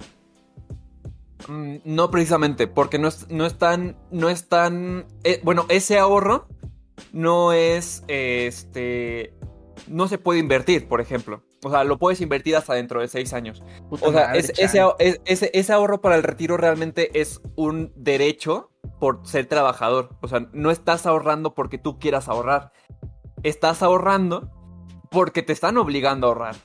Mm, 1.47 1.77
No 1.83 2.09
precisamente, 2.11 2.67
porque 2.67 2.97
no 2.99 3.07
es, 3.07 3.29
no 3.29 3.45
es 3.45 3.57
tan, 3.57 3.97
no 4.11 4.29
es 4.29 4.47
tan, 4.47 5.05
eh, 5.23 5.39
bueno, 5.43 5.65
ese 5.69 5.97
ahorro 5.99 6.47
no 7.11 7.53
es, 7.53 8.03
este, 8.07 9.33
no 9.87 10.07
se 10.07 10.17
puede 10.17 10.39
invertir, 10.39 10.87
por 10.87 11.01
ejemplo. 11.01 11.41
O 11.63 11.69
sea, 11.69 11.83
lo 11.83 11.97
puedes 11.97 12.21
invertir 12.21 12.55
hasta 12.55 12.73
dentro 12.73 13.01
de 13.01 13.07
seis 13.07 13.33
años. 13.33 13.63
Puta 13.89 14.07
O 14.07 14.11
sea, 14.11 14.27
madre, 14.27 14.39
es- 14.39 14.53
chale. 14.53 14.65
ese, 14.65 14.81
es- 14.99 15.21
ese, 15.25 15.51
ese 15.53 15.73
ahorro 15.73 16.01
para 16.01 16.15
el 16.15 16.23
retiro 16.23 16.57
realmente 16.57 17.19
es 17.19 17.41
un 17.55 17.91
derecho 17.95 18.71
por 18.99 19.25
ser 19.27 19.45
trabajador. 19.47 20.15
O 20.21 20.27
sea, 20.27 20.47
no 20.53 20.71
estás 20.71 21.05
ahorrando 21.05 21.53
porque 21.55 21.77
tú 21.77 21.99
quieras 21.99 22.27
ahorrar. 22.29 22.71
Estás 23.43 23.83
ahorrando 23.83 24.51
porque 25.11 25.41
te 25.43 25.53
están 25.53 25.77
obligando 25.77 26.27
a 26.27 26.29
ahorrar. 26.29 26.55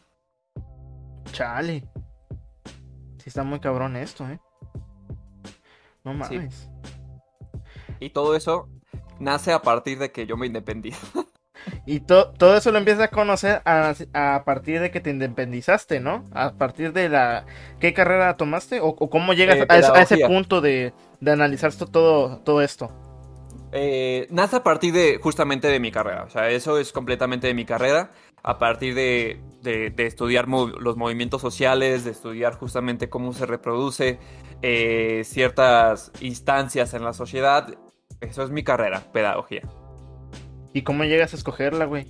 Chale. 1.33 1.89
Sí 3.19 3.25
está 3.27 3.43
muy 3.43 3.61
cabrón 3.61 3.97
esto, 3.97 4.29
eh. 4.29 4.41
No 6.05 6.13
Sí. 6.25 6.37
mames. 6.37 6.71
Y 8.01 8.11
todo 8.11 8.35
eso 8.35 8.69
nace 9.19 9.53
a 9.53 9.61
partir 9.61 9.99
de 9.99 10.11
que 10.11 10.27
yo 10.27 10.37
me 10.37 10.47
independí. 10.47 10.93
Y 11.87 12.01
to- 12.01 12.31
todo 12.33 12.57
eso 12.57 12.71
lo 12.73 12.79
empiezas 12.79 13.05
a 13.05 13.09
conocer 13.09 13.63
a, 13.65 13.95
a 14.15 14.45
partir 14.45 14.81
de 14.81 14.91
que 14.91 15.01
te 15.01 15.11
independizaste, 15.11 16.01
¿no? 16.01 16.25
A 16.33 16.53
partir 16.53 16.93
de 16.93 17.09
la... 17.09 17.45
¿Qué 17.81 17.93
carrera 17.95 18.37
tomaste? 18.37 18.81
¿O, 18.81 18.89
o 18.89 19.11
cómo 19.11 19.33
llegas 19.33 19.59
Eh, 19.59 19.67
a, 19.69 19.79
ese- 19.79 19.91
a 19.93 20.03
ese 20.03 20.19
pedagogía. 20.19 20.27
punto 20.27 20.61
de, 20.61 20.93
de 21.21 21.31
analizar 21.33 21.73
todo, 21.75 22.39
todo 22.39 22.63
esto? 22.63 22.91
Eh, 23.73 24.27
nace 24.31 24.57
a 24.57 24.63
partir 24.65 24.93
de 24.93 25.19
justamente 25.23 25.69
de 25.69 25.79
mi 25.81 25.91
carrera. 25.93 26.25
O 26.25 26.31
sea, 26.31 26.51
eso 26.51 26.79
es 26.79 26.93
completamente 26.93 27.47
de 27.47 27.55
mi 27.55 27.65
carrera. 27.65 28.11
A 28.43 28.59
partir 28.59 28.95
de, 28.95 29.39
de- 29.63 29.91
de 29.91 30.07
estudiar 30.07 30.47
mov- 30.47 30.79
los 30.79 30.97
movimientos 30.97 31.43
sociales, 31.43 32.05
de 32.05 32.11
estudiar 32.13 32.55
justamente 32.55 33.09
cómo 33.11 33.33
se 33.33 33.47
reproduce 33.47 34.19
eh, 34.63 35.23
ciertas 35.25 36.11
instancias 36.21 36.95
en 36.95 37.05
la 37.05 37.13
sociedad. 37.13 37.69
Eso 38.21 38.43
es 38.43 38.51
mi 38.51 38.65
carrera, 38.65 39.03
pedagogía. 39.13 39.63
¿Y 40.73 40.83
cómo 40.83 41.05
llegas 41.05 41.33
a 41.33 41.37
escogerla, 41.37 41.85
güey? 41.85 42.07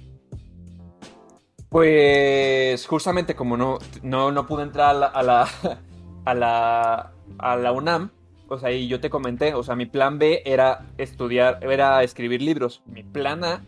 Pues 1.70 2.86
justamente 2.86 3.34
como 3.36 3.56
no, 3.56 3.78
no, 4.02 4.32
no 4.32 4.46
pude 4.46 4.64
entrar 4.64 4.90
a 4.90 5.22
la, 5.22 5.48
a 6.24 6.34
la, 6.34 7.12
a 7.38 7.56
la, 7.56 7.72
UNAM, 7.72 8.10
o 8.48 8.58
sea, 8.58 8.72
y 8.72 8.88
yo 8.88 9.00
te 9.00 9.08
comenté, 9.08 9.54
o 9.54 9.62
sea, 9.62 9.76
mi 9.76 9.86
plan 9.86 10.18
B 10.18 10.42
era 10.44 10.86
estudiar, 10.98 11.60
era 11.62 12.02
escribir 12.02 12.42
libros. 12.42 12.82
Mi 12.86 13.04
plan 13.04 13.44
A 13.44 13.64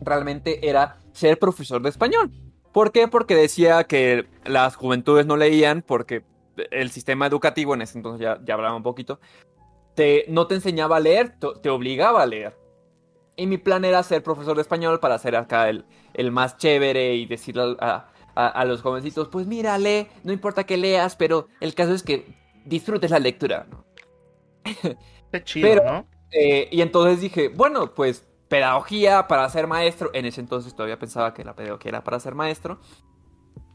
realmente 0.00 0.68
era 0.68 0.96
ser 1.12 1.38
profesor 1.38 1.82
de 1.82 1.90
español. 1.90 2.32
¿Por 2.72 2.92
qué? 2.92 3.08
Porque 3.08 3.34
decía 3.34 3.84
que 3.84 4.26
las 4.46 4.76
juventudes 4.76 5.26
no 5.26 5.36
leían 5.36 5.82
porque 5.82 6.24
el 6.70 6.90
sistema 6.90 7.26
educativo, 7.26 7.74
en 7.74 7.82
ese 7.82 7.98
entonces 7.98 8.22
ya, 8.22 8.40
ya 8.44 8.54
hablaba 8.54 8.74
un 8.74 8.82
poquito, 8.82 9.20
te, 9.94 10.24
no 10.28 10.46
te 10.46 10.54
enseñaba 10.54 10.96
a 10.96 11.00
leer, 11.00 11.36
te 11.62 11.68
obligaba 11.68 12.22
a 12.22 12.26
leer. 12.26 12.67
Y 13.38 13.46
mi 13.46 13.56
plan 13.56 13.84
era 13.84 14.02
ser 14.02 14.22
profesor 14.22 14.56
de 14.56 14.62
español 14.62 14.98
para 14.98 15.16
ser 15.16 15.36
acá 15.36 15.68
el, 15.68 15.86
el 16.12 16.32
más 16.32 16.56
chévere 16.56 17.14
y 17.14 17.24
decirle 17.24 17.76
a, 17.78 18.08
a, 18.34 18.64
los 18.64 18.82
jovencitos, 18.82 19.28
pues 19.28 19.46
mira, 19.46 19.78
lee, 19.78 20.08
no 20.24 20.32
importa 20.32 20.64
que 20.64 20.76
leas, 20.76 21.14
pero 21.14 21.48
el 21.60 21.74
caso 21.74 21.94
es 21.94 22.02
que 22.02 22.36
disfrutes 22.64 23.10
la 23.10 23.20
lectura. 23.20 23.66
Qué 25.32 25.44
chido, 25.44 25.84
¿no? 25.84 26.06
Eh, 26.32 26.68
y 26.70 26.82
entonces 26.82 27.20
dije, 27.20 27.48
bueno, 27.48 27.94
pues 27.94 28.26
pedagogía 28.48 29.28
para 29.28 29.48
ser 29.50 29.66
maestro. 29.68 30.10
En 30.14 30.26
ese 30.26 30.40
entonces 30.40 30.74
todavía 30.74 30.98
pensaba 30.98 31.32
que 31.32 31.44
la 31.44 31.54
pedagogía 31.54 31.90
era 31.90 32.04
para 32.04 32.18
ser 32.18 32.34
maestro. 32.34 32.80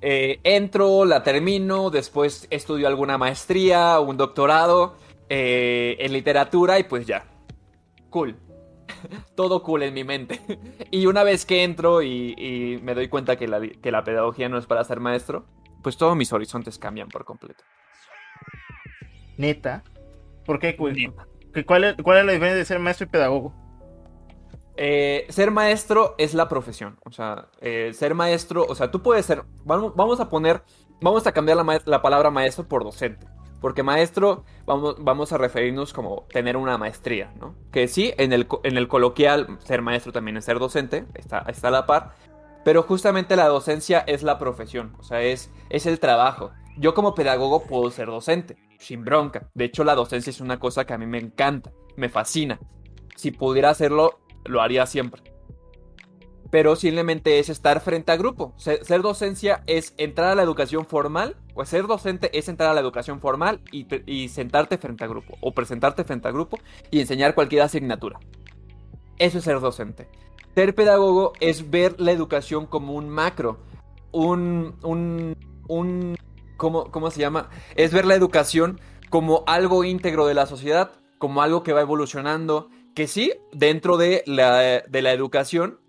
Eh, 0.01 0.41
entro, 0.43 1.05
la 1.05 1.23
termino, 1.23 1.89
después 1.89 2.47
estudio 2.49 2.87
alguna 2.87 3.17
maestría, 3.17 3.99
un 4.01 4.17
doctorado 4.17 4.97
eh, 5.29 5.95
en 5.99 6.11
literatura 6.11 6.79
y 6.79 6.83
pues 6.83 7.07
ya. 7.07 7.25
Cool. 8.09 8.35
Todo 9.35 9.63
cool 9.63 9.83
en 9.83 9.93
mi 9.93 10.03
mente. 10.03 10.39
y 10.91 11.05
una 11.05 11.23
vez 11.23 11.45
que 11.45 11.63
entro 11.63 12.01
y, 12.01 12.79
me 12.83 12.93
doy 12.93 13.07
cuenta 13.07 13.35
que 13.35 13.47
la, 13.47 13.61
que 13.61 13.91
la 13.91 14.03
pedagogía 14.03 14.49
no 14.49 14.57
es 14.57 14.65
para 14.65 14.83
ser 14.83 14.99
maestro, 14.99 15.45
pues 15.81 15.97
todos 15.97 16.15
mis 16.15 16.31
horizontes 16.33 16.79
cambian 16.79 17.09
por 17.09 17.25
completo. 17.25 17.63
Neta. 19.37 19.83
¿Por 20.45 20.59
qué? 20.59 20.75
¿Cuál 20.75 21.83
es, 21.83 21.95
¿Cuál 22.01 22.17
es 22.17 22.25
la 22.25 22.31
diferencia 22.31 22.55
de 22.55 22.65
ser 22.65 22.79
maestro 22.79 23.05
y 23.05 23.09
pedagogo? 23.09 23.53
Eh, 24.75 25.27
ser 25.29 25.51
maestro 25.51 26.15
es 26.17 26.33
la 26.33 26.49
profesión. 26.49 26.97
O 27.05 27.11
sea, 27.11 27.47
eh, 27.61 27.91
ser 27.93 28.15
maestro, 28.15 28.65
o 28.67 28.75
sea, 28.75 28.91
tú 28.91 29.01
puedes 29.01 29.25
ser. 29.25 29.43
Vamos, 29.63 29.95
vamos 29.95 30.19
a 30.19 30.29
poner. 30.29 30.63
Vamos 31.01 31.27
a 31.27 31.31
cambiar 31.31 31.57
la, 31.85 32.01
palabra 32.01 32.31
maestro 32.31 32.67
por 32.67 32.83
docente. 32.83 33.27
Porque 33.63 33.81
maestro, 33.81 34.43
vamos, 34.65 34.97
vamos 34.99 35.31
a 35.31 35.37
referirnos 35.37 35.93
como 35.93 36.27
tener 36.33 36.57
una 36.57 36.77
maestría, 36.77 37.31
¿no? 37.39 37.55
Que 37.71 37.87
sí, 37.87 38.13
en 38.17 38.33
el, 38.33 38.45
en 38.63 38.75
el 38.75 38.89
coloquial, 38.89 39.57
ser 39.63 39.81
maestro 39.81 40.11
también 40.11 40.35
es 40.35 40.43
ser 40.43 40.59
docente, 40.59 41.05
está, 41.13 41.45
está 41.47 41.69
a 41.69 41.71
la 41.71 41.85
par. 41.85 42.11
Pero 42.65 42.83
justamente 42.83 43.37
la 43.37 43.47
docencia 43.47 44.03
es 44.05 44.21
la 44.21 44.37
profesión, 44.37 44.93
o 44.99 45.03
sea, 45.03 45.21
es, 45.21 45.49
es 45.69 45.85
el 45.85 46.01
trabajo. 46.01 46.51
Yo 46.77 46.93
como 46.93 47.15
pedagogo 47.15 47.63
puedo 47.63 47.89
ser 47.89 48.07
docente, 48.07 48.57
sin 48.79 49.05
bronca. 49.05 49.49
De 49.53 49.63
hecho, 49.63 49.85
la 49.85 49.95
docencia 49.95 50.29
es 50.29 50.41
una 50.41 50.59
cosa 50.59 50.83
que 50.83 50.93
a 50.93 50.97
mí 50.97 51.05
me 51.05 51.19
encanta, 51.19 51.71
me 51.95 52.09
fascina. 52.09 52.59
Si 53.15 53.31
pudiera 53.31 53.69
hacerlo, 53.69 54.19
lo 54.43 54.61
haría 54.61 54.85
siempre. 54.85 55.32
Pero 56.53 56.75
simplemente 56.75 57.39
es 57.39 57.49
estar 57.49 57.81
frente 57.81 58.11
a 58.11 58.15
grupo. 58.15 58.53
Ser, 58.57 59.01
docencia 59.01 59.63
es 59.65 59.95
entrar 59.97 60.29
a 60.29 60.35
la 60.35 60.43
educación 60.43 60.85
formal, 60.85 61.35
o 61.55 61.65
ser 61.65 61.87
docente 61.87 62.29
es 62.37 62.47
entrar 62.47 62.69
a 62.69 62.75
la 62.75 62.79
educación 62.79 63.19
formal 63.19 63.59
y, 63.71 64.27
sentarte 64.29 64.77
frente 64.77 65.03
a 65.03 65.07
grupo, 65.07 65.35
o 65.41 65.55
presentarte 65.55 66.03
frente 66.03 66.27
a 66.27 66.31
grupo 66.31 66.59
y 66.91 66.99
enseñar 66.99 67.33
cualquier 67.33 67.63
asignatura. 67.63 68.19
Eso 69.17 69.39
es 69.39 69.43
ser 69.43 69.61
docente. 69.61 70.07
Ser 70.53 70.75
pedagogo 70.75 71.33
es 71.39 71.71
ver 71.71 71.99
la 71.99 72.11
educación 72.11 72.67
como 72.67 72.93
un 72.93 73.09
macro, 73.09 73.57
un, 74.11 74.75
un, 74.83 75.35
un 75.67 76.15
¿cómo, 76.57 76.91
¿cómo 76.91 77.09
se 77.09 77.19
llama? 77.19 77.49
Es 77.75 77.91
ver 77.91 78.05
la 78.05 78.13
educación 78.13 78.79
como 79.09 79.43
algo 79.47 79.83
íntegro 79.83 80.27
de 80.27 80.35
la 80.35 80.45
sociedad, 80.45 80.91
como 81.17 81.41
algo 81.41 81.63
que 81.63 81.73
va 81.73 81.81
evolucionando, 81.81 82.69
que 82.93 83.07
sí, 83.07 83.33
dentro 83.53 83.97
de 83.97 84.21
la, 84.27 84.83
de 84.87 85.01
la 85.01 85.13
educación 85.13 85.79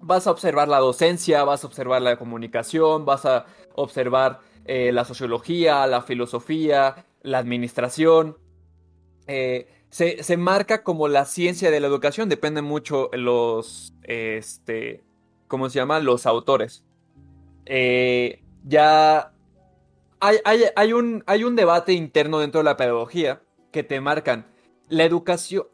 vas 0.00 0.26
a 0.26 0.30
observar 0.30 0.68
la 0.68 0.78
docencia, 0.78 1.44
vas 1.44 1.62
a 1.62 1.66
observar 1.66 2.02
la 2.02 2.16
comunicación, 2.16 3.04
vas 3.04 3.26
a 3.26 3.46
observar 3.74 4.40
eh, 4.64 4.92
la 4.92 5.04
sociología, 5.04 5.86
la 5.86 6.02
filosofía, 6.02 7.06
la 7.22 7.38
administración. 7.38 8.36
Eh, 9.26 9.68
se, 9.90 10.36
marca 10.36 10.82
como 10.82 11.08
la 11.08 11.24
ciencia 11.24 11.70
de 11.70 11.80
la 11.80 11.86
educación, 11.86 12.28
depende 12.28 12.62
mucho 12.62 13.10
los, 13.12 13.92
este, 14.04 15.02
¿cómo 15.48 15.68
se 15.68 15.78
llama? 15.78 16.00
Los 16.00 16.26
autores. 16.26 16.84
Eh, 17.66 18.42
ya 18.64 19.32
hay, 20.20 20.38
hay, 20.76 20.92
un, 20.92 21.24
hay 21.26 21.44
un 21.44 21.56
debate 21.56 21.92
interno 21.92 22.38
dentro 22.38 22.60
de 22.60 22.64
la 22.64 22.76
pedagogía 22.76 23.42
que 23.72 23.82
te 23.82 24.00
marcan 24.00 24.46
la 24.88 25.04
educación, 25.04 25.66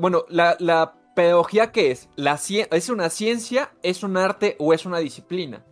bueno, 0.00 0.24
la, 0.28 0.94
pedagogía 1.14 1.72
qué 1.72 1.90
es? 1.90 2.08
La, 2.16 2.38
¿Es 2.70 2.88
una 2.88 3.10
ciencia, 3.10 3.72
es 3.82 4.02
un 4.02 4.16
arte 4.16 4.56
o 4.58 4.72
es 4.72 4.86
una 4.86 4.98
disciplina? 4.98 5.64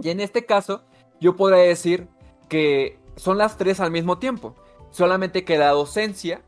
Y 0.00 0.10
en 0.10 0.20
este 0.20 0.44
caso, 0.44 0.82
yo 1.20 1.36
podría 1.36 1.62
decir 1.62 2.08
que 2.48 2.98
son 3.16 3.38
las 3.38 3.56
tres 3.56 3.80
al 3.80 3.90
mismo 3.90 4.18
tiempo. 4.18 4.54
Solamente 4.90 5.44
que 5.44 5.58
la 5.58 5.70
docencia 5.70 6.42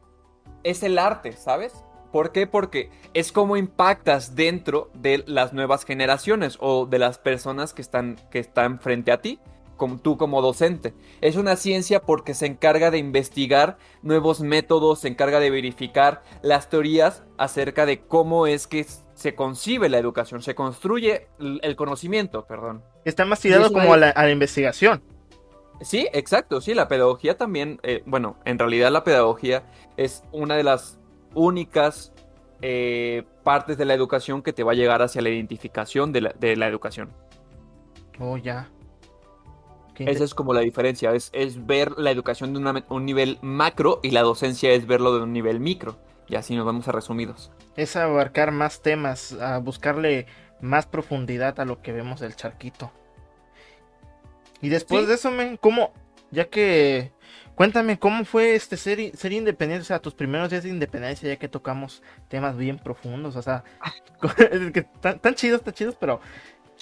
es 0.62 0.82
el 0.82 0.98
arte, 0.98 1.32
¿sabes? 1.32 1.84
¿Por 2.12 2.32
qué? 2.32 2.46
Porque 2.46 2.90
es 3.14 3.32
como 3.32 3.56
impactas 3.56 4.34
dentro 4.34 4.90
de 4.94 5.24
las 5.26 5.52
nuevas 5.52 5.84
generaciones 5.84 6.56
o 6.60 6.86
de 6.86 6.98
las 6.98 7.18
personas 7.18 7.74
que 7.74 7.82
están, 7.82 8.16
que 8.30 8.38
están 8.38 8.80
frente 8.80 9.12
a 9.12 9.20
ti 9.20 9.40
como 9.78 9.98
tú 9.98 10.18
como 10.18 10.42
docente. 10.42 10.92
Es 11.22 11.36
una 11.36 11.56
ciencia 11.56 12.02
porque 12.02 12.34
se 12.34 12.44
encarga 12.44 12.90
de 12.90 12.98
investigar 12.98 13.78
nuevos 14.02 14.40
métodos, 14.40 14.98
se 14.98 15.08
encarga 15.08 15.40
de 15.40 15.48
verificar 15.48 16.22
las 16.42 16.68
teorías 16.68 17.24
acerca 17.38 17.86
de 17.86 18.00
cómo 18.02 18.46
es 18.46 18.66
que 18.66 18.84
se 19.14 19.34
concibe 19.34 19.88
la 19.88 19.96
educación, 19.96 20.42
se 20.42 20.54
construye 20.54 21.28
el 21.38 21.76
conocimiento, 21.76 22.44
perdón. 22.44 22.82
Está 23.06 23.24
más 23.24 23.40
tirado 23.40 23.72
como 23.72 23.94
a 23.94 23.96
la, 23.96 24.30
investigación. 24.30 25.02
Sí, 25.80 26.08
exacto, 26.12 26.60
sí, 26.60 26.74
la 26.74 26.88
pedagogía 26.88 27.36
también, 27.36 27.80
eh, 27.82 28.02
bueno, 28.04 28.36
en 28.44 28.58
realidad 28.58 28.90
la 28.90 29.04
pedagogía 29.04 29.64
es 29.96 30.22
una 30.32 30.56
de 30.56 30.64
las 30.64 30.98
únicas 31.34 32.12
eh, 32.60 33.24
partes 33.44 33.78
de 33.78 33.84
la 33.84 33.94
educación 33.94 34.42
que 34.42 34.52
te 34.52 34.64
va 34.64 34.72
a 34.72 34.74
llegar 34.74 35.02
hacia 35.02 35.22
la 35.22 35.28
identificación 35.28 36.12
de 36.12 36.20
la, 36.22 36.34
de 36.38 36.56
la 36.56 36.66
educación. 36.66 37.12
Oh, 38.18 38.36
ya. 38.36 38.68
Esa 39.98 40.24
es 40.24 40.34
como 40.34 40.54
la 40.54 40.60
diferencia, 40.60 41.12
es, 41.12 41.30
es 41.32 41.66
ver 41.66 41.92
la 41.98 42.10
educación 42.10 42.52
de 42.52 42.82
un 42.88 43.04
nivel 43.04 43.38
macro 43.42 44.00
y 44.02 44.10
la 44.10 44.22
docencia 44.22 44.72
es 44.72 44.86
verlo 44.86 45.16
de 45.16 45.22
un 45.22 45.32
nivel 45.32 45.60
micro. 45.60 45.98
Y 46.28 46.36
así 46.36 46.54
nos 46.54 46.66
vamos 46.66 46.86
a 46.88 46.92
resumidos. 46.92 47.50
Es 47.76 47.96
abarcar 47.96 48.52
más 48.52 48.82
temas, 48.82 49.32
a 49.32 49.58
buscarle 49.58 50.26
más 50.60 50.86
profundidad 50.86 51.58
a 51.58 51.64
lo 51.64 51.80
que 51.80 51.92
vemos 51.92 52.20
del 52.20 52.36
charquito. 52.36 52.92
Y 54.60 54.68
después 54.68 55.06
de 55.06 55.14
eso, 55.14 55.30
men, 55.30 55.56
¿cómo? 55.56 55.92
Ya 56.30 56.48
que. 56.48 57.12
Cuéntame, 57.54 57.98
¿cómo 57.98 58.24
fue 58.24 58.54
este 58.54 58.76
ser, 58.76 59.16
ser 59.16 59.32
independiente? 59.32 59.82
O 59.82 59.86
sea, 59.86 59.98
tus 59.98 60.14
primeros 60.14 60.48
días 60.50 60.62
de 60.62 60.68
independencia, 60.68 61.28
ya 61.28 61.36
que 61.36 61.48
tocamos 61.48 62.02
temas 62.28 62.56
bien 62.56 62.78
profundos. 62.78 63.34
O 63.34 63.42
sea, 63.42 63.64
tan 65.20 65.34
chidos, 65.34 65.62
tan 65.62 65.74
chidos, 65.74 65.96
pero 65.98 66.20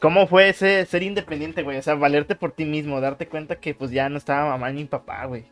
¿Cómo 0.01 0.27
fue 0.27 0.51
ese 0.51 0.85
ser 0.87 1.03
independiente, 1.03 1.63
güey? 1.63 1.79
O 1.79 1.83
sea, 1.83 1.95
valerte 1.95 2.37
por 2.37 2.53
ti 2.53 2.65
mismo, 2.65 3.01
darte 3.01 3.29
cuenta 3.29 3.57
que 3.57 3.75
pues 3.75 3.91
ya 3.91 4.09
no 4.09 4.19
estaba 4.19 4.51
mamá 4.51 4.71
ni 4.71 4.85
papá, 4.85 5.25
güey. 5.25 5.47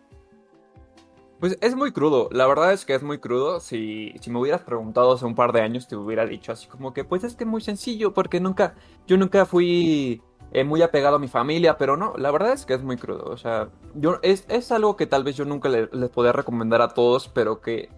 Pues 1.40 1.58
es 1.60 1.74
muy 1.74 1.92
crudo, 1.92 2.28
la 2.32 2.46
verdad 2.46 2.72
es 2.72 2.84
que 2.84 2.94
es 2.94 3.02
muy 3.02 3.18
crudo. 3.18 3.60
Si, 3.60 4.14
si 4.20 4.30
me 4.30 4.38
hubieras 4.38 4.62
preguntado 4.62 5.12
hace 5.12 5.24
un 5.24 5.34
par 5.34 5.52
de 5.52 5.62
años, 5.62 5.88
te 5.88 5.96
hubiera 5.96 6.26
dicho 6.26 6.52
así 6.52 6.66
como 6.66 6.92
que, 6.92 7.04
pues 7.04 7.24
es 7.24 7.36
que 7.36 7.44
muy 7.44 7.60
sencillo, 7.60 8.14
porque 8.14 8.40
nunca, 8.40 8.74
yo 9.06 9.16
nunca 9.16 9.44
fui 9.44 10.22
eh, 10.52 10.64
muy 10.64 10.82
apegado 10.82 11.16
a 11.16 11.18
mi 11.18 11.28
familia, 11.28 11.76
pero 11.76 11.96
no, 11.96 12.14
la 12.16 12.30
verdad 12.30 12.52
es 12.52 12.64
que 12.64 12.74
es 12.74 12.82
muy 12.82 12.96
crudo. 12.96 13.24
O 13.24 13.36
sea, 13.36 13.70
yo, 13.94 14.20
es, 14.22 14.44
es 14.48 14.70
algo 14.72 14.96
que 14.96 15.06
tal 15.06 15.24
vez 15.24 15.36
yo 15.36 15.44
nunca 15.44 15.68
les 15.68 16.10
podría 16.10 16.32
recomendar 16.32 16.80
a 16.80 16.88
todos, 16.88 17.28
pero 17.28 17.60
que 17.60 17.88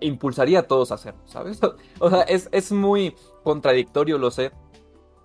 impulsaría 0.00 0.60
a 0.60 0.62
todos 0.64 0.90
a 0.90 0.96
hacer, 0.96 1.14
¿sabes? 1.26 1.60
O 2.00 2.10
sea, 2.10 2.22
es, 2.22 2.48
es 2.52 2.72
muy 2.72 3.14
contradictorio, 3.44 4.18
lo 4.18 4.30
sé, 4.30 4.52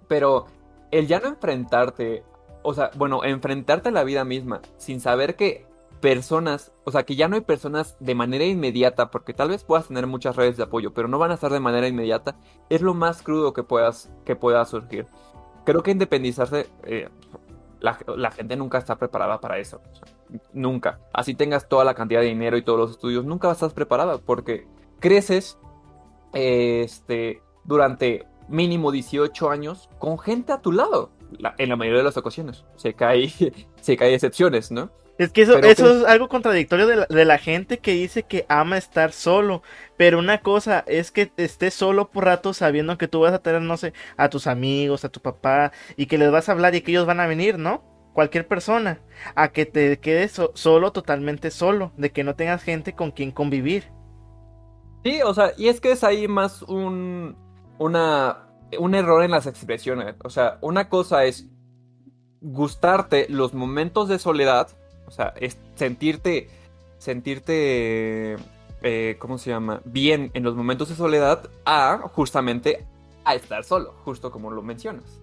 pero 0.07 0.45
el 0.91 1.07
ya 1.07 1.19
no 1.19 1.27
enfrentarte, 1.27 2.23
o 2.63 2.73
sea, 2.73 2.91
bueno, 2.95 3.23
enfrentarte 3.23 3.89
a 3.89 3.91
la 3.91 4.03
vida 4.03 4.23
misma 4.23 4.61
sin 4.77 4.99
saber 4.99 5.35
que 5.35 5.65
personas, 5.99 6.71
o 6.83 6.91
sea, 6.91 7.03
que 7.03 7.15
ya 7.15 7.27
no 7.27 7.35
hay 7.35 7.41
personas 7.41 7.97
de 7.99 8.15
manera 8.15 8.45
inmediata, 8.45 9.09
porque 9.09 9.33
tal 9.33 9.49
vez 9.49 9.63
puedas 9.63 9.87
tener 9.87 10.07
muchas 10.07 10.35
redes 10.35 10.57
de 10.57 10.63
apoyo, 10.63 10.93
pero 10.93 11.07
no 11.07 11.17
van 11.17 11.31
a 11.31 11.35
estar 11.35 11.51
de 11.51 11.59
manera 11.59 11.87
inmediata, 11.87 12.37
es 12.69 12.81
lo 12.81 12.93
más 12.93 13.21
crudo 13.21 13.53
que 13.53 13.63
puedas 13.63 14.11
que 14.25 14.35
pueda 14.35 14.63
surgir. 14.65 15.07
Creo 15.65 15.83
que 15.83 15.91
independizarse, 15.91 16.67
eh, 16.83 17.09
la, 17.79 18.31
gente 18.31 18.55
nunca 18.55 18.77
está 18.77 18.95
preparada 18.97 19.39
para 19.39 19.57
eso. 19.57 19.81
nunca. 20.53 20.99
Así 21.13 21.35
tengas 21.35 21.67
toda 21.67 21.85
la 21.85 21.93
cantidad 21.93 22.21
de 22.21 22.27
dinero 22.27 22.57
y 22.57 22.61
todos 22.61 22.79
los 22.79 22.91
estudios, 22.91 23.25
nunca 23.25 23.51
estar 23.51 23.71
preparada 23.71 24.17
porque 24.17 24.67
creces 24.99 25.57
este, 26.33 27.41
durante 27.63 28.25
mínimo 28.47 28.91
18 28.91 29.49
años 29.49 29.89
con 29.99 30.19
gente 30.19 30.51
a 30.51 30.61
tu 30.61 30.71
lado. 30.71 31.11
en 31.57 31.69
la 31.69 31.75
mayoría 31.75 31.99
de 31.99 32.05
las 32.05 32.17
ocasiones. 32.17 32.65
Sé 32.75 32.93
que 32.93 33.05
hay, 33.05 33.29
sé 33.81 33.97
que 33.97 34.03
hay 34.03 34.13
excepciones, 34.13 34.71
¿no? 34.71 34.91
Es 35.17 35.31
que 35.31 35.41
eso, 35.41 35.57
eso 35.57 35.97
es 35.97 36.05
algo 36.05 36.29
contradictorio 36.29 36.85
de 36.85 36.95
la, 36.95 37.05
de 37.07 37.25
la, 37.25 37.39
gente 37.39 37.79
que 37.79 37.93
dice 37.93 38.23
que 38.23 38.45
ama 38.49 38.77
estar 38.77 39.11
solo. 39.11 39.63
Pero 39.97 40.19
una 40.19 40.41
cosa 40.41 40.83
es 40.87 41.11
que 41.11 41.31
estés 41.37 41.73
solo 41.73 42.11
por 42.11 42.25
rato 42.25 42.53
sabiendo 42.53 42.97
que 42.99 43.07
tú 43.07 43.21
vas 43.21 43.33
a 43.33 43.39
tener, 43.39 43.61
no 43.63 43.77
sé, 43.77 43.93
a 44.15 44.29
tus 44.29 44.45
amigos, 44.45 45.05
a 45.05 45.09
tu 45.09 45.19
papá, 45.19 45.71
y 45.95 46.05
que 46.05 46.19
les 46.19 46.31
vas 46.31 46.49
a 46.49 46.51
hablar 46.51 46.75
y 46.75 46.81
que 46.81 46.91
ellos 46.91 47.07
van 47.07 47.19
a 47.19 47.25
venir, 47.25 47.57
¿no? 47.57 47.83
Cualquier 48.13 48.47
persona. 48.47 49.01
A 49.33 49.51
que 49.51 49.65
te 49.65 49.99
quedes 49.99 50.39
solo, 50.53 50.91
totalmente 50.91 51.49
solo. 51.49 51.93
De 51.97 52.11
que 52.11 52.23
no 52.23 52.35
tengas 52.35 52.61
gente 52.61 52.93
con 52.93 53.09
quien 53.09 53.31
convivir. 53.31 53.91
Sí, 55.03 55.21
o 55.23 55.33
sea, 55.33 55.53
y 55.57 55.69
es 55.69 55.81
que 55.81 55.91
es 55.91 56.03
ahí 56.03 56.27
más 56.27 56.61
un, 56.63 57.35
una, 57.79 58.49
un 58.79 58.95
error 58.95 59.23
en 59.23 59.31
las 59.31 59.47
expresiones. 59.47 60.15
O 60.23 60.29
sea, 60.29 60.57
una 60.61 60.89
cosa 60.89 61.25
es 61.25 61.47
gustarte 62.41 63.27
los 63.29 63.53
momentos 63.53 64.09
de 64.09 64.19
soledad 64.19 64.69
o 65.07 65.11
sea, 65.11 65.33
es 65.39 65.57
sentirte, 65.75 66.49
sentirte, 66.97 68.35
eh, 68.81 69.15
¿cómo 69.19 69.37
se 69.37 69.49
llama? 69.49 69.81
Bien 69.85 70.31
en 70.33 70.43
los 70.43 70.55
momentos 70.55 70.89
de 70.89 70.95
soledad 70.95 71.49
a 71.65 71.99
justamente 72.13 72.85
a 73.23 73.35
estar 73.35 73.63
solo, 73.63 73.93
justo 74.03 74.31
como 74.31 74.51
lo 74.51 74.61
mencionas. 74.61 75.21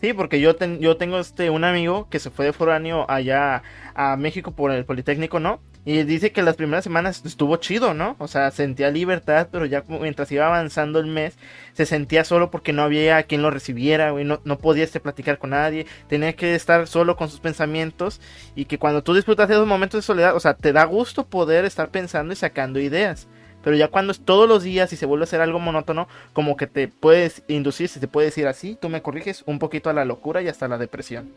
Sí, 0.00 0.12
porque 0.12 0.40
yo, 0.40 0.56
yo 0.78 0.96
tengo 0.96 1.18
este 1.18 1.50
un 1.50 1.64
amigo 1.64 2.08
que 2.08 2.20
se 2.20 2.30
fue 2.30 2.44
de 2.44 2.52
foráneo 2.52 3.04
allá 3.10 3.64
a 3.94 4.16
México 4.16 4.52
por 4.52 4.70
el 4.70 4.84
Politécnico, 4.84 5.40
¿no? 5.40 5.60
Y 5.84 6.02
dice 6.02 6.32
que 6.32 6.42
las 6.42 6.56
primeras 6.56 6.84
semanas 6.84 7.22
estuvo 7.24 7.56
chido, 7.56 7.94
¿no? 7.94 8.16
O 8.18 8.28
sea, 8.28 8.50
sentía 8.50 8.90
libertad, 8.90 9.48
pero 9.50 9.64
ya 9.64 9.84
mientras 9.88 10.30
iba 10.30 10.46
avanzando 10.46 10.98
el 10.98 11.06
mes, 11.06 11.38
se 11.72 11.86
sentía 11.86 12.24
solo 12.24 12.50
porque 12.50 12.74
no 12.74 12.82
había 12.82 13.22
quien 13.22 13.42
lo 13.42 13.50
recibiera, 13.50 14.10
güey. 14.10 14.24
No, 14.24 14.40
no 14.44 14.58
podía 14.58 14.84
este, 14.84 15.00
platicar 15.00 15.38
con 15.38 15.50
nadie. 15.50 15.86
Tenía 16.08 16.34
que 16.34 16.54
estar 16.54 16.86
solo 16.86 17.16
con 17.16 17.30
sus 17.30 17.40
pensamientos. 17.40 18.20
Y 18.54 18.66
que 18.66 18.78
cuando 18.78 19.02
tú 19.02 19.14
disfrutas 19.14 19.48
de 19.48 19.54
esos 19.54 19.66
momentos 19.66 19.98
de 19.98 20.02
soledad, 20.02 20.36
o 20.36 20.40
sea, 20.40 20.54
te 20.54 20.72
da 20.72 20.84
gusto 20.84 21.26
poder 21.26 21.64
estar 21.64 21.90
pensando 21.90 22.32
y 22.32 22.36
sacando 22.36 22.80
ideas. 22.80 23.28
Pero 23.62 23.76
ya 23.76 23.88
cuando 23.88 24.12
es 24.12 24.20
todos 24.20 24.48
los 24.48 24.62
días 24.62 24.92
y 24.92 24.96
se 24.96 25.06
vuelve 25.06 25.24
a 25.24 25.26
ser 25.26 25.40
algo 25.40 25.58
monótono, 25.58 26.08
como 26.32 26.56
que 26.56 26.66
te 26.66 26.88
puedes 26.88 27.42
inducir, 27.48 27.88
si 27.88 28.00
te 28.00 28.08
puede 28.08 28.26
decir 28.26 28.46
así, 28.46 28.76
tú 28.80 28.88
me 28.88 29.02
corriges, 29.02 29.42
un 29.46 29.58
poquito 29.58 29.90
a 29.90 29.94
la 29.94 30.04
locura 30.04 30.42
y 30.42 30.48
hasta 30.48 30.68
la 30.68 30.78
depresión. 30.78 31.34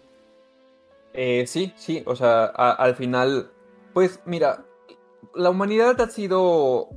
Eh, 1.13 1.45
sí, 1.47 1.73
sí, 1.75 2.03
o 2.05 2.15
sea, 2.15 2.45
al 2.45 2.95
final 2.95 3.49
pues 3.93 4.19
mira, 4.25 4.65
la 5.35 5.49
humanidad 5.49 5.99
ha 6.01 6.09
sido... 6.09 6.89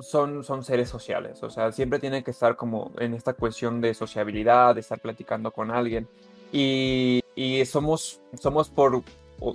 Son, 0.00 0.44
son 0.44 0.62
seres 0.62 0.88
sociales, 0.88 1.42
o 1.42 1.50
sea, 1.50 1.72
siempre 1.72 1.98
tiene 1.98 2.22
que 2.22 2.30
estar 2.30 2.54
como 2.54 2.92
en 3.00 3.14
esta 3.14 3.32
cuestión 3.32 3.80
de 3.80 3.94
sociabilidad, 3.94 4.76
de 4.76 4.80
estar 4.80 5.00
platicando 5.00 5.50
con 5.50 5.72
alguien. 5.72 6.08
Y, 6.52 7.20
y 7.34 7.64
somos, 7.64 8.20
somos 8.40 8.68
por, 8.68 9.02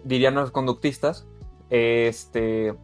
dirían 0.04 0.36
los 0.36 0.52
conductistas, 0.52 1.26
este, 1.70 2.76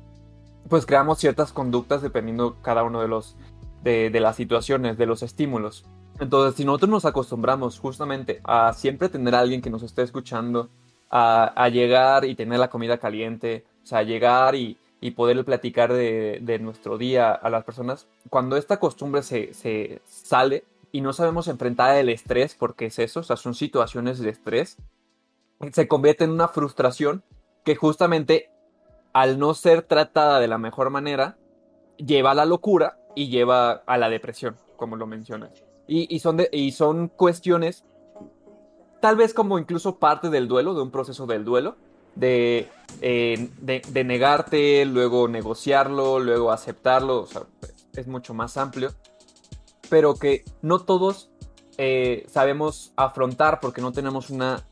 pues 0.70 0.86
creamos 0.86 1.20
ciertas 1.20 1.52
conductas 1.52 2.02
dependiendo 2.02 2.58
cada 2.62 2.84
uno 2.84 3.02
de 3.02 3.08
los, 3.08 3.36
de, 3.84 4.10
de 4.10 4.20
las 4.20 4.36
situaciones, 4.36 4.98
de 4.98 5.06
los 5.06 5.22
estímulos. 5.22 5.86
Entonces, 6.20 6.56
si 6.56 6.66
nosotros 6.66 6.90
nos 6.90 7.06
acostumbramos 7.06 7.80
justamente 7.80 8.42
a 8.44 8.74
siempre 8.74 9.10
tener 9.10 9.36
alguien 9.36 9.62
que 9.62 9.70
nos 9.70 9.84
esté 9.84 10.04
escuchando, 10.04 10.70
a, 11.10 11.46
a, 11.56 11.70
llegar 11.70 12.26
y 12.26 12.36
tener 12.36 12.60
la 12.60 12.70
comida 12.70 13.00
caliente, 13.00 13.66
sea, 13.90 14.04
llegar 14.04 14.56
y, 14.56 14.78
y 15.02 15.12
poder 15.12 15.44
platicar 15.46 15.94
de, 15.94 16.60
nuestro 16.62 16.98
día 16.98 17.32
a 17.32 17.50
las 17.50 17.64
personas, 17.64 18.08
cuando 18.30 18.58
esta 18.58 18.80
costumbre 18.80 19.24
se, 19.24 20.02
sale 20.06 20.66
y 20.92 21.02
no 21.02 21.14
sabemos 21.14 21.48
enfrentar 21.48 21.96
el 21.96 22.10
estrés, 22.10 22.56
porque 22.56 22.88
es 22.88 23.00
eso, 23.00 23.22
o 23.22 23.24
sea, 23.24 23.38
son 23.38 23.56
situaciones 23.56 24.20
de 24.20 24.30
estrés, 24.30 24.78
se 25.72 25.88
convierte 25.88 26.24
en 26.26 26.32
una 26.32 26.48
frustración 26.48 27.24
que 27.64 27.76
justamente 27.76 28.50
al 29.14 29.40
no 29.40 29.54
ser 29.54 29.84
tratada 29.84 30.40
de 30.40 30.48
la 30.48 30.58
mejor 30.58 30.90
manera, 30.90 31.38
lleva 31.98 32.32
a 32.32 32.36
la 32.36 32.46
locura 32.46 33.00
y 33.16 33.30
lleva 33.30 33.72
a 33.72 33.98
la 33.98 34.10
depresión, 34.10 34.56
como 34.76 34.96
lo 34.96 35.08
mencionas. 35.08 35.64
Y, 35.88 36.14
y, 36.14 36.20
son, 36.20 36.38
de, 36.38 36.50
y 36.52 36.72
son 36.72 37.08
cuestiones, 37.08 37.84
tal 39.02 39.16
vez 39.16 39.34
como 39.34 39.58
incluso 39.58 39.98
parte 39.98 40.30
del 40.30 40.48
duelo, 40.48 40.76
de 40.76 40.82
un 40.82 40.92
proceso 40.92 41.26
del 41.26 41.44
duelo, 41.44 41.78
de, 42.20 42.70
de, 43.00 44.04
negarte, 44.04 44.86
luego 44.86 45.28
negociarlo, 45.28 46.20
luego 46.20 46.52
aceptarlo, 46.52 47.22
o 47.22 47.26
sea, 47.26 47.44
es 47.96 48.08
mucho 48.08 48.34
más 48.34 48.58
amplio, 48.58 48.94
pero 49.90 50.16
que 50.16 50.44
no 50.62 50.80
todos 50.80 51.30
eh, 51.78 52.26
sabemos 52.30 52.92
afrontar 52.96 53.60
porque 53.60 53.82
no 53.82 53.92
tenemos 53.92 54.30
una 54.30 54.66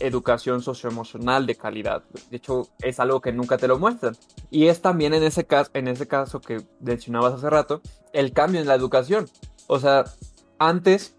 educación 0.00 0.62
socioemocional 0.62 1.46
de 1.46 1.54
calidad. 1.54 2.02
De 2.30 2.36
hecho, 2.36 2.68
es 2.80 2.98
algo 2.98 3.20
que 3.20 3.32
nunca 3.32 3.58
te 3.58 3.68
lo 3.68 3.78
muestran. 3.78 4.16
Y 4.50 4.66
es 4.66 4.80
también 4.80 5.14
en 5.14 5.22
ese 5.22 5.44
caso, 5.44 5.70
en 5.74 5.88
ese 5.88 6.08
caso 6.08 6.40
que 6.40 6.62
mencionabas 6.80 7.34
hace 7.34 7.48
rato, 7.48 7.80
el 8.12 8.32
cambio 8.32 8.60
en 8.60 8.66
la 8.66 8.74
educación. 8.74 9.28
O 9.66 9.78
sea, 9.78 10.04
antes 10.58 11.16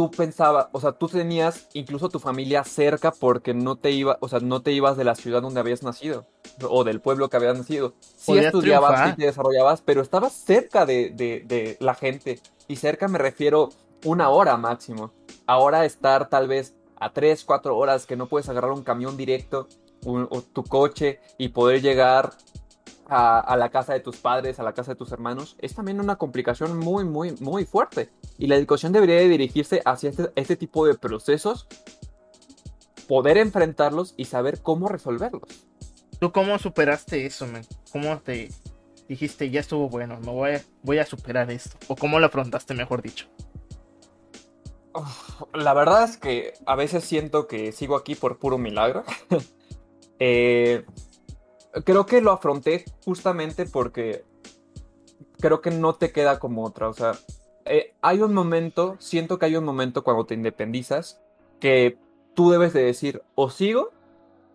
tú 0.00 0.10
pensabas, 0.10 0.68
o 0.72 0.80
sea, 0.80 0.92
tú 0.92 1.08
tenías 1.08 1.68
incluso 1.74 2.08
tu 2.08 2.18
familia 2.18 2.64
cerca 2.64 3.12
porque 3.12 3.52
no 3.52 3.76
te 3.76 3.90
iba, 3.90 4.16
o 4.20 4.28
sea, 4.28 4.40
no 4.40 4.62
te 4.62 4.72
ibas 4.72 4.96
de 4.96 5.04
la 5.04 5.14
ciudad 5.14 5.42
donde 5.42 5.60
habías 5.60 5.82
nacido 5.82 6.24
o 6.66 6.84
del 6.84 7.02
pueblo 7.02 7.28
que 7.28 7.36
habías 7.36 7.58
nacido. 7.58 7.92
Sí 8.00 8.38
estudiabas, 8.38 9.10
sí 9.10 9.16
te 9.16 9.26
desarrollabas, 9.26 9.82
pero 9.82 10.00
estabas 10.00 10.32
cerca 10.32 10.86
de, 10.86 11.10
de, 11.10 11.76
la 11.80 11.94
gente. 11.94 12.40
Y 12.66 12.76
cerca 12.76 13.08
me 13.08 13.18
refiero 13.18 13.68
una 14.02 14.30
hora 14.30 14.56
máximo. 14.56 15.12
Ahora 15.46 15.84
estar 15.84 16.30
tal 16.30 16.48
vez 16.48 16.74
a 16.98 17.12
tres, 17.12 17.44
cuatro 17.44 17.76
horas 17.76 18.06
que 18.06 18.16
no 18.16 18.24
puedes 18.24 18.48
agarrar 18.48 18.72
un 18.72 18.82
camión 18.82 19.18
directo 19.18 19.68
o 20.06 20.40
tu 20.40 20.64
coche 20.64 21.20
y 21.36 21.48
poder 21.48 21.82
llegar 21.82 22.30
a, 23.10 23.56
la 23.56 23.70
casa 23.70 23.92
de 23.92 24.00
tus 24.00 24.16
padres, 24.16 24.60
a 24.60 24.62
la 24.62 24.72
casa 24.72 24.92
de 24.92 24.96
tus 24.96 25.10
hermanos, 25.10 25.56
es 25.58 25.74
también 25.74 26.00
una 26.00 26.16
complicación 26.16 26.78
muy, 26.78 27.04
muy, 27.04 27.32
muy 27.40 27.64
fuerte. 27.64 28.10
Y 28.38 28.46
la 28.46 28.56
educación 28.56 28.92
debería 28.92 29.18
dirigirse 29.18 29.82
hacia 29.84 30.10
este, 30.10 30.30
este, 30.36 30.56
tipo 30.56 30.86
de 30.86 30.94
procesos, 30.94 31.66
poder 33.08 33.36
enfrentarlos 33.36 34.14
y 34.16 34.26
saber 34.26 34.62
cómo 34.62 34.88
resolverlos. 34.88 35.66
¿Tú 36.20 36.30
cómo 36.30 36.58
superaste 36.58 37.26
eso, 37.26 37.46
man? 37.46 37.66
¿Cómo 37.92 38.18
te 38.20 38.50
dijiste, 39.08 39.50
ya 39.50 39.60
estuvo 39.60 39.88
bueno, 39.88 40.20
me 40.20 40.30
voy 40.30 40.50
a, 40.52 40.62
voy 40.82 40.98
a 40.98 41.06
superar 41.06 41.50
esto? 41.50 41.76
¿O 41.88 41.96
cómo 41.96 42.20
lo 42.20 42.26
afrontaste, 42.26 42.74
mejor 42.74 43.02
dicho? 43.02 43.26
la 45.54 45.72
verdad 45.72 46.04
es 46.04 46.16
que 46.16 46.52
a 46.66 46.74
veces 46.74 47.04
siento 47.04 47.46
que 47.46 47.72
sigo 47.72 47.96
aquí 47.96 48.14
por 48.14 48.38
puro 48.38 48.58
milagro. 48.58 49.04
eh, 50.18 50.84
creo 51.84 52.06
que 52.06 52.20
lo 52.20 52.32
afronté 52.32 52.84
justamente 53.04 53.66
porque 53.66 54.24
creo 55.40 55.60
que 55.60 55.70
no 55.70 55.94
te 55.94 56.12
queda 56.12 56.38
como 56.38 56.64
otra. 56.64 56.88
O 56.88 56.92
sea, 56.92 57.12
eh, 57.64 57.94
hay 58.00 58.20
un 58.20 58.34
momento, 58.34 58.96
siento 58.98 59.38
que 59.38 59.46
hay 59.46 59.56
un 59.56 59.64
momento 59.64 60.04
cuando 60.04 60.26
te 60.26 60.34
independizas 60.34 61.20
que 61.58 61.98
tú 62.34 62.50
debes 62.50 62.72
de 62.72 62.82
decir, 62.82 63.22
o 63.34 63.50
sigo, 63.50 63.90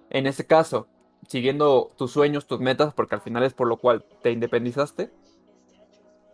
en 0.09 0.28
ese 0.28 0.45
caso, 0.45 0.88
siguiendo 1.28 1.91
tus 1.97 2.11
sueños, 2.11 2.47
tus 2.47 2.59
metas, 2.59 2.93
porque 2.93 3.16
al 3.16 3.22
final 3.22 3.43
es 3.43 3.53
por 3.53 3.68
lo 3.68 3.78
cual 3.78 4.05
te 4.22 4.32
independizaste, 4.32 5.11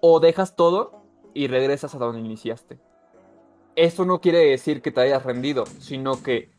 o 0.01 0.19
dejas 0.19 0.55
todo 0.55 1.03
y 1.33 1.47
regresas 1.47 1.95
a 1.95 1.97
donde 1.97 2.19
iniciaste. 2.19 2.79
Eso 3.75 4.05
no 4.05 4.19
quiere 4.19 4.39
decir 4.39 4.81
que 4.81 4.91
te 4.91 5.01
hayas 5.01 5.23
rendido, 5.23 5.65
sino 5.79 6.21
que 6.21 6.51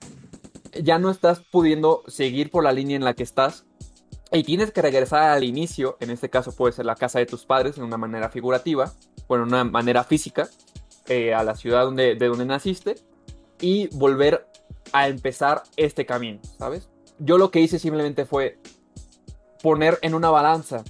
ya 0.81 0.99
no 0.99 1.11
estás 1.11 1.41
pudiendo 1.41 2.03
seguir 2.07 2.51
por 2.51 2.65
la 2.65 2.73
línea 2.73 2.97
en 2.97 3.05
la 3.05 3.15
que 3.15 3.23
estás 3.23 3.67
y 4.33 4.45
tienes 4.45 4.73
que 4.73 4.81
regresar 4.81 5.31
al 5.31 5.45
inicio, 5.45 5.97
en 6.01 6.11
este 6.11 6.31
caso 6.31 6.53
puede 6.53 6.73
ser 6.73 6.87
la 6.87 6.97
casa 6.97 7.19
de 7.19 7.27
tus 7.27 7.45
padres 7.45 7.77
en 7.77 7.85
una 7.85 7.99
manera 7.99 8.31
figurativa, 8.31 8.93
bueno, 9.29 9.45
una 9.45 9.65
manera 9.65 10.05
física, 10.05 10.49
eh, 11.09 11.35
a 11.35 11.45
la 11.45 11.55
ciudad 11.55 11.85
donde, 11.85 12.15
de 12.15 12.27
donde 12.29 12.47
naciste, 12.47 12.95
y 13.61 13.89
volver 13.89 14.47
a 14.93 15.09
empezar 15.09 15.63
este 15.77 16.07
camino, 16.07 16.41
¿sabes? 16.59 16.89
Yo 17.19 17.37
lo 17.37 17.51
que 17.51 17.61
hice 17.61 17.79
simplemente 17.79 18.25
fue 18.25 18.59
poner 19.63 19.99
en 20.03 20.15
una 20.15 20.31
balanza, 20.31 20.83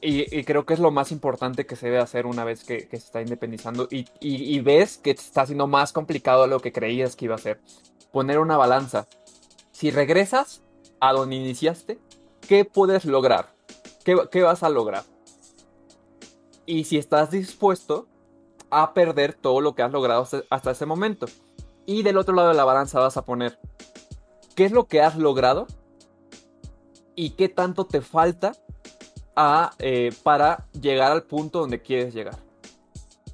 y, 0.00 0.44
creo 0.44 0.66
que 0.66 0.74
es 0.74 0.80
lo 0.80 0.90
más 0.90 1.12
importante 1.12 1.64
que 1.64 1.76
se 1.76 1.86
debe 1.86 1.98
hacer 1.98 2.26
una 2.26 2.44
vez 2.44 2.62
que, 2.62 2.86
se 2.90 2.96
está 2.96 3.22
independizando, 3.22 3.88
y, 3.90 4.06
y 4.20 4.60
ves 4.60 4.98
que 4.98 5.12
está 5.12 5.46
siendo 5.46 5.66
más 5.66 5.92
complicado 5.92 6.46
lo 6.46 6.60
que 6.60 6.72
creías 6.72 7.16
que 7.16 7.24
iba 7.24 7.34
a 7.34 7.38
ser. 7.38 7.58
Poner 8.12 8.38
una 8.38 8.58
balanza. 8.58 9.08
Si 9.72 9.90
regresas 9.90 10.62
a 11.00 11.12
donde 11.12 11.36
iniciaste, 11.36 11.98
¿qué 12.48 12.64
puedes 12.64 13.04
lograr? 13.04 13.54
¿Qué, 14.04 14.42
vas 14.42 14.62
a 14.62 14.68
lograr? 14.68 15.04
Y 16.66 16.84
si 16.84 16.98
estás 16.98 17.30
dispuesto 17.30 18.06
a 18.70 18.92
perder 18.92 19.34
todo 19.34 19.60
lo 19.60 19.74
que 19.74 19.82
has 19.82 19.92
logrado 19.92 20.26
hasta 20.50 20.70
ese 20.70 20.86
momento. 20.86 21.26
Y 21.86 22.02
del 22.02 22.18
otro 22.18 22.34
lado 22.34 22.48
de 22.48 22.54
la 22.54 22.64
balanza 22.64 23.00
vas 23.00 23.16
a 23.16 23.24
poner 23.24 23.58
qué 24.54 24.64
es 24.64 24.72
lo 24.72 24.86
que 24.86 25.00
has 25.00 25.16
logrado 25.16 25.66
y 27.14 27.30
qué 27.30 27.48
tanto 27.48 27.86
te 27.86 28.00
falta 28.00 28.52
eh, 29.78 30.12
para 30.22 30.66
llegar 30.72 31.12
al 31.12 31.24
punto 31.24 31.60
donde 31.60 31.82
quieres 31.82 32.14
llegar. 32.14 32.38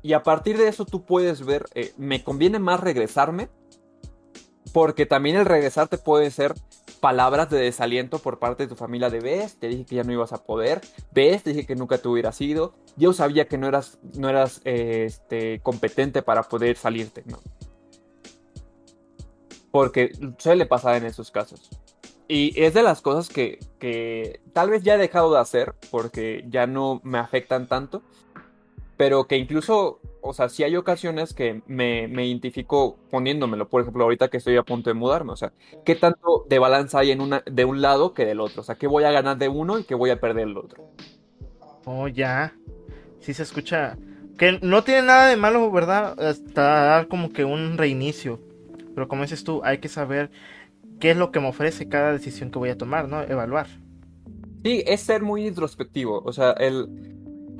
Y 0.03 0.13
a 0.15 0.23
partir 0.23 0.57
de 0.57 0.69
eso 0.69 0.85
tú 0.85 1.05
puedes 1.05 1.45
ver, 1.45 1.67
eh, 1.75 1.93
¿me 1.99 2.25
conviene 2.25 2.59
más 2.59 2.81
regresarme 2.81 3.51
Porque 4.73 5.05
también 5.05 5.37
el 5.37 5.45
regresarte 5.45 5.99
puede 5.99 6.31
ser 6.31 6.55
palabras 7.01 7.51
de 7.51 7.59
desaliento 7.59 8.18
por 8.18 8.38
parte 8.38 8.64
de 8.64 8.68
tu 8.68 8.76
familia 8.76 9.11
de 9.11 9.20
ves, 9.20 9.57
te 9.57 9.68
dije 9.68 9.84
que 9.84 9.96
ya 9.96 10.05
no 10.05 10.12
ibas 10.12 10.32
a 10.32 10.44
poder, 10.44 10.80
ves, 11.12 11.42
te 11.42 11.51
dije 11.51 11.66
que 11.66 11.74
nunca 11.74 11.98
te 11.98 12.09
hubieras 12.09 12.40
ido, 12.40 12.74
yo 12.96 13.12
sabía 13.12 13.48
que 13.48 13.59
no 13.59 13.66
eras, 13.66 13.98
no 14.14 14.28
eras 14.28 14.61
este, 14.64 15.61
competente 15.61 16.22
para 16.22 16.42
poder 16.42 16.76
salirte, 16.76 17.24
¿no? 17.26 17.40
Porque 19.70 20.12
suele 20.38 20.66
pasar 20.66 20.96
en 20.96 21.07
esos 21.07 21.30
casos. 21.30 21.70
Y 22.28 22.61
es 22.61 22.74
de 22.74 22.82
las 22.82 23.01
cosas 23.01 23.28
que, 23.28 23.59
que 23.78 24.40
tal 24.53 24.70
vez 24.70 24.82
ya 24.82 24.94
he 24.94 24.98
dejado 24.98 25.32
de 25.32 25.40
hacer 25.40 25.74
porque 25.90 26.44
ya 26.48 26.66
no 26.66 27.01
me 27.03 27.18
afectan 27.18 27.66
tanto, 27.66 28.03
pero 28.96 29.26
que 29.26 29.36
incluso, 29.36 30.01
o 30.23 30.33
sea, 30.33 30.49
sí 30.49 30.62
hay 30.62 30.77
ocasiones 30.77 31.35
que 31.35 31.62
me, 31.66 32.09
me, 32.09 32.27
identifico 32.27 32.99
poniéndomelo. 33.11 33.68
Por 33.68 33.83
ejemplo, 33.83 34.05
ahorita 34.05 34.29
que 34.29 34.37
estoy 34.37 34.57
a 34.57 34.62
punto 34.62 34.91
de 34.91 34.95
mudarme, 34.95 35.33
o 35.33 35.37
sea, 35.37 35.53
¿qué 35.85 35.95
tanto 35.95 36.47
de 36.49 36.59
balanza 36.59 37.01
hay 37.01 37.11
en 37.11 37.21
una, 37.21 37.43
de 37.51 37.64
un 37.64 37.83
lado 37.83 38.14
que 38.14 38.25
del 38.25 38.41
otro? 38.41 38.62
O 38.62 38.64
sea, 38.64 38.77
¿qué 38.77 38.87
voy 38.87 39.05
a 39.05 39.11
ganar 39.11 39.39
de 39.39 39.49
uno 39.49 39.79
y 39.79 39.85
qué 39.85 39.95
voy 39.95 40.11
a 40.11 40.21
perder 40.21 40.47
del 40.47 40.57
otro? 40.57 40.85
Oh, 41.85 42.09
ya. 42.09 42.55
Sí 43.21 43.35
se 43.35 43.43
escucha. 43.43 43.97
Que 44.39 44.59
no 44.62 44.85
tiene 44.85 45.03
nada 45.03 45.27
de 45.27 45.37
malo, 45.37 45.71
¿verdad? 45.71 46.18
Hasta 46.21 47.07
como 47.11 47.33
que 47.33 47.45
un 47.45 47.77
reinicio. 47.79 48.41
Pero 48.95 49.09
como 49.09 49.23
dices 49.23 49.45
tú, 49.45 49.61
hay 49.64 49.79
que 49.79 49.89
saber 49.89 50.31
qué 50.99 51.12
es 51.12 51.16
lo 51.16 51.31
que 51.31 51.41
me 51.41 51.49
ofrece 51.49 51.89
cada 51.89 52.12
decisión 52.12 52.51
que 52.51 52.59
voy 52.59 52.71
a 52.71 52.79
tomar, 52.79 53.09
¿no? 53.09 53.23
Evaluar. 53.23 53.66
Sí, 54.64 54.83
es 54.87 55.01
ser 55.01 55.23
muy 55.23 55.47
introspectivo. 55.47 56.23
O 56.25 56.33
sea, 56.33 56.53
el 56.53 56.89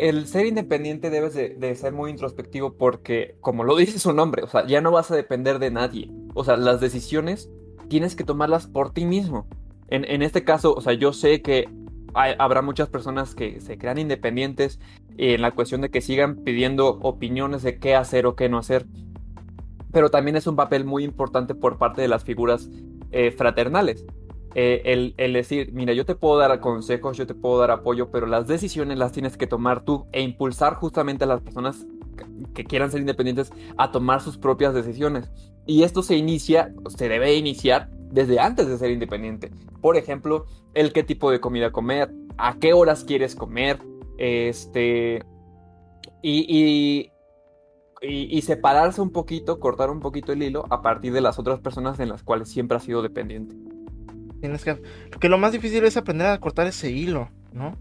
el 0.01 0.27
ser 0.27 0.47
independiente 0.47 1.11
debes 1.11 1.35
de, 1.35 1.75
ser 1.75 1.93
muy 1.93 2.11
introspectivo 2.11 2.73
porque, 2.79 3.37
como 3.41 3.65
lo 3.65 3.77
dice 3.77 3.99
su 3.99 4.13
nombre, 4.13 4.43
o 4.43 4.47
sea, 4.47 4.67
ya 4.67 4.81
no 4.81 4.91
vas 4.91 5.11
a 5.11 5.17
depender 5.17 5.59
de 5.59 5.71
nadie. 5.71 6.11
O 6.35 6.43
sea, 6.43 6.57
las 6.57 6.81
decisiones 6.81 7.51
tienes 7.89 8.17
que 8.17 8.25
tomarlas 8.25 8.67
por 8.67 8.93
ti 8.93 9.05
mismo. 9.05 9.47
En, 9.93 10.23
este 10.23 10.45
caso, 10.45 10.73
o 10.73 10.81
sea, 10.81 10.93
yo 10.93 11.13
sé 11.13 11.43
que 11.43 11.69
habrá 12.15 12.63
muchas 12.63 12.89
personas 12.89 13.35
que 13.35 13.61
se 13.61 13.77
crean 13.77 13.99
independientes 13.99 14.79
en 15.19 15.43
la 15.43 15.51
cuestión 15.51 15.81
de 15.81 15.91
que 15.91 16.01
sigan 16.01 16.37
pidiendo 16.45 17.01
opiniones 17.03 17.65
de 17.65 17.81
qué 17.81 17.97
hacer 17.97 18.25
o 18.27 18.37
qué 18.37 18.49
no 18.49 18.59
hacer. 18.59 18.87
Pero 19.91 20.09
también 20.09 20.37
es 20.37 20.47
un 20.47 20.55
papel 20.55 20.85
muy 20.85 21.03
importante 21.03 21.57
por 21.57 21.77
parte 21.77 22.03
de 22.03 22.07
las 22.07 22.23
figuras 22.23 22.71
eh, 23.11 23.33
fraternales. 23.33 24.07
Eh, 24.55 25.15
el, 25.17 25.33
decir, 25.33 25.73
mira, 25.73 25.93
yo 25.93 26.05
te 26.05 26.15
puedo 26.15 26.39
dar 26.39 26.59
consejos, 26.61 27.17
yo 27.17 27.27
te 27.27 27.35
puedo 27.35 27.59
dar 27.59 27.71
apoyo, 27.71 28.11
pero 28.11 28.27
las 28.27 28.49
decisiones 28.49 28.99
las 28.99 29.13
tienes 29.13 29.37
que 29.37 29.47
tomar 29.47 29.85
tú 29.85 30.07
e 30.13 30.23
impulsar 30.23 30.75
justamente 30.75 31.25
a 31.25 31.29
las 31.29 31.41
personas 31.41 31.87
que 32.55 32.65
quieran 32.65 32.91
ser 32.91 33.01
independientes 33.01 33.53
a 33.77 33.93
tomar 33.93 34.21
sus 34.21 34.39
propias 34.39 34.75
decisiones. 34.75 35.31
Y 35.67 35.85
esto 35.85 36.03
se 36.03 36.17
inicia, 36.17 36.75
se 36.89 37.09
debe 37.09 37.35
iniciar 37.35 37.89
desde 38.11 38.41
antes 38.41 38.67
de 38.67 38.77
ser 38.77 38.91
independiente. 38.91 39.51
Por 39.81 39.97
ejemplo, 39.97 40.47
el 40.75 40.93
qué 40.93 41.05
tipo 41.05 41.31
de 41.31 41.41
comida 41.41 41.71
comer, 41.71 42.13
a 42.37 42.59
qué 42.59 42.73
horas 42.73 43.05
quieres 43.05 43.37
comer, 43.37 43.79
este, 44.19 45.23
y, 46.23 47.11
y, 48.03 48.43
separarse 48.43 49.01
un 49.01 49.11
poquito, 49.11 49.61
cortar 49.61 49.91
un 49.91 50.01
poquito 50.01 50.33
el 50.33 50.43
hilo 50.43 50.65
a 50.71 50.83
partir 50.83 51.13
de 51.13 51.21
las 51.21 51.39
otras 51.39 51.61
personas 51.61 52.01
en 52.01 52.09
las 52.09 52.23
cuales 52.23 52.49
siempre 52.49 52.77
has 52.77 52.85
sido 52.85 53.03
dependiente. 53.03 53.55
Tienes 54.41 54.65
que. 54.65 54.81
Porque 55.11 55.29
lo 55.29 55.39
más 55.39 55.53
difícil 55.53 55.85
es 55.85 55.97
aprender 55.97 56.27
a 56.27 56.39
cortar 56.41 56.67
ese 56.67 56.91
hilo, 56.91 57.29
¿no? 57.53 57.77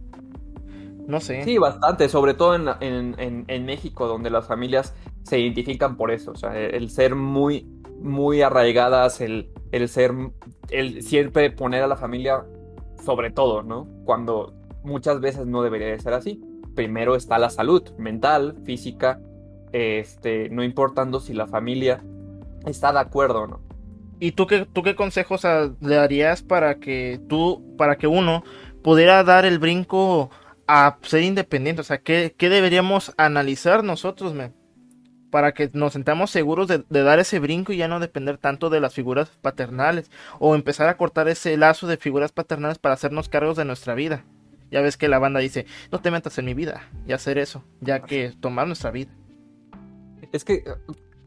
No 1.07 1.20
sé. 1.20 1.43
Sí, 1.43 1.57
bastante, 1.57 2.07
sobre 2.07 2.36
todo 2.36 2.53
en, 2.55 3.66
México, 3.66 4.07
donde 4.07 4.30
las 4.30 4.45
familias 4.45 4.93
se 5.24 5.39
identifican 5.39 5.97
por 5.97 6.12
eso. 6.12 6.32
O 6.32 6.36
sea, 6.36 6.55
el 6.55 6.89
ser 6.91 7.16
muy, 7.16 7.68
muy 7.99 8.41
arraigadas, 8.41 9.20
el, 9.22 9.51
el 9.72 9.89
ser. 9.89 10.14
el 10.70 11.01
siempre 11.01 11.49
poner 11.49 11.82
a 11.82 11.88
la 11.88 11.95
familia 11.95 12.43
sobre 13.03 13.32
todo, 13.32 13.64
¿no? 13.64 13.88
Cuando 14.05 14.53
muchas 14.84 15.20
veces 15.20 15.47
no 15.47 15.64
debería 15.64 15.88
de 15.88 15.99
ser 15.99 16.14
así. 16.14 16.41
Primero 16.76 17.16
está 17.16 17.39
la 17.39 17.49
salud 17.49 17.89
mental, 17.97 18.57
física, 18.64 19.20
este, 19.72 20.49
no 20.49 20.64
importando 20.64 21.20
si 21.20 21.34
la 21.34 21.47
familia 21.47 22.03
está 22.66 22.91
de 22.91 22.99
acuerdo 22.99 23.41
o 23.41 23.47
no. 23.47 23.62
¿Y 24.20 24.34
tú 24.34 24.48
qué, 24.48 24.66
tú 24.66 24.84
qué 24.84 24.96
consejos 24.96 25.44
le 25.82 25.96
darías 25.96 26.44
para 26.44 26.76
que 26.76 27.20
tú, 27.30 27.76
para 27.78 27.98
que 27.98 28.08
uno 28.08 28.44
pudiera 28.84 29.24
dar 29.24 29.46
el 29.46 29.60
brinco 29.60 30.30
a 30.68 30.98
ser 31.02 31.24
independiente? 31.24 31.82
O 31.82 31.86
sea, 31.86 32.00
¿qué, 32.00 32.34
deberíamos 32.38 33.14
analizar 33.18 33.84
nosotros, 33.84 34.34
me? 34.34 34.52
Para 35.32 35.54
que 35.54 35.70
nos 35.74 35.94
sentamos 35.94 36.32
seguros 36.32 36.68
de, 36.68 36.84
dar 36.90 37.20
ese 37.20 37.40
brinco 37.40 37.72
y 37.72 37.78
ya 37.78 37.88
no 37.88 38.00
depender 38.00 38.38
tanto 38.38 38.70
de 38.70 38.82
las 38.82 38.94
figuras 38.94 39.30
paternales. 39.42 40.12
O 40.40 40.54
empezar 40.54 40.90
a 40.90 40.98
cortar 40.98 41.30
ese 41.30 41.56
lazo 41.56 41.88
de 41.88 41.98
figuras 41.98 42.32
paternales 42.34 42.78
para 42.78 42.96
hacernos 42.96 43.30
cargos 43.30 43.56
de 43.56 43.66
nuestra 43.66 43.94
vida. 43.94 44.26
Ya 44.70 44.82
ves 44.82 44.98
que 44.98 45.08
la 45.08 45.20
banda 45.20 45.40
dice, 45.40 45.66
no 45.92 46.02
te 46.02 46.12
metas 46.12 46.38
en 46.38 46.46
mi 46.46 46.54
vida 46.54 46.90
y 47.08 47.14
hacer 47.14 47.38
eso, 47.38 47.64
ya 47.80 48.02
que 48.02 48.34
tomar 48.40 48.68
nuestra 48.68 48.92
vida. 48.92 49.12
Es 50.32 50.44
que 50.44 50.64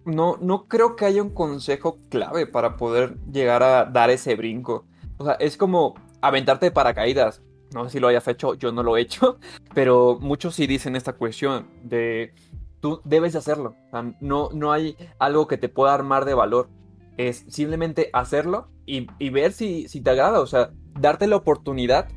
no, 0.05 0.37
no 0.41 0.67
creo 0.67 0.97
que 0.97 1.05
haya 1.05 1.23
un 1.23 1.31
consejo 1.31 1.99
clave 2.09 2.47
para 2.47 2.77
poder 2.77 3.17
llegar 3.31 3.63
a 3.63 3.85
dar 3.85 4.11
ese 4.11 4.35
brinco. 4.35 4.85
O 5.19 5.25
sea, 5.25 5.35
es 5.35 5.57
como 5.57 5.95
aventarte 6.21 6.67
de 6.67 6.73
paracaídas. 6.73 7.43
No 7.75 7.85
sé 7.85 7.91
si 7.91 8.01
lo 8.01 8.09
hayas 8.09 8.27
hecho, 8.29 8.55
yo 8.55 8.73
no 8.73 8.83
lo 8.83 8.97
he 8.97 9.01
hecho, 9.01 9.39
pero 9.75 10.19
muchos 10.21 10.55
sí 10.55 10.67
dicen 10.67 10.97
esta 10.97 11.15
cuestión 11.15 11.69
de 11.83 12.35
tú 12.81 13.01
debes 13.05 13.33
de 13.33 13.39
hacerlo. 13.39 13.77
no, 14.21 14.51
no 14.53 14.73
hay 14.73 14.97
algo 15.19 15.47
que 15.47 15.57
te 15.57 15.69
pueda 15.69 15.95
armar 15.95 16.25
de 16.25 16.35
valor. 16.35 16.69
Es 17.17 17.45
simplemente 17.49 18.11
hacerlo 18.13 18.69
y, 18.87 19.07
ver 19.31 19.53
si, 19.53 19.87
si, 19.89 20.01
te 20.01 20.11
agrada. 20.11 20.41
O 20.41 20.47
sea, 20.47 20.71
darte 20.99 21.27
la 21.27 21.37
oportunidad 21.37 22.09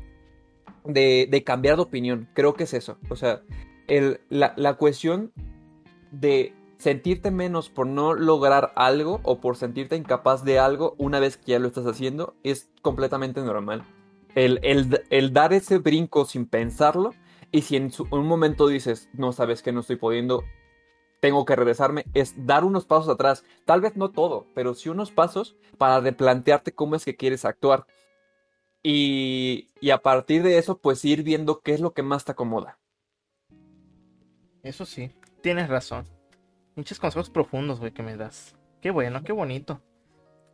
de, 0.84 1.28
de 1.30 1.44
cambiar 1.44 1.76
de 1.76 1.82
opinión. 1.82 2.28
Creo 2.34 2.54
que 2.54 2.64
es 2.64 2.74
eso. 2.74 2.98
O 3.08 3.16
sea, 3.16 3.42
el, 3.86 4.20
la, 4.28 4.54
la 4.56 4.74
cuestión 4.74 5.32
de 6.10 6.54
sentirte 6.78 7.30
menos 7.30 7.70
por 7.70 7.86
no 7.86 8.14
lograr 8.14 8.72
algo 8.76 9.20
o 9.22 9.40
por 9.40 9.56
sentirte 9.56 9.96
incapaz 9.96 10.44
de 10.44 10.58
algo 10.58 10.94
una 10.98 11.20
vez 11.20 11.36
que 11.36 11.52
ya 11.52 11.58
lo 11.58 11.68
estás 11.68 11.86
haciendo 11.86 12.34
es 12.42 12.70
completamente 12.82 13.40
normal. 13.42 13.84
El, 14.34 15.32
dar 15.32 15.54
ese 15.54 15.78
brinco 15.78 16.26
sin 16.26 16.46
pensarlo 16.46 17.14
y 17.50 17.62
si 17.62 17.76
en 17.76 17.90
un 18.10 18.26
momento 18.26 18.68
dices, 18.68 19.08
no 19.14 19.32
sabes 19.32 19.62
que 19.62 19.72
no 19.72 19.80
estoy 19.80 19.96
pudiendo, 19.96 20.44
tengo 21.20 21.46
que 21.46 21.56
regresarme, 21.56 22.04
es 22.12 22.34
dar 22.46 22.64
unos 22.64 22.84
pasos 22.84 23.08
atrás. 23.08 23.44
Tal 23.64 23.80
vez 23.80 23.96
no 23.96 24.10
todo, 24.10 24.46
pero 24.54 24.74
sí 24.74 24.90
unos 24.90 25.10
pasos 25.10 25.56
para 25.78 26.00
replantearte 26.00 26.72
cómo 26.72 26.96
es 26.96 27.04
que 27.04 27.16
quieres 27.16 27.46
actuar. 27.46 27.86
Y, 28.82 29.70
y 29.80 29.90
a 29.90 30.02
partir 30.02 30.42
de 30.42 30.58
eso, 30.58 30.78
pues 30.78 31.04
ir 31.04 31.22
viendo 31.22 31.60
qué 31.60 31.72
es 31.72 31.80
lo 31.80 31.94
que 31.94 32.02
más 32.02 32.26
te 32.26 32.32
acomoda. 32.32 32.78
Eso 34.62 34.84
sí, 34.84 35.12
tienes 35.40 35.68
razón. 35.68 36.15
Muchos 36.76 37.00
consejos 37.00 37.30
profundos, 37.30 37.80
güey, 37.80 37.90
que 37.90 38.02
me 38.02 38.16
das. 38.16 38.54
Qué 38.82 38.90
bueno, 38.90 39.24
qué 39.24 39.32
bonito. 39.32 39.80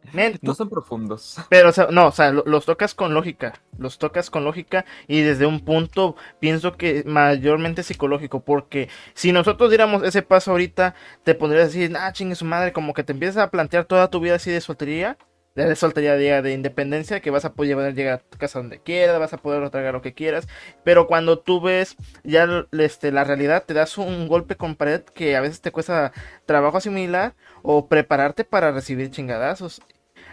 no 0.43 0.55
son 0.55 0.69
profundos. 0.69 1.37
Pero, 1.51 1.71
o 1.71 1.73
sea, 1.73 1.89
no, 1.91 2.07
o 2.07 2.13
sea, 2.13 2.31
los 2.31 2.65
tocas 2.65 2.95
con 2.95 3.13
lógica. 3.13 3.61
Los 3.77 3.99
tocas 3.99 4.31
con 4.31 4.45
lógica 4.45 4.85
y 5.09 5.21
desde 5.21 5.47
un 5.47 5.61
punto 5.65 6.15
pienso 6.39 6.77
que 6.77 7.03
mayormente 7.05 7.83
psicológico. 7.83 8.41
Porque 8.41 8.89
si 9.15 9.33
nosotros 9.33 9.71
diéramos 9.71 10.05
ese 10.05 10.23
paso 10.23 10.53
ahorita, 10.53 10.95
te 11.25 11.35
pondrías 11.35 11.65
a 11.65 11.67
decir, 11.67 11.97
ah, 11.99 12.13
chingue 12.13 12.37
su 12.37 12.45
madre, 12.45 12.73
como 12.73 12.95
que 12.95 13.03
te 13.03 13.13
empiezas 13.13 13.39
a 13.39 13.51
plantear 13.51 13.85
toda 13.85 14.09
tu 14.09 14.21
vida 14.21 14.37
así 14.37 14.51
de 14.51 14.61
soltería 14.61 15.19
de 15.55 15.77
soltería 15.77 16.17
de, 16.17 16.43
de 16.43 16.53
independencia, 16.53 17.21
que 17.21 17.31
vas 17.31 17.45
a 17.45 17.55
poder 17.55 17.95
llegar 17.95 18.23
a 18.33 18.37
casa 18.39 18.59
donde 18.59 18.81
quieras, 18.81 19.19
vas 19.19 19.33
a 19.33 19.39
poder 19.39 19.69
tragar 19.71 19.95
lo 19.95 20.03
que 20.03 20.15
quieras, 20.15 20.49
pero 20.85 21.07
cuando 21.07 21.39
tú 21.39 21.61
ves 21.61 21.97
ya 22.25 22.67
este, 22.73 23.13
la 23.13 23.25
realidad, 23.25 23.65
te 23.67 23.75
das 23.75 23.99
un 23.99 24.29
golpe 24.29 24.57
con 24.57 24.77
pared 24.77 25.03
que 25.03 25.37
a 25.37 25.41
veces 25.41 25.61
te 25.61 25.73
cuesta 25.73 26.13
trabajo 26.47 26.79
asimilar 26.79 27.35
o 27.63 27.89
prepararte 27.89 28.45
para 28.45 28.73
recibir 28.73 29.11
chingadazos. 29.11 29.83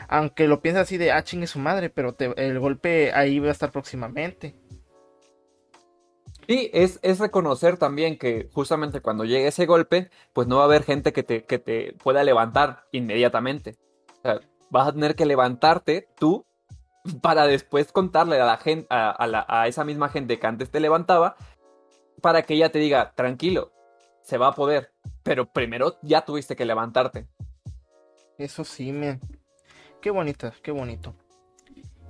Aunque 0.07 0.47
lo 0.47 0.61
piensas 0.61 0.84
así 0.84 0.97
de, 0.97 1.11
ah, 1.11 1.24
chingue 1.24 1.45
su 1.45 1.59
madre, 1.59 1.89
pero 1.89 2.15
el 2.17 2.59
golpe 2.59 3.11
ahí 3.13 3.39
va 3.39 3.49
a 3.49 3.51
estar 3.51 3.72
próximamente. 3.72 4.55
Sí, 6.47 6.72
es, 6.74 6.97
es, 7.03 7.20
reconocer 7.20 7.78
también 7.78 8.17
que 8.17 8.49
justamente 8.51 9.01
cuando 9.01 9.24
llegue 9.24 9.47
ese 9.47 9.67
golpe, 9.67 10.09
pues 10.34 10.47
no 10.47 10.55
va 10.55 10.63
a 10.63 10.65
haber 10.65 10.84
gente 10.84 11.13
que 11.13 11.22
te, 11.22 11.43
que 11.43 11.59
te 11.59 11.93
pueda 12.03 12.24
levantar 12.24 12.86
inmediatamente. 12.91 13.76
O 14.17 14.22
sea, 14.24 14.39
vas 14.70 14.88
a 14.88 14.91
tener 14.91 15.15
que 15.15 15.26
levantarte 15.26 16.07
tú 16.17 16.45
para 17.22 17.47
después 17.47 17.91
contarle 17.91 18.39
a 18.39 18.45
la 18.45 18.57
gente, 18.57 18.88
a, 18.89 19.67
esa 19.67 19.84
misma 19.84 20.09
gente 20.09 20.39
que 20.39 20.47
antes 20.47 20.70
te 20.70 20.80
levantaba, 20.80 21.36
para 22.22 22.43
que 22.43 22.55
ella 22.55 22.72
te 22.72 22.80
diga, 22.80 23.13
tranquilo, 23.15 23.72
se 24.22 24.38
va 24.38 24.47
a 24.47 24.53
poder, 24.53 24.91
pero 25.24 25.45
primero 25.51 25.97
ya 26.01 26.22
tuviste 26.22 26.55
que 26.55 26.65
levantarte. 26.65 27.28
Eso 28.38 28.63
sí, 28.63 28.91
me. 28.91 29.20
Qué 30.01 30.11
bonito, 30.11 30.51
qué 30.61 30.72
bonito. 30.72 31.13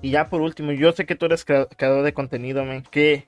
Y 0.01 0.11
ya 0.11 0.29
por 0.29 0.41
último, 0.41 0.71
yo 0.71 0.91
sé 0.91 1.05
que 1.05 1.15
tú 1.15 1.25
eres 1.25 1.43
creador 1.45 2.03
de 2.03 2.13
contenido, 2.13 2.63
men. 2.65 2.83
¿Qué, 2.83 3.27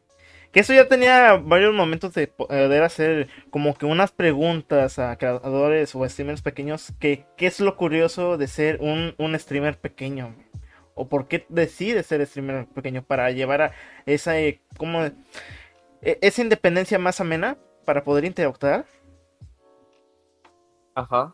Que 0.51 0.59
eso 0.59 0.73
ya 0.73 0.87
tenía 0.87 1.37
varios 1.37 1.73
momentos 1.73 2.13
de 2.13 2.27
poder 2.27 2.83
hacer 2.83 3.29
como 3.49 3.73
que 3.73 3.85
unas 3.85 4.11
preguntas 4.11 4.99
a 4.99 5.17
creadores 5.17 5.95
o 5.95 6.07
streamers 6.07 6.41
pequeños. 6.41 6.91
Que, 6.99 7.25
¿Qué 7.37 7.47
es 7.47 7.61
lo 7.61 7.77
curioso 7.77 8.37
de 8.37 8.47
ser 8.47 8.79
un, 8.81 9.15
un 9.17 9.39
streamer 9.39 9.79
pequeño? 9.79 10.35
¿O 10.93 11.07
por 11.07 11.29
qué 11.29 11.45
decides 11.47 12.05
ser 12.05 12.25
streamer 12.27 12.67
pequeño? 12.67 13.01
Para 13.01 13.31
llevar 13.31 13.61
a 13.61 13.71
esa, 14.05 14.39
eh, 14.39 14.59
como, 14.77 15.03
e, 15.03 15.13
esa 16.01 16.41
independencia 16.41 16.99
más 16.99 17.21
amena 17.21 17.57
para 17.85 18.03
poder 18.03 18.25
interactuar. 18.25 18.85
Ajá. 20.95 21.33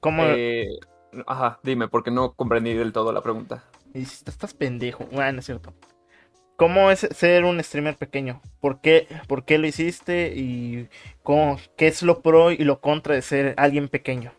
¿Cómo? 0.00 0.24
Eh, 0.26 0.80
ajá, 1.26 1.60
dime, 1.62 1.86
porque 1.86 2.10
no 2.10 2.32
comprendí 2.32 2.74
del 2.74 2.92
todo 2.92 3.12
la 3.12 3.22
pregunta. 3.22 3.62
Y 3.94 4.02
estás 4.02 4.52
pendejo. 4.54 5.04
Bueno, 5.12 5.36
ah, 5.36 5.38
es 5.38 5.46
cierto. 5.46 5.72
¿Cómo 6.56 6.90
es 6.90 7.00
ser 7.00 7.44
un 7.44 7.62
streamer 7.62 7.96
pequeño? 7.96 8.40
¿Por 8.60 8.80
qué, 8.80 9.08
por 9.26 9.44
qué 9.44 9.58
lo 9.58 9.66
hiciste? 9.66 10.32
¿Y 10.36 10.88
cómo, 11.22 11.58
qué 11.76 11.88
es 11.88 12.02
lo 12.02 12.22
pro 12.22 12.52
y 12.52 12.58
lo 12.58 12.80
contra 12.80 13.14
de 13.14 13.22
ser 13.22 13.54
alguien 13.56 13.88
pequeño? 13.88 14.32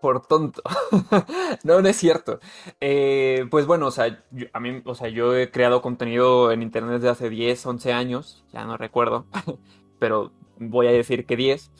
Por 0.00 0.26
tonto. 0.26 0.62
no, 1.64 1.80
no 1.82 1.88
es 1.88 1.96
cierto. 1.96 2.40
Eh, 2.80 3.46
pues 3.50 3.66
bueno, 3.66 3.86
o 3.86 3.90
sea, 3.90 4.24
yo, 4.32 4.46
a 4.52 4.60
mí, 4.60 4.82
o 4.84 4.94
sea, 4.94 5.08
yo 5.08 5.36
he 5.36 5.50
creado 5.50 5.82
contenido 5.82 6.50
en 6.50 6.62
internet 6.62 6.94
desde 6.94 7.10
hace 7.10 7.30
10, 7.30 7.64
11 7.64 7.92
años, 7.92 8.44
ya 8.52 8.64
no 8.64 8.76
recuerdo, 8.76 9.26
pero 10.00 10.32
voy 10.58 10.88
a 10.88 10.92
decir 10.92 11.26
que 11.26 11.36
10. 11.36 11.70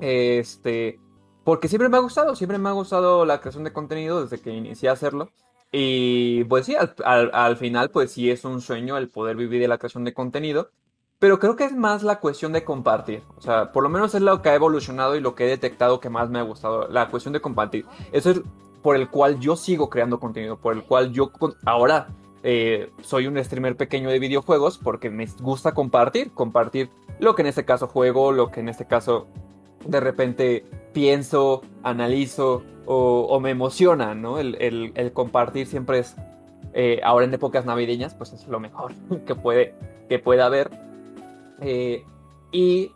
Este, 0.00 1.00
porque 1.44 1.68
siempre 1.68 1.88
me 1.88 1.96
ha 1.96 2.00
gustado, 2.00 2.36
siempre 2.36 2.58
me 2.58 2.68
ha 2.68 2.72
gustado 2.72 3.24
la 3.24 3.40
creación 3.40 3.64
de 3.64 3.72
contenido 3.72 4.22
desde 4.22 4.42
que 4.42 4.50
inicié 4.50 4.90
a 4.90 4.92
hacerlo. 4.92 5.30
Y 5.70 6.44
pues 6.44 6.66
sí, 6.66 6.76
al, 7.04 7.56
final 7.56 7.90
pues 7.90 8.12
sí 8.12 8.30
es 8.30 8.44
un 8.44 8.60
sueño 8.60 8.96
el 8.96 9.08
poder 9.08 9.36
vivir 9.36 9.60
de 9.60 9.68
la 9.68 9.78
creación 9.78 10.04
de 10.04 10.14
contenido, 10.14 10.70
pero 11.18 11.38
creo 11.38 11.56
que 11.56 11.64
es 11.64 11.76
más 11.76 12.02
la 12.02 12.20
cuestión 12.20 12.52
de 12.52 12.64
compartir. 12.64 13.22
O 13.36 13.40
sea, 13.42 13.72
por 13.72 13.82
lo 13.82 13.88
menos 13.88 14.14
es 14.14 14.22
lo 14.22 14.40
que 14.40 14.48
ha 14.48 14.54
evolucionado 14.54 15.16
y 15.16 15.20
lo 15.20 15.34
que 15.34 15.44
he 15.44 15.48
detectado 15.48 16.00
que 16.00 16.08
más 16.08 16.30
me 16.30 16.38
ha 16.38 16.42
gustado, 16.42 16.88
la 16.88 17.08
cuestión 17.08 17.32
de 17.32 17.40
compartir. 17.40 17.84
Eso 18.12 18.30
es 18.30 18.40
por 18.82 18.96
el 18.96 19.10
cual 19.10 19.38
yo 19.40 19.56
sigo 19.56 19.90
creando 19.90 20.20
contenido, 20.20 20.56
por 20.56 20.74
el 20.74 20.84
cual 20.84 21.12
yo 21.12 21.30
ahora 21.66 22.08
eh, 22.42 22.90
soy 23.02 23.26
un 23.26 23.42
streamer 23.42 23.76
pequeño 23.76 24.08
de 24.08 24.18
videojuegos 24.18 24.78
porque 24.78 25.10
me 25.10 25.26
gusta 25.40 25.74
compartir, 25.74 26.32
compartir 26.32 26.88
lo 27.18 27.34
que 27.34 27.42
en 27.42 27.48
este 27.48 27.64
caso 27.64 27.88
juego, 27.88 28.32
lo 28.32 28.50
que 28.50 28.60
en 28.60 28.68
este 28.68 28.86
caso 28.86 29.26
de 29.86 30.00
repente 30.00 30.64
pienso, 30.92 31.62
analizo 31.82 32.62
o, 32.90 33.38
me 33.40 33.50
emociona, 33.50 34.14
¿no? 34.14 34.38
El, 34.38 35.10
compartir 35.12 35.66
siempre 35.66 35.98
es, 35.98 36.16
eh, 36.72 37.00
ahora 37.04 37.26
en 37.26 37.34
épocas 37.34 37.66
navideñas, 37.66 38.14
pues 38.14 38.32
es 38.32 38.48
lo 38.48 38.60
mejor 38.60 38.92
que 39.26 39.34
puede, 39.34 39.74
que 40.08 40.18
pueda 40.18 40.46
haber. 40.46 40.70
Eh, 41.60 42.04
y 42.50 42.92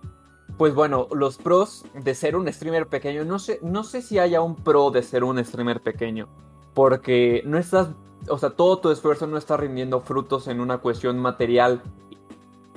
pues 0.57 0.75
bueno, 0.75 1.09
los 1.13 1.37
pros 1.37 1.85
de 1.95 2.15
ser 2.15 2.37
un 2.37 2.51
streamer 2.51 2.87
pequeño, 2.87 3.25
no 3.25 3.39
sé, 3.39 3.59
no 3.63 3.85
sé 3.85 4.01
si 4.01 4.19
haya 4.19 4.41
un 4.41 4.57
pro 4.57 4.91
de 4.91 5.03
ser 5.03 5.25
un 5.25 5.45
streamer 5.45 5.83
pequeño, 5.83 6.27
porque 6.73 7.43
no 7.45 7.59
estás, 7.59 7.89
o 8.29 8.39
sea, 8.39 8.51
todo 8.51 8.79
tu 8.79 8.91
esfuerzo 8.91 9.27
no 9.27 9.37
está 9.37 9.59
rindiendo 9.59 10.01
frutos 10.01 10.49
en 10.49 10.61
una 10.61 10.79
cuestión 10.79 11.19
material, 11.19 11.83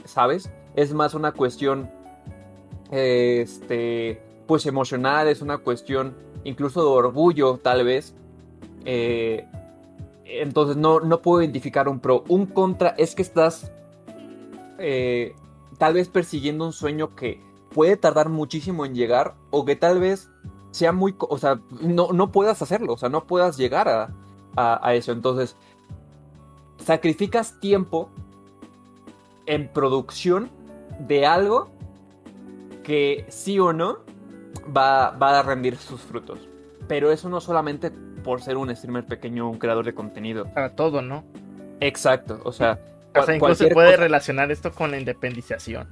¿sabes? 0.03 0.51
Es 0.75 0.93
más 0.93 1.13
una 1.13 1.31
cuestión, 1.31 1.89
este, 2.91 4.21
pues 4.47 4.65
emocional, 4.65 5.29
es 5.29 5.41
una 5.41 5.59
cuestión 5.59 6.15
incluso 6.45 6.81
de 6.81 6.87
orgullo 6.87 7.57
tal 7.57 7.83
vez. 7.83 8.15
Eh, 8.85 9.45
entonces 10.23 10.77
no, 10.77 11.01
no 11.01 11.21
puedo 11.21 11.41
identificar 11.41 11.89
un 11.89 11.99
pro. 11.99 12.23
Un 12.29 12.45
contra 12.45 12.89
es 12.97 13.13
que 13.13 13.21
estás 13.21 13.71
eh, 14.79 15.35
tal 15.77 15.95
vez 15.95 16.07
persiguiendo 16.07 16.65
un 16.65 16.73
sueño 16.73 17.15
que 17.15 17.41
puede 17.73 17.97
tardar 17.97 18.29
muchísimo 18.29 18.85
en 18.85 18.95
llegar 18.95 19.35
o 19.51 19.65
que 19.65 19.75
tal 19.75 19.99
vez 19.99 20.29
sea 20.71 20.91
muy, 20.91 21.15
o 21.19 21.37
sea, 21.37 21.59
no, 21.81 22.11
no 22.13 22.31
puedas 22.31 22.61
hacerlo, 22.61 22.93
o 22.93 22.97
sea, 22.97 23.09
no 23.09 23.25
puedas 23.25 23.57
llegar 23.57 23.89
a, 23.89 24.09
a 24.55 24.93
eso. 24.93 25.11
Entonces, 25.11 25.55
sacrificas 26.77 27.59
tiempo 27.59 28.09
en 29.45 29.71
producción 29.71 30.49
de 30.99 31.25
algo 31.25 31.69
que 32.83 33.25
sí 33.29 33.59
o 33.59 33.73
no 33.73 34.04
va, 34.75 35.07
a 35.09 35.43
rendir 35.43 35.77
sus 35.77 36.01
frutos. 36.01 36.39
Pero 36.87 37.11
eso 37.11 37.29
no 37.29 37.41
solamente 37.41 37.91
por 38.23 38.41
ser 38.41 38.57
un 38.57 38.75
streamer 38.75 39.05
pequeño 39.05 39.49
un 39.49 39.57
creador 39.57 39.85
de 39.85 39.93
contenido. 39.93 40.45
Para 40.53 40.75
todo, 40.75 41.01
¿no? 41.01 41.23
Exacto, 41.79 42.41
o 42.43 42.51
sea... 42.51 42.79
O 43.17 43.23
sea, 43.23 43.33
incluso 43.33 43.63
se 43.63 43.69
puede 43.69 43.95
relacionar 43.95 44.51
esto 44.51 44.73
con 44.73 44.91
la 44.91 44.99
independización. 44.99 45.87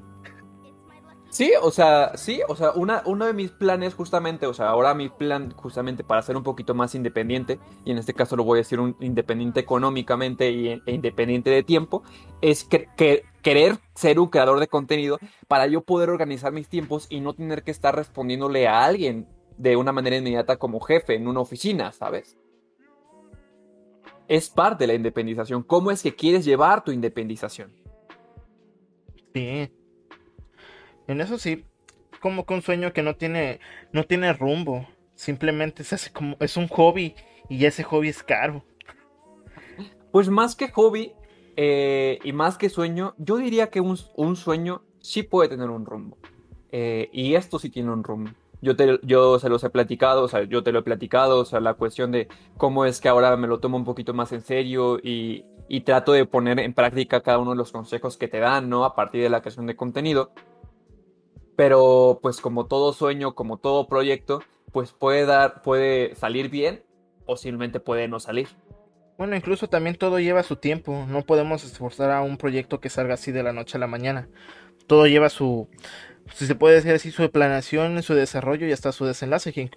Sí, 1.34 1.52
o 1.60 1.72
sea, 1.72 2.16
sí, 2.16 2.42
o 2.48 2.56
sea, 2.56 2.74
una, 2.74 3.02
uno 3.08 3.26
de 3.26 3.34
mis 3.34 3.50
planes 3.50 3.96
justamente, 3.96 4.46
o 4.46 4.54
sea, 4.54 4.70
ahora 4.70 4.94
mi 4.94 5.10
plan 5.10 5.50
justamente 5.50 6.04
para 6.04 6.22
ser 6.22 6.38
un 6.38 6.44
poquito 6.44 6.76
más 6.76 6.94
independiente, 6.94 7.58
y 7.84 7.90
en 7.90 7.98
este 7.98 8.14
caso 8.14 8.36
lo 8.36 8.44
voy 8.44 8.58
a 8.58 8.62
decir 8.62 8.80
un 8.80 8.96
independiente 9.00 9.60
económicamente 9.60 10.48
e 10.48 10.80
independiente 10.86 11.50
de 11.50 11.64
tiempo, 11.64 12.04
es 12.40 12.64
que, 12.66 12.88
querer 13.42 13.80
ser 13.96 14.20
un 14.20 14.28
creador 14.28 14.60
de 14.60 14.68
contenido 14.68 15.18
para 15.48 15.66
yo 15.66 15.82
poder 15.82 16.12
organizar 16.12 16.52
mis 16.52 16.70
tiempos 16.70 17.08
y 17.10 17.20
no 17.20 17.34
tener 17.34 17.64
que 17.64 17.72
estar 17.72 17.96
respondiéndole 17.96 18.68
a 18.68 18.86
alguien 18.86 19.28
de 19.58 19.76
una 19.76 19.92
manera 19.92 20.18
inmediata 20.18 20.58
como 20.58 20.82
jefe 20.82 21.16
en 21.16 21.28
una 21.28 21.40
oficina, 21.40 21.92
¿sabes? 21.94 22.38
Es 24.28 24.52
parte 24.52 24.84
de 24.84 24.88
la 24.90 24.94
independización. 24.94 25.64
¿Cómo 25.64 25.90
es 25.90 26.04
que 26.04 26.14
quieres 26.14 26.46
llevar 26.46 26.84
tu 26.84 26.92
independización? 26.92 27.74
Sí. 29.34 29.72
En 31.08 31.22
eso 31.22 31.38
sí, 31.38 31.66
como 32.22 32.45
con 32.45 32.58
un 32.58 32.62
sueño 32.62 32.93
que 32.93 33.04
no 33.04 33.16
tiene, 33.16 33.60
no 33.91 34.06
tiene 34.06 34.34
rumbo. 34.34 34.88
Simplemente 35.16 35.84
se 35.84 35.95
hace 35.95 36.12
como, 36.12 36.38
es 36.39 36.58
un 36.58 36.68
hobby 36.68 37.16
y 37.49 37.66
ese 37.66 37.84
hobby 37.84 38.10
es 38.10 38.24
caro. 38.24 38.64
Pues 40.12 40.30
más 40.30 40.56
que 40.56 40.70
hobby 40.70 41.14
eh, 41.56 42.20
y 42.24 42.32
más 42.32 42.58
que 42.58 42.70
sueño, 42.70 43.14
yo 43.18 43.38
diría 43.38 43.70
que 43.70 43.82
un, 43.82 43.97
sueño 44.36 44.84
sí 44.99 45.24
puede 45.24 45.49
tener 45.49 45.70
un 45.70 45.86
rumbo. 45.86 46.18
Eh, 46.72 47.10
y 47.12 47.36
esto 47.36 47.60
sí 47.60 47.70
tiene 47.70 47.91
un 47.91 48.04
rumbo. 48.04 48.32
Yo, 48.62 48.76
te, 48.76 48.99
yo 49.04 49.38
se 49.39 49.49
los 49.49 49.64
he 49.64 49.70
platicado, 49.70 50.24
o 50.24 50.28
sea, 50.30 50.43
yo 50.43 50.64
te 50.64 50.72
lo 50.72 50.80
he 50.80 50.84
platicado, 50.84 51.39
o 51.39 51.45
sea, 51.45 51.60
la 51.60 51.74
cuestión 51.74 52.12
de 52.12 52.30
cómo 52.58 52.86
es 52.86 53.01
que 53.01 53.10
ahora 53.10 53.36
me 53.36 53.47
lo 53.47 53.60
tomo 53.60 53.76
un 53.76 53.84
poquito 53.84 54.14
más 54.14 54.32
en 54.32 54.41
serio 54.41 54.99
y, 55.04 55.43
y 55.68 55.82
trato 55.82 56.14
de 56.14 56.26
poner 56.26 56.60
en 56.60 56.74
práctica 56.74 57.22
cada 57.22 57.39
uno 57.39 57.51
de 57.51 57.58
los 57.58 57.74
consejos 57.74 58.16
que 58.16 58.30
te 58.30 58.39
dan, 58.39 58.70
¿no? 58.70 58.86
A 58.86 58.95
partir 58.95 59.22
de 59.22 59.30
la 59.30 59.41
creación 59.41 59.66
de 59.68 59.76
contenido. 59.76 60.32
Pero 61.56 62.20
pues 62.22 62.41
como 62.41 62.66
todo 62.66 62.93
sueño, 62.93 63.36
como 63.36 63.58
todo 63.58 63.88
proyecto, 63.88 64.41
pues 64.72 64.91
puede 64.91 65.26
dar, 65.26 65.62
puede 65.62 66.16
salir 66.16 66.49
bien 66.49 66.84
o 67.26 67.38
simplemente 67.38 67.80
puede 67.80 68.08
no 68.08 68.20
salir. 68.20 68.47
Bueno, 69.18 69.36
incluso 69.36 69.70
también 69.70 69.95
todo 69.95 70.20
lleva 70.20 70.43
su 70.43 70.56
tiempo. 70.56 71.06
No 71.08 71.22
podemos 71.22 71.64
esforzar 71.64 72.12
a 72.12 72.22
un 72.22 72.38
proyecto 72.38 72.80
que 72.80 72.89
salga 72.89 73.14
así 73.14 73.32
de 73.32 73.43
la 73.43 73.54
noche 73.54 73.78
a 73.78 73.80
la 73.80 73.88
mañana. 73.88 74.28
Todo 74.88 75.06
lleva 75.06 75.30
su, 75.30 75.70
si 76.32 76.47
se 76.47 76.56
puede 76.56 76.76
decir 76.76 76.93
así, 76.93 77.12
su 77.12 77.30
planeación, 77.30 78.01
su 78.01 78.16
desarrollo 78.16 78.68
y 78.68 78.72
hasta 78.72 78.91
su 78.91 79.06
desenlace, 79.06 79.54
que, 79.54 79.70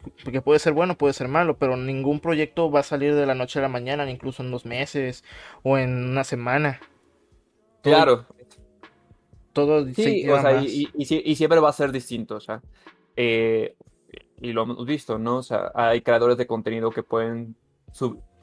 puede 0.43 0.59
ser 0.59 0.73
bueno, 0.73 0.97
puede 0.97 1.13
ser 1.13 1.29
malo, 1.29 1.59
pero 1.59 1.77
ningún 1.77 2.21
proyecto 2.21 2.71
va 2.71 2.81
a 2.81 2.85
salir 2.85 3.15
de 3.15 3.27
la 3.27 3.35
noche 3.35 3.59
a 3.59 3.63
la 3.63 3.69
mañana, 3.69 4.09
incluso 4.09 4.43
en 4.43 4.51
dos 4.51 4.65
meses 4.65 5.25
o 5.63 5.77
en 5.79 6.11
una 6.11 6.25
semana. 6.25 6.81
claro, 7.83 8.27
todo 9.57 9.87
sí, 9.95 10.29
o 10.29 10.39
sea, 10.39 10.63
y, 10.63 11.35
siempre 11.35 11.61
va 11.61 11.71
a 11.71 11.73
ser 11.73 11.91
distinto, 11.91 12.37
o 12.37 12.41
sea, 12.41 12.61
eh, 13.17 13.75
y 14.39 14.53
lo 14.53 14.65
hemos 14.65 14.85
visto, 14.85 15.19
¿no? 15.19 15.39
O 15.39 15.43
sea, 15.43 15.73
hay 15.75 16.03
creadores 16.03 16.37
de 16.37 16.47
contenido 16.47 16.91
que 16.91 17.03
pueden 17.03 17.57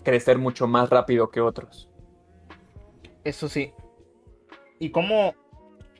crecer 0.03 0.39
mucho 0.39 0.67
más 0.67 0.89
rápido 0.89 1.29
que 1.29 1.39
otros. 1.39 1.87
Eso 3.23 3.47
sí. 3.47 3.71
¿Y 4.79 4.89
cómo, 4.89 5.35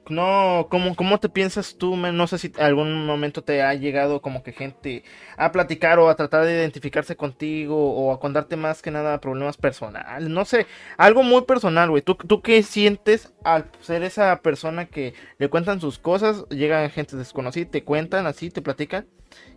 no, 0.10 0.68
¿cómo, 0.70 0.96
¿cómo 0.96 1.20
te 1.20 1.30
piensas 1.30 1.78
tú? 1.78 1.96
No 1.96 2.28
sé 2.28 2.38
si 2.38 2.52
algún 2.60 3.06
momento 3.06 3.44
te 3.44 3.62
ha 3.62 3.74
llegado 3.74 4.22
como 4.22 4.44
que 4.44 4.52
gente 4.52 5.04
a 5.38 5.52
platicar 5.52 6.00
o 6.00 6.10
a 6.10 6.16
tratar 6.16 6.46
de 6.46 6.54
identificarse 6.54 7.16
contigo 7.16 7.94
o 7.94 8.12
a 8.12 8.20
contarte 8.20 8.56
más 8.56 8.82
que 8.82 8.92
nada 8.92 9.22
problemas 9.22 9.58
personales. 9.58 10.30
No 10.30 10.46
sé, 10.46 10.68
algo 10.98 11.24
muy 11.24 11.44
personal, 11.44 11.90
güey. 11.90 12.02
¿Tú, 12.02 12.16
¿Tú 12.16 12.42
qué 12.42 12.64
sientes 12.64 13.34
al 13.44 13.70
ser 13.80 14.04
esa 14.04 14.42
persona 14.42 14.86
que 14.86 15.14
le 15.38 15.50
cuentan 15.50 15.80
sus 15.80 16.00
cosas? 16.00 16.46
Llegan 16.50 16.90
gente 16.90 17.16
desconocida, 17.16 17.70
te 17.70 17.84
cuentan 17.84 18.28
así, 18.28 18.50
te 18.50 18.62
platican 18.62 19.08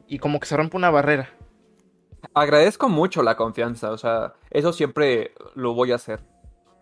y 0.07 0.19
como 0.19 0.41
que 0.41 0.47
se 0.47 0.57
rompe 0.57 0.77
una 0.77 0.91
barrera. 0.91 1.31
Agradezco 2.35 2.89
mucho 2.89 3.23
la 3.23 3.37
confianza, 3.37 3.91
o 3.91 3.99
sea, 3.99 4.35
eso 4.51 4.73
siempre 4.73 5.33
lo 5.55 5.75
voy 5.75 5.93
a 5.93 5.97
hacer. 5.97 6.21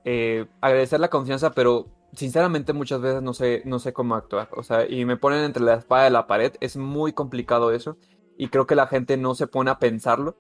Eh, 0.05 0.47
agradecer 0.61 1.01
la 1.01 1.09
confianza, 1.09 1.53
pero 1.53 1.87
sinceramente 2.17 2.73
muchas 2.73 3.01
veces 3.01 3.23
no 3.23 3.35
sé, 3.35 3.63
no 3.65 3.79
sé 3.79 3.93
cómo 3.93 4.15
actuar. 4.15 4.49
O 4.53 4.63
sea, 4.63 4.89
y 4.89 5.05
me 5.05 5.17
ponen 5.17 5.45
entre 5.45 5.63
la 5.63 5.75
espada 5.75 6.09
y 6.09 6.13
la 6.13 6.27
pared. 6.27 6.53
Es 6.61 6.77
muy 6.77 7.13
complicado 7.13 7.73
eso. 7.73 7.97
Y 8.37 8.49
creo 8.49 8.67
que 8.67 8.75
la 8.75 8.87
gente 8.87 9.17
no 9.17 9.35
se 9.35 9.47
pone 9.47 9.71
a 9.71 9.79
pensarlo. 9.79 10.37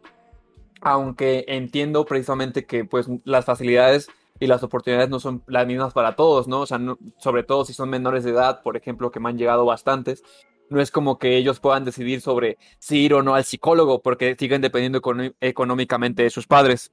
Aunque 0.81 1.45
entiendo 1.49 2.05
precisamente 2.05 2.66
que 2.66 2.85
pues 2.85 3.09
las 3.25 3.45
facilidades 3.45 4.09
y 4.41 4.47
las 4.47 4.62
oportunidades 4.62 5.09
no 5.09 5.20
son 5.20 5.43
las 5.47 5.66
mismas 5.66 5.93
para 5.93 6.16
todos, 6.16 6.49
¿no? 6.49 6.61
O 6.61 6.66
sea, 6.66 6.81
sobre 7.18 7.45
todo 7.45 7.64
si 7.64 7.72
son 7.72 7.89
menores 7.89 8.25
de 8.25 8.31
edad, 8.31 8.62
por 8.62 8.77
ejemplo, 8.77 9.11
que 9.11 9.20
me 9.20 9.29
han 9.29 9.39
llegado 9.39 9.64
bastantes, 9.64 10.22
no 10.68 10.81
es 10.81 10.91
como 10.91 11.18
que 11.18 11.37
ellos 11.37 11.61
puedan 11.61 11.85
decidir 11.85 12.20
sobre 12.20 12.59
si 12.79 12.99
ir 12.99 13.14
o 13.14 13.22
no 13.22 13.35
al 13.35 13.45
psicólogo 13.45 14.03
porque 14.03 14.37
siguen 14.39 14.61
dependiendo 14.61 15.01
económicamente 15.41 16.25
de 16.25 16.31
sus 16.31 16.47
padres. 16.47 16.93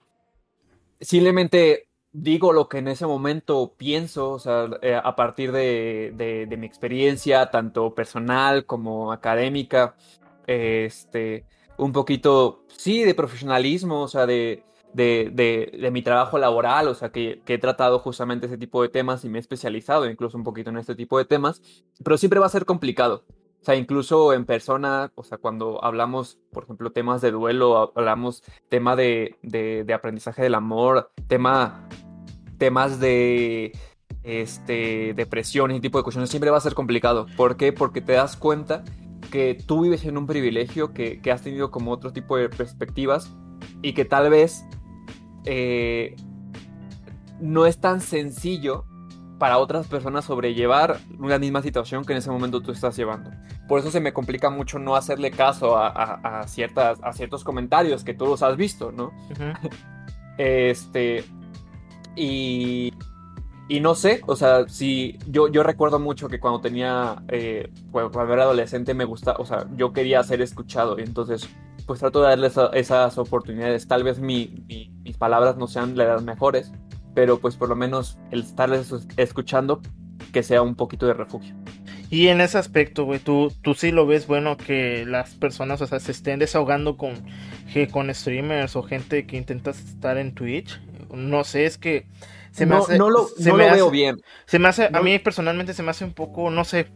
Simplemente 1.00 1.88
digo 2.14 2.53
lo 2.53 2.68
que 2.68 2.80
en 2.80 2.88
ese 2.88 3.05
momento 3.05 3.74
pienso, 3.78 4.32
o 4.32 4.39
sea, 4.39 4.70
eh, 4.82 4.99
a 5.01 5.16
partir 5.16 5.51
de, 5.51 6.14
de, 6.16 6.57
mi 6.57 6.66
experiencia, 6.66 7.49
tanto 7.51 7.93
personal 7.95 8.66
como 8.66 9.12
académica, 9.12 9.95
este, 10.47 11.45
un 11.78 11.91
poquito, 11.91 12.66
sí, 12.68 13.03
de 13.03 13.16
profesionalismo, 13.16 14.01
o 14.01 14.07
sea, 14.07 14.26
de, 14.26 14.64
de, 14.93 15.89
mi 15.91 16.01
trabajo 16.01 16.38
laboral, 16.38 16.88
o 16.88 16.95
sea, 16.95 17.12
que, 17.12 17.41
que, 17.45 17.55
he 17.55 17.57
tratado 17.57 17.99
justamente 17.99 18.47
ese 18.47 18.57
tipo 18.57 18.82
de 18.82 18.89
temas 18.89 19.24
y 19.24 19.30
me 19.30 19.39
he 19.39 19.41
especializado 19.41 20.09
incluso 20.09 20.38
un 20.38 20.43
poquito 20.43 20.70
en 20.70 20.78
este 20.78 20.95
tipo 20.95 21.18
de 21.18 21.26
temas, 21.26 21.62
pero 22.03 22.18
siempre 22.18 22.39
va 22.39 22.47
a 22.47 22.49
ser 22.49 22.66
complicado. 22.66 23.24
O 23.62 23.64
sea, 23.64 23.76
incluso 23.76 24.34
en 24.34 24.45
persona, 24.45 25.12
o 25.14 25.24
sea, 25.24 25.38
cuando 25.38 25.84
hablamos, 25.84 26.39
por 26.51 26.64
ejemplo, 26.64 26.91
temas 26.91 27.22
de 27.22 27.30
duelo, 27.30 27.93
hablamos 27.95 28.43
tema 28.70 28.95
de, 28.95 29.38
de, 29.43 29.93
aprendizaje 29.93 30.41
del 30.41 30.55
amor, 30.55 31.12
tema, 31.28 31.88
temas 32.57 32.99
de 32.99 33.72
este, 34.24 35.14
depresión 35.14 35.70
y 35.70 35.80
tipo 35.80 35.99
de 35.99 36.03
cuestiones, 36.03 36.32
siempre 36.32 36.49
va 36.49 36.57
a 36.57 36.62
ser 36.62 36.74
complicado. 36.74 37.28
¿Por 37.38 37.55
qué? 37.55 37.72
Porque 37.72 38.01
te 38.01 38.14
das 38.14 38.36
cuenta 38.36 38.84
que 39.32 39.53
tú 39.53 39.84
vives 39.84 40.05
en 40.05 40.18
un 40.18 40.26
privilegio, 40.26 40.91
que, 40.91 41.22
que 41.22 41.32
has 41.32 41.43
tenido 41.43 41.70
como 41.70 41.91
otro 41.91 42.12
tipo 42.12 42.38
de 42.38 42.49
perspectivas 42.49 43.32
y 43.84 43.93
que 43.93 44.05
tal 44.05 44.32
vez 44.32 44.66
eh, 45.45 46.16
no 47.39 47.68
es 47.68 47.80
tan 47.80 48.01
sencillo 48.01 48.86
para 49.42 49.58
otras 49.58 49.88
personas 49.88 50.26
sobrellevar 50.26 51.00
una 51.18 51.39
misma 51.39 51.64
situación 51.64 52.06
que 52.06 52.14
en 52.14 52.20
ese 52.20 52.30
momento 52.30 52.62
tú 52.62 52.72
estás 52.72 52.96
llevando. 52.96 53.32
Por 53.68 53.80
eso 53.80 53.89
se 53.89 54.00
me 54.00 54.14
complica 54.14 54.52
mucho 54.52 54.78
no 54.78 54.96
hacerle 54.96 55.32
caso 55.32 55.80
a, 55.80 56.44
ciertas, 56.46 57.00
a 57.02 57.12
ciertos 57.12 57.44
comentarios 57.44 58.04
que 58.04 58.14
tú 58.14 58.28
los 58.28 58.44
has 58.44 58.56
visto, 58.56 58.92
¿no? 58.92 59.12
este. 60.38 61.26
Y. 62.16 62.94
Y 63.68 63.80
no 63.80 63.96
sé, 63.96 64.22
o 64.28 64.36
sea, 64.36 64.68
si 64.68 65.18
yo, 65.26 65.48
yo 65.48 65.64
recuerdo 65.64 65.98
mucho 65.98 66.28
que 66.28 66.39
cuando 66.39 66.62
tenía, 66.62 67.24
eh, 67.30 67.72
cuando 67.89 68.34
era 68.34 68.44
adolescente 68.44 68.94
me 68.94 69.06
gusta, 69.06 69.34
o 69.39 69.46
sea, 69.46 69.66
yo 69.76 69.92
quería 69.92 70.22
ser 70.24 70.42
escuchado 70.42 71.00
y 71.00 71.04
entonces 71.04 71.50
pues 71.88 72.00
trato 72.00 72.22
de 72.22 72.28
darles 72.28 72.60
esas 72.74 73.18
oportunidades. 73.18 73.88
Tal 73.88 74.04
vez 74.04 74.20
mis 74.20 75.18
palabras 75.18 75.58
no 75.58 75.68
sean 75.68 75.98
las 75.98 76.22
mejores, 76.22 76.72
pero 77.14 77.39
pues 77.39 77.55
por 77.55 77.70
lo 77.70 77.76
menos 77.76 78.18
el 78.32 78.41
estarles 78.41 78.91
escuchando 79.18 79.82
que 80.32 80.43
sea 80.43 80.62
un 80.62 80.76
poquito 80.76 81.07
de 81.07 81.14
refugio. 81.14 81.55
Y 82.09 82.28
en 82.28 82.41
ese 82.41 82.57
aspecto, 82.57 83.05
güey, 83.05 83.20
¿tú, 83.20 83.53
tú 83.62 83.74
sí 83.74 83.91
lo 83.91 84.05
ves 84.05 84.28
bueno 84.28 84.57
que 84.57 85.05
las 85.05 85.36
personas, 85.36 85.82
o 85.82 85.88
sea, 85.88 85.99
se 85.99 86.12
estén 86.12 86.39
desahogando 86.39 86.97
con, 86.97 87.14
con 87.91 88.14
streamers 88.14 88.76
o 88.76 88.84
gente 88.84 89.26
que 89.26 89.38
intenta 89.38 89.72
estar 89.72 90.18
en 90.18 90.34
Twitch. 90.34 90.82
No 91.14 91.43
sé, 91.45 91.66
es 91.66 91.78
que 91.78 92.07
se 92.51 92.66
me 92.66 92.76
hace... 92.76 92.97
No 92.97 93.09
lo, 93.09 93.28
se 93.28 93.53
me 93.53 93.72
veo 93.72 93.89
bien. 93.89 94.22
Se 94.45 94.59
me 94.59 94.68
hace, 94.68 94.89
a 94.91 95.01
mí 95.01 95.20
personalmente 95.20 95.74
se 95.74 95.84
me 95.84 95.91
hace 95.91 96.03
un 96.03 96.14
poco, 96.14 96.49
no 96.49 96.66
sé, 96.66 96.91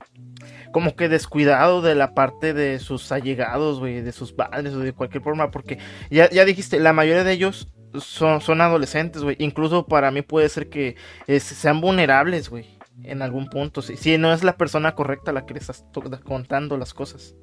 como 0.73 0.97
que 0.97 1.07
descuidado 1.07 1.81
de 1.81 1.95
la 1.95 2.13
parte 2.13 2.53
de 2.53 2.79
sus 2.79 3.13
allegados, 3.13 3.79
güey, 3.79 4.01
de 4.01 4.11
sus 4.11 4.33
padres 4.33 4.73
o 4.73 4.79
de 4.79 4.91
cualquier 4.91 5.23
forma, 5.23 5.49
porque 5.49 5.77
ya, 6.09 6.29
ya 6.29 6.43
dijiste, 6.43 6.79
la 6.81 6.91
mayoría 6.91 7.23
de 7.23 7.31
ellos 7.31 7.69
son, 7.99 8.41
son 8.41 8.61
adolescentes, 8.61 9.23
güey. 9.23 9.35
Incluso 9.39 9.85
para 9.85 10.11
mí 10.11 10.21
puede 10.21 10.49
ser 10.49 10.69
que 10.69 10.95
sean 11.39 11.81
vulnerables, 11.81 12.49
güey. 12.49 12.77
En 13.03 13.21
algún 13.21 13.49
punto. 13.49 13.81
Si, 13.81 13.97
si 13.97 14.17
no 14.17 14.31
es 14.31 14.43
la 14.43 14.57
persona 14.57 14.95
correcta 14.95 15.33
la 15.33 15.45
que 15.45 15.53
le 15.53 15.59
estás 15.59 15.85
contando 16.23 16.77
las 16.77 16.93
cosas. 16.93 17.35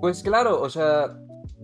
Pues 0.00 0.22
claro, 0.22 0.60
o 0.60 0.70
sea, 0.70 1.16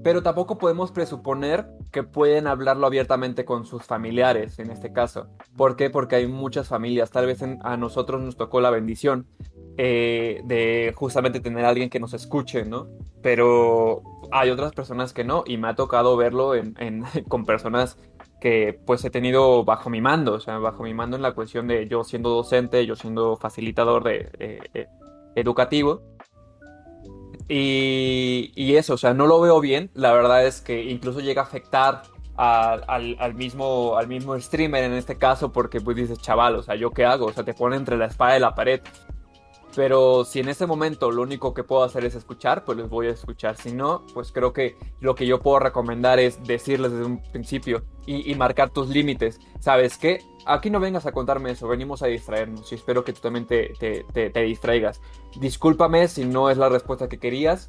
pero 0.02 0.22
tampoco 0.22 0.58
podemos 0.58 0.90
presuponer 0.90 1.66
que 1.92 2.02
pueden 2.02 2.46
hablarlo 2.46 2.86
abiertamente 2.86 3.44
con 3.44 3.64
sus 3.64 3.84
familiares 3.84 4.58
en 4.58 4.70
este 4.70 4.92
caso. 4.92 5.28
¿Por 5.56 5.76
qué? 5.76 5.88
Porque 5.88 6.16
hay 6.16 6.26
muchas 6.26 6.68
familias, 6.68 7.10
tal 7.10 7.26
vez 7.26 7.42
a 7.42 7.76
nosotros 7.76 8.20
nos 8.20 8.36
tocó 8.36 8.60
la 8.60 8.70
bendición 8.70 9.26
eh, 9.76 10.42
de 10.44 10.92
justamente 10.94 11.40
tener 11.40 11.64
a 11.64 11.68
alguien 11.68 11.90
que 11.90 12.00
nos 12.00 12.12
escuche, 12.12 12.64
¿no? 12.64 12.88
Pero 13.22 14.02
hay 14.34 14.50
otras 14.50 14.72
personas 14.72 15.12
que 15.12 15.22
no, 15.22 15.44
y 15.46 15.58
me 15.58 15.68
ha 15.68 15.76
tocado 15.76 16.16
verlo 16.16 16.56
en, 16.56 16.74
con 17.28 17.44
personas 17.44 17.96
que 18.40 18.78
pues 18.84 19.04
he 19.04 19.10
tenido 19.10 19.64
bajo 19.64 19.90
mi 19.90 20.00
mando, 20.00 20.34
o 20.34 20.40
sea, 20.40 20.58
bajo 20.58 20.82
mi 20.82 20.92
mando 20.92 21.16
en 21.16 21.22
la 21.22 21.32
cuestión 21.32 21.68
de 21.68 21.86
yo 21.86 22.02
siendo 22.02 22.30
docente, 22.30 22.84
yo 22.84 22.96
siendo 22.96 23.36
facilitador 23.36 24.02
de, 24.02 24.30
eh, 24.40 24.88
educativo. 25.36 26.02
Y, 27.48 28.52
y, 28.56 28.74
eso, 28.74 28.94
o 28.94 28.98
sea, 28.98 29.14
no 29.14 29.26
lo 29.26 29.40
veo 29.40 29.60
bien. 29.60 29.90
La 29.94 30.12
verdad 30.12 30.44
es 30.44 30.60
que 30.60 30.82
incluso 30.82 31.20
llega 31.20 31.42
a 31.42 31.44
afectar 31.44 32.02
al, 32.36 33.16
al, 33.18 33.34
mismo, 33.34 33.96
al 33.96 34.08
mismo 34.08 34.38
streamer 34.40 34.82
en 34.82 34.94
este 34.94 35.16
caso, 35.16 35.52
porque 35.52 35.80
pues 35.80 35.96
dices, 35.96 36.18
chaval, 36.18 36.56
o 36.56 36.62
sea, 36.62 36.74
¿yo 36.74 36.90
qué 36.90 37.04
hago? 37.04 37.26
O 37.26 37.32
sea, 37.32 37.44
te 37.44 37.54
pone 37.54 37.76
entre 37.76 37.96
la 37.96 38.06
espada 38.06 38.36
y 38.36 38.40
la 38.40 38.54
pared. 38.54 38.80
Pero 39.74 40.24
si 40.24 40.38
en 40.38 40.48
este 40.48 40.66
momento 40.66 41.10
lo 41.10 41.22
único 41.22 41.52
que 41.52 41.64
puedo 41.64 41.82
hacer 41.82 42.04
es 42.04 42.14
escuchar, 42.14 42.64
pues 42.64 42.78
les 42.78 42.88
voy 42.88 43.08
a 43.08 43.10
escuchar. 43.10 43.56
Si 43.56 43.72
no, 43.72 44.06
pues 44.14 44.30
creo 44.30 44.52
que 44.52 44.76
lo 45.00 45.16
que 45.16 45.26
yo 45.26 45.40
puedo 45.40 45.58
recomendar 45.58 46.20
es 46.20 46.42
decirles 46.44 46.92
desde 46.92 47.04
un 47.04 47.20
principio 47.32 47.84
y, 48.06 48.32
marcar 48.36 48.70
tus 48.70 48.88
límites. 48.88 49.40
¿Sabes 49.58 49.98
qué? 49.98 50.22
Aquí 50.46 50.70
no 50.70 50.78
vengas 50.78 51.06
a 51.06 51.12
contarme 51.12 51.50
eso, 51.50 51.66
venimos 51.66 52.02
a 52.02 52.06
distraernos 52.06 52.70
y 52.70 52.76
espero 52.76 53.02
que 53.02 53.12
tú 53.12 53.20
también 53.20 53.46
te, 53.46 53.72
distraigas. 54.42 55.00
Discúlpame 55.40 56.06
si 56.06 56.24
no 56.24 56.50
es 56.50 56.58
la 56.58 56.68
respuesta 56.68 57.08
que 57.08 57.18
querías, 57.18 57.68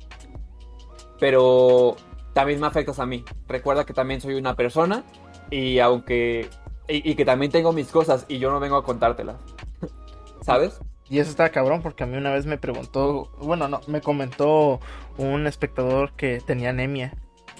pero 1.20 1.96
también 2.34 2.60
me 2.60 2.68
afectas 2.68 3.00
a 3.00 3.08
mí. 3.08 3.24
Recuerda 3.48 3.86
que 3.86 3.94
también 3.94 4.22
soy 4.22 4.36
una 4.36 4.56
persona 4.56 5.04
y 5.50 5.80
aunque... 5.80 6.50
y 6.88 7.16
que 7.16 7.26
también 7.26 7.52
tengo 7.52 7.72
mis 7.74 7.88
cosas 7.88 8.26
y 8.28 8.38
yo 8.38 8.52
no 8.52 8.60
vengo 8.60 8.76
a 8.76 8.84
contártelas. 8.84 9.38
¿Sabes? 10.42 10.80
Y 11.10 11.20
eso 11.20 11.30
está 11.30 11.50
cabrón 11.50 11.82
porque 11.82 12.04
a 12.04 12.08
mí 12.08 12.18
una 12.18 12.32
vez 12.32 12.46
me 12.46 12.58
preguntó, 12.58 13.32
bueno, 13.40 13.68
no, 13.68 13.82
me 13.88 14.02
comentó 14.02 14.80
un 15.18 15.46
espectador 15.46 16.14
que 16.14 16.42
tenía 16.46 16.72
anemia, 16.72 17.14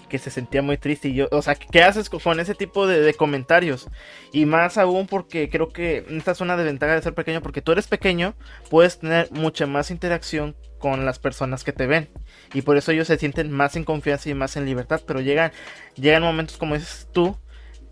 que 0.10 0.18
se 0.18 0.32
sentía 0.32 0.62
muy 0.62 0.78
triste 0.78 1.10
y 1.10 1.14
yo, 1.14 1.28
o 1.32 1.42
sea, 1.42 1.56
¿qué 1.56 1.84
haces 1.84 2.10
con 2.10 2.40
ese 2.40 2.56
tipo 2.56 2.88
de, 2.88 3.14
comentarios? 3.14 3.88
Y 4.32 4.46
más 4.46 4.78
aún 4.78 5.06
porque 5.06 5.50
creo 5.50 5.70
que 5.70 6.06
esta 6.10 6.32
es 6.32 6.42
una 6.42 6.58
desventaja 6.58 6.96
de 6.96 7.02
ser 7.02 7.14
pequeño 7.14 7.42
porque 7.42 7.62
tú 7.62 7.72
eres 7.72 7.88
pequeño, 7.88 8.36
puedes 8.70 9.00
tener 9.00 9.32
mucha 9.32 9.68
más 9.68 9.92
interacción 9.92 10.56
con 10.80 11.06
las 11.06 11.20
personas 11.20 11.64
que 11.64 11.72
te 11.72 11.88
ven 11.88 12.10
y 12.54 12.62
por 12.62 12.78
eso 12.78 12.92
ellos 12.92 13.08
se 13.08 13.18
sienten 13.18 13.52
más 13.52 13.76
en 13.76 13.84
confianza 13.84 14.30
y 14.30 14.34
más 14.34 14.56
en 14.58 14.66
libertad, 14.66 15.02
pero 15.06 15.22
llegan, 15.22 15.52
llegan 15.96 16.24
momentos 16.24 16.58
como 16.58 16.76
dices 16.76 17.08
tú 17.12 17.38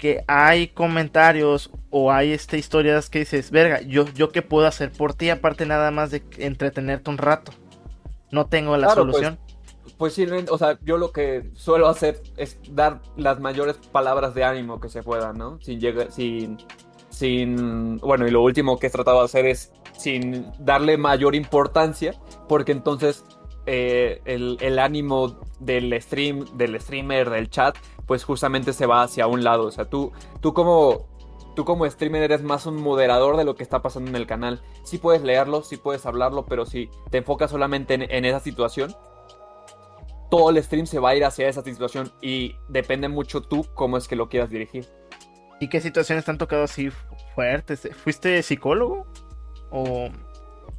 que 0.04 0.26
hay 0.28 0.68
comentarios 0.68 1.72
o 1.90 2.12
hay 2.12 2.34
este, 2.34 2.58
historias 2.58 3.10
que 3.10 3.20
dices, 3.20 3.52
verga, 3.52 3.80
yo, 3.84 4.04
yo 4.14 4.34
qué 4.34 4.42
puedo 4.42 4.68
hacer 4.68 4.92
por 4.92 5.14
ti 5.14 5.30
aparte 5.30 5.66
nada 5.66 5.92
más 5.92 6.12
de 6.12 6.22
entretenerte 6.40 7.10
un 7.10 7.18
rato. 7.18 7.54
No 8.30 8.48
tengo 8.48 8.76
la 8.76 8.88
pues, 8.88 8.96
solución. 8.96 9.40
Pues, 9.98 10.14
sí, 10.14 10.28
o 10.50 10.58
sea, 10.58 10.78
yo 10.84 10.98
lo 10.98 11.14
que 11.14 11.52
suelo 11.54 11.88
hacer 11.88 12.22
es 12.36 12.60
dar 12.70 13.00
las 13.16 13.40
mayores 13.40 13.78
palabras 13.78 14.36
de 14.36 14.44
ánimo 14.44 14.82
que 14.82 14.90
se 14.90 15.04
puedan, 15.04 15.38
¿no? 15.38 15.62
Sin 15.62 15.80
llegar, 15.80 16.12
sin, 16.12 16.58
sin, 17.10 17.96
bueno, 18.00 18.28
y 18.28 18.32
lo 18.32 18.44
último 18.44 18.80
que 18.80 18.88
he 18.88 18.90
tratado 18.90 19.20
de 19.20 19.26
hacer 19.26 19.46
es 19.46 19.72
sin 19.98 20.52
darle 20.60 20.98
mayor 20.98 21.34
importancia, 21.34 22.14
porque 22.50 22.74
entonces 22.74 23.24
eh, 23.66 24.20
el, 24.26 24.58
el, 24.60 24.80
ánimo 24.80 25.40
del 25.62 25.98
stream, 26.02 26.44
del 26.58 26.78
streamer, 26.82 27.30
del 27.30 27.50
chat, 27.50 27.78
pues 28.06 28.24
justamente 28.24 28.74
se 28.74 28.86
va 28.86 29.04
hacia 29.04 29.28
un 29.28 29.44
lado. 29.44 29.66
O 29.66 29.72
sea, 29.72 29.86
tú, 29.86 30.12
tú 30.42 30.54
como 30.54 31.08
tú 31.56 31.66
como 31.66 31.90
streamer 31.90 32.24
eres 32.24 32.42
más 32.42 32.66
un 32.66 32.82
moderador 32.82 33.38
de 33.38 33.46
lo 33.46 33.56
que 33.56 33.64
está 33.64 33.82
pasando 33.82 34.10
en 34.10 34.16
el 34.16 34.28
canal. 34.28 34.62
Sí 34.84 34.98
puedes 34.98 35.22
leerlo, 35.22 35.64
sí 35.64 35.78
puedes 35.78 36.06
hablarlo, 36.06 36.46
pero 36.46 36.66
si 36.66 36.90
te 37.10 37.20
enfocas 37.20 37.52
solamente 37.52 37.94
en, 37.94 38.26
esa 38.26 38.40
situación, 38.40 38.96
todo 40.30 40.50
el 40.50 40.62
stream 40.64 40.88
se 40.88 41.00
va 41.00 41.10
a 41.10 41.16
ir 41.16 41.26
hacia 41.26 41.48
esa 41.48 41.62
situación 41.62 42.12
y 42.22 42.56
depende 42.70 43.08
mucho 43.08 43.42
tú 43.42 43.66
cómo 43.74 43.98
es 43.98 44.08
que 44.08 44.16
lo 44.16 44.30
quieras 44.30 44.50
dirigir. 44.50 44.88
¿Y 45.60 45.70
qué 45.70 45.80
situaciones 45.80 46.26
te 46.26 46.32
han 46.32 46.38
tocado 46.38 46.64
así 46.64 46.90
fuertes? 47.36 47.88
¿Fuiste 48.04 48.42
psicólogo? 48.42 49.06
¿O, 49.72 50.10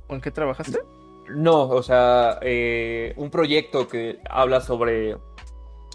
en 0.09 0.21
qué 0.21 0.31
trabajaste? 0.31 0.81
No, 1.29 1.63
o 1.69 1.83
sea, 1.83 2.39
eh, 2.43 3.15
un 3.17 3.31
proyecto 3.31 3.89
que 3.89 4.19
habla 4.29 4.61
sobre 4.61 5.17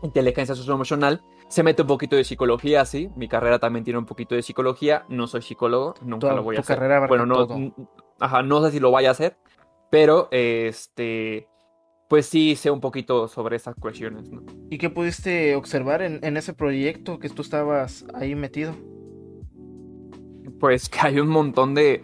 inteligencia 0.04 0.56
socioemocional. 0.56 1.22
Se 1.48 1.64
mete 1.64 1.82
un 1.82 1.88
poquito 1.88 2.16
de 2.16 2.24
psicología, 2.24 2.86
sí. 2.86 3.10
Mi 3.16 3.28
carrera 3.28 3.60
también 3.60 3.84
tiene 3.84 4.00
un 4.00 4.06
poquito 4.06 4.36
de 4.36 4.42
psicología. 4.42 5.06
No 5.10 5.28
soy 5.28 5.42
psicólogo, 5.42 5.96
nunca 6.02 6.34
lo 6.34 6.44
voy 6.44 6.58
a 6.58 6.60
hacer. 6.60 6.80
bueno, 7.08 7.26
no, 7.26 7.74
ajá, 8.20 8.44
no 8.44 8.64
sé 8.64 8.72
si 8.72 8.80
lo 8.80 8.92
vaya 8.92 9.10
a 9.10 9.12
hacer, 9.12 9.38
pero 9.90 10.28
este, 10.32 11.48
pues 12.08 12.26
sí 12.28 12.56
sé 12.56 12.70
un 12.72 12.82
poquito 12.82 13.28
sobre 13.28 13.56
esas 13.56 13.76
cuestiones. 13.76 14.30
¿no? 14.30 14.44
¿Y 14.70 14.78
qué 14.78 14.90
pudiste 14.90 15.56
observar 15.56 16.02
en, 16.02 16.20
en 16.24 16.38
ese 16.38 16.54
proyecto 16.54 17.20
que 17.20 17.30
tú 17.30 17.42
estabas 17.42 18.06
ahí 18.14 18.36
metido? 18.36 18.74
pues 20.60 20.90
que 20.90 21.00
hay 21.02 21.20
un 21.20 21.30
montón 21.30 21.74
de, 21.74 22.04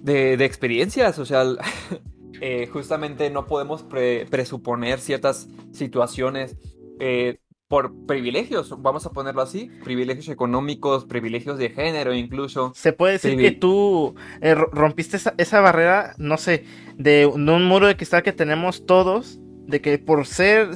de, 0.00 0.36
de 0.36 0.44
experiencias, 0.44 1.18
o 1.18 1.26
sea, 1.26 1.44
eh, 2.40 2.66
justamente 2.72 3.30
no 3.30 3.46
podemos 3.46 3.82
pre- 3.82 4.26
presuponer 4.30 5.00
ciertas 5.00 5.48
situaciones 5.72 6.56
eh, 7.00 7.38
por 7.68 8.06
privilegios, 8.06 8.74
vamos 8.80 9.04
a 9.04 9.10
ponerlo 9.10 9.42
así, 9.42 9.70
privilegios 9.84 10.28
económicos, 10.28 11.04
privilegios 11.04 11.58
de 11.58 11.68
género 11.70 12.14
incluso. 12.14 12.72
Se 12.74 12.92
puede 12.94 13.14
decir 13.14 13.36
que 13.36 13.50
tú 13.52 14.14
eh, 14.40 14.54
ro- 14.54 14.70
rompiste 14.72 15.18
esa, 15.18 15.34
esa 15.36 15.60
barrera, 15.60 16.14
no 16.18 16.38
sé, 16.38 16.64
de, 16.96 17.10
de 17.20 17.26
un 17.26 17.64
muro 17.66 17.86
de 17.86 17.96
cristal 17.96 18.22
que 18.22 18.32
tenemos 18.32 18.86
todos, 18.86 19.38
de 19.66 19.80
que 19.82 19.98
por 19.98 20.26
ser 20.26 20.70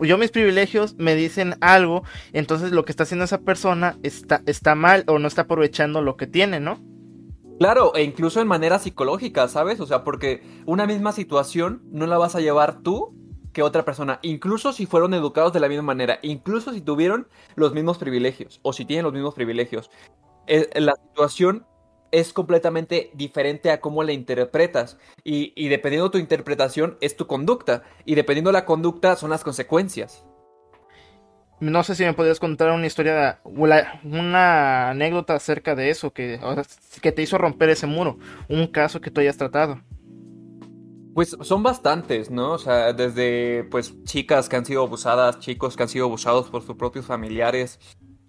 yo 0.00 0.18
mis 0.18 0.30
privilegios 0.30 0.96
me 0.96 1.14
dicen 1.14 1.56
algo, 1.60 2.02
entonces 2.32 2.72
lo 2.72 2.84
que 2.84 2.92
está 2.92 3.04
haciendo 3.04 3.24
esa 3.24 3.42
persona 3.42 3.96
está, 4.02 4.42
está 4.46 4.74
mal 4.74 5.04
o 5.06 5.18
no 5.18 5.28
está 5.28 5.42
aprovechando 5.42 6.02
lo 6.02 6.16
que 6.16 6.26
tiene, 6.26 6.58
¿no? 6.58 6.80
Claro, 7.58 7.94
e 7.94 8.02
incluso 8.02 8.40
en 8.40 8.48
manera 8.48 8.78
psicológica, 8.78 9.46
¿sabes? 9.48 9.78
O 9.80 9.86
sea, 9.86 10.02
porque 10.02 10.42
una 10.66 10.86
misma 10.86 11.12
situación 11.12 11.82
no 11.92 12.06
la 12.06 12.18
vas 12.18 12.34
a 12.34 12.40
llevar 12.40 12.82
tú 12.82 13.14
que 13.54 13.62
otra 13.62 13.86
persona, 13.86 14.18
incluso 14.20 14.74
si 14.74 14.84
fueron 14.84 15.14
educados 15.14 15.54
de 15.54 15.60
la 15.60 15.68
misma 15.68 15.84
manera, 15.84 16.18
incluso 16.20 16.74
si 16.74 16.82
tuvieron 16.82 17.28
los 17.54 17.72
mismos 17.72 17.96
privilegios 17.96 18.60
o 18.62 18.74
si 18.74 18.84
tienen 18.84 19.04
los 19.04 19.14
mismos 19.14 19.34
privilegios. 19.34 19.90
Eh, 20.46 20.68
la 20.74 20.92
situación 21.08 21.64
es 22.10 22.32
completamente 22.32 23.10
diferente 23.14 23.70
a 23.70 23.80
cómo 23.80 24.02
la 24.02 24.12
interpretas 24.12 24.98
y, 25.24 25.68
dependiendo 25.68 26.08
de 26.08 26.12
tu 26.12 26.18
interpretación 26.18 26.98
es 27.00 27.16
tu 27.16 27.26
conducta 27.26 27.82
y 28.04 28.14
dependiendo 28.14 28.50
de 28.50 28.54
la 28.54 28.66
conducta 28.66 29.16
son 29.16 29.30
las 29.30 29.42
consecuencias. 29.42 30.24
No 31.60 31.82
sé 31.82 31.94
si 31.94 32.04
me 32.04 32.12
podrías 32.12 32.40
contar 32.40 32.70
una 32.72 32.86
historia, 32.86 33.40
una 33.44 34.90
anécdota 34.90 35.34
acerca 35.34 35.74
de 35.74 35.90
eso, 35.90 36.12
que, 36.12 36.38
que 37.00 37.12
te 37.12 37.22
hizo 37.22 37.38
romper 37.38 37.70
ese 37.70 37.86
muro, 37.86 38.18
un 38.48 38.66
caso 38.66 39.00
que 39.00 39.10
tú 39.10 39.20
hayas 39.20 39.36
tratado. 39.36 39.80
Pues 41.14 41.36
son 41.42 41.62
bastantes, 41.62 42.30
¿no? 42.30 42.52
O 42.52 42.58
sea, 42.58 42.92
desde 42.92 43.64
pues 43.70 44.02
chicas 44.04 44.48
que 44.48 44.56
han 44.56 44.64
sido 44.66 44.82
abusadas, 44.82 45.38
chicos 45.38 45.76
que 45.76 45.84
han 45.84 45.88
sido 45.88 46.06
abusados 46.06 46.50
por 46.50 46.62
sus 46.62 46.76
propios 46.76 47.06
familiares. 47.06 47.78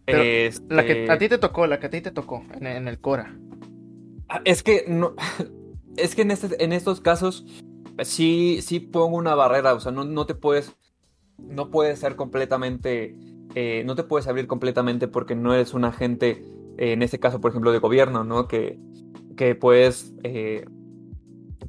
Este, 0.05 0.63
La 0.73 0.86
que 0.86 1.09
a 1.09 1.17
ti 1.17 1.27
te 1.27 1.39
tocó, 1.39 1.65
la 1.65 1.79
que 1.79 1.88
a 1.88 1.89
ti 1.89 2.01
te 2.01 2.11
tocó 2.11 2.43
en, 2.53 2.67
en 2.67 2.88
el 2.88 2.99
Cora. 2.99 3.36
Ah, 4.29 4.41
Es 4.45 4.61
que 4.61 4.86
no, 4.88 5.15
es 5.97 6.15
que 6.15 6.21
en 6.23 6.31
este, 6.31 6.63
en 6.63 6.73
estos 6.73 7.01
casos 7.01 7.45
sí, 8.03 8.59
sí 8.61 8.79
pongo 8.79 9.17
una 9.17 9.36
barrera, 9.36 9.73
o 9.73 9.79
sea, 9.79 9.91
no, 9.91 10.03
no 10.03 10.25
te 10.25 10.36
puedes, 10.36 10.75
no 11.38 11.71
puedes 11.71 11.99
ser 11.99 12.15
completamente, 12.15 13.15
eh, 13.55 13.83
no 13.86 13.95
te 13.95 14.03
puedes 14.03 14.27
abrir 14.27 14.47
completamente 14.47 15.07
porque 15.07 15.36
no 15.36 15.53
eres 15.53 15.73
un 15.73 15.86
agente, 15.86 16.43
eh, 16.77 16.93
en 16.93 17.01
este 17.01 17.19
caso, 17.19 17.39
por 17.41 17.51
ejemplo, 17.51 17.71
de 17.71 17.79
gobierno, 17.79 18.23
¿no? 18.23 18.47
Que, 18.47 18.79
que 19.38 19.55
puedes 19.55 20.13
eh, 20.23 20.65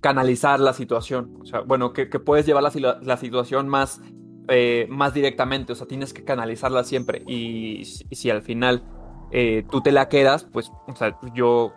canalizar 0.01 0.61
la 0.61 0.72
situación, 0.72 1.38
o 1.40 1.47
sea, 1.47 1.61
bueno, 1.61 1.92
que, 1.92 2.07
puedes 2.07 2.47
llevar 2.47 2.62
la, 2.62 2.99
la 3.03 3.16
situación 3.16 3.68
más, 3.68 4.01
eh, 4.49 4.86
más 4.90 5.14
directamente, 5.14 5.72
o 5.72 5.76
sea, 5.76 5.86
tienes 5.86 6.12
que 6.12 6.24
canalizarla 6.24 6.84
siempre. 6.84 7.22
Y, 7.26 7.84
si- 7.84 8.30
al 8.30 8.42
final 8.42 8.84
eh, 9.30 9.64
tú 9.70 9.80
te 9.80 9.92
la 9.92 10.09
quedas, 10.09 10.44
pues, 10.53 10.70
o 10.86 10.94
sea, 10.94 11.18
yo 11.34 11.72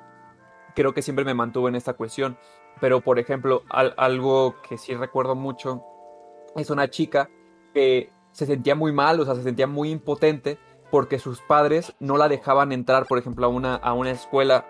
creo 0.76 0.94
que 0.94 1.02
siempre 1.02 1.26
me 1.26 1.34
mantuve 1.34 1.70
en 1.70 1.76
esta 1.76 1.94
cuestión. 1.94 2.38
Pero, 2.80 3.02
por 3.02 3.20
ejemplo, 3.20 3.64
al- 3.70 3.94
algo 3.98 4.56
que 4.68 4.78
sí 4.78 4.94
recuerdo 4.94 5.36
mucho 5.36 5.84
es 6.56 6.70
una 6.70 6.90
chica 6.90 7.30
que 7.74 8.12
se 8.32 8.46
sentía 8.46 8.76
muy 8.76 8.92
mal, 8.92 9.20
o 9.20 9.26
sea, 9.26 9.36
se 9.36 9.44
sentía 9.44 9.68
muy 9.68 9.90
impotente 9.92 10.58
porque 10.92 11.20
sus 11.20 11.42
padres 11.42 11.94
no 12.00 12.18
la 12.18 12.30
dejaban 12.30 12.72
entrar, 12.72 13.06
por 13.06 13.18
ejemplo, 13.18 13.46
a 13.46 13.50
una, 13.50 13.76
a 13.76 13.94
una 13.94 14.12
escuela, 14.12 14.66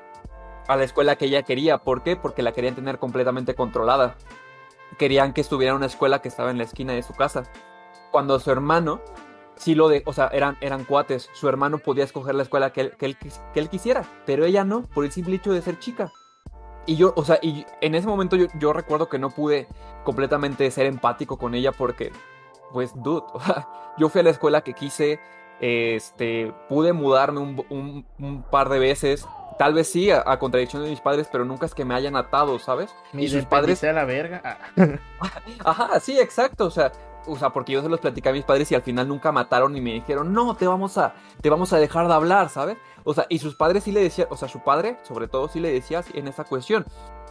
a 0.70 0.78
la 0.78 0.84
escuela 0.86 1.18
que 1.18 1.26
ella 1.26 1.44
quería. 1.44 1.80
¿Por 1.80 2.04
qué? 2.04 2.16
Porque 2.16 2.44
la 2.44 2.52
querían 2.54 2.76
tener 2.76 3.00
completamente 3.00 3.56
controlada. 3.56 4.16
Querían 4.98 5.34
que 5.34 5.42
estuviera 5.42 5.72
en 5.72 5.78
una 5.78 5.88
escuela 5.88 6.22
que 6.22 6.28
estaba 6.30 6.52
en 6.52 6.58
la 6.60 6.64
esquina 6.64 6.94
de 6.94 7.04
su 7.04 7.14
casa. 7.14 7.44
Cuando 8.12 8.40
su 8.40 8.52
hermano, 8.52 9.02
sí 9.56 9.76
lo 9.76 9.90
de, 9.90 10.04
o 10.06 10.14
sea, 10.14 10.28
eran, 10.28 10.58
eran 10.62 10.86
cuates, 10.86 11.30
su 11.34 11.50
hermano 11.50 11.80
podía 11.80 12.04
escoger 12.04 12.36
la 12.36 12.44
escuela 12.44 12.72
que 12.72 12.82
él, 12.82 12.98
que 12.98 13.18
él, 13.60 13.70
quisiera, 13.70 14.04
pero 14.26 14.46
ella 14.46 14.64
no, 14.64 14.84
por 14.84 15.06
el 15.06 15.12
simple 15.12 15.36
hecho 15.36 15.52
de 15.52 15.62
ser 15.62 15.80
chica. 15.80 16.12
Y 16.86 16.96
yo, 16.96 17.14
o 17.16 17.26
sea, 17.26 17.40
y 17.42 17.66
en 17.82 17.94
ese 17.96 18.08
momento 18.08 18.36
yo, 18.36 18.46
yo 18.60 18.72
recuerdo 18.74 19.10
que 19.10 19.20
no 19.20 19.30
pude 19.32 19.68
completamente 20.04 20.70
ser 20.72 20.86
empático 20.86 21.38
con 21.38 21.54
ella 21.56 21.72
porque, 21.72 22.12
pues, 22.74 22.94
dude, 22.96 23.24
o 23.34 23.40
sea, 23.40 23.68
yo 23.98 24.10
fui 24.10 24.22
a 24.22 24.24
la 24.24 24.30
escuela 24.32 24.62
que 24.62 24.74
quise, 24.74 25.20
este, 25.62 26.54
pude 26.68 26.94
mudarme 26.94 27.40
un- 27.40 28.06
un 28.20 28.44
par 28.44 28.70
de 28.70 28.80
veces, 28.80 29.28
tal 29.60 29.74
vez 29.74 29.90
sí, 29.90 30.10
a, 30.10 30.24
a 30.26 30.40
contradicción 30.40 30.84
de 30.84 30.90
mis 30.90 31.02
padres, 31.02 31.28
pero 31.30 31.44
nunca 31.44 31.66
es 31.66 31.76
que 31.76 31.84
me 31.84 31.94
hayan 31.94 32.16
atado, 32.16 32.58
¿sabes? 32.60 32.96
Me 33.12 33.24
y 33.24 33.28
sus 33.28 33.44
padres, 33.44 33.84
a 33.84 33.92
la 33.92 34.06
verga. 34.06 34.42
Ah. 34.46 34.58
ajá, 35.66 36.00
sí, 36.00 36.18
exacto, 36.18 36.68
o 36.68 36.72
sea, 36.72 36.94
o 37.28 37.36
sea, 37.36 37.50
porque 37.50 37.74
yo 37.74 37.82
se 37.82 37.90
los 37.90 38.00
platicé 38.00 38.30
a 38.30 38.32
mis 38.32 38.46
padres 38.46 38.72
y 38.72 38.76
al 38.76 38.84
final 38.84 39.10
nunca 39.10 39.34
mataron 39.34 39.76
y 39.76 39.82
me 39.82 39.92
dijeron, 39.92 40.32
no, 40.32 40.56
te 40.56 40.66
vamos 40.66 40.98
a, 40.98 41.14
te 41.42 41.50
vamos 41.50 41.74
a 41.74 41.78
dejar 41.78 42.08
de 42.08 42.14
hablar, 42.14 42.48
¿sabes? 42.48 42.78
O 43.04 43.14
sea, 43.14 43.26
y 43.28 43.40
sus 43.40 43.56
padres 43.56 43.84
sí 43.84 43.92
le 43.92 44.02
decían, 44.02 44.30
o 44.32 44.38
sea, 44.38 44.48
su 44.48 44.62
padre, 44.62 44.98
sobre 45.04 45.28
todo, 45.28 45.50
sí 45.50 45.60
le 45.60 45.74
decía 45.74 46.06
en 46.14 46.30
esa 46.30 46.46
cuestión, 46.46 46.86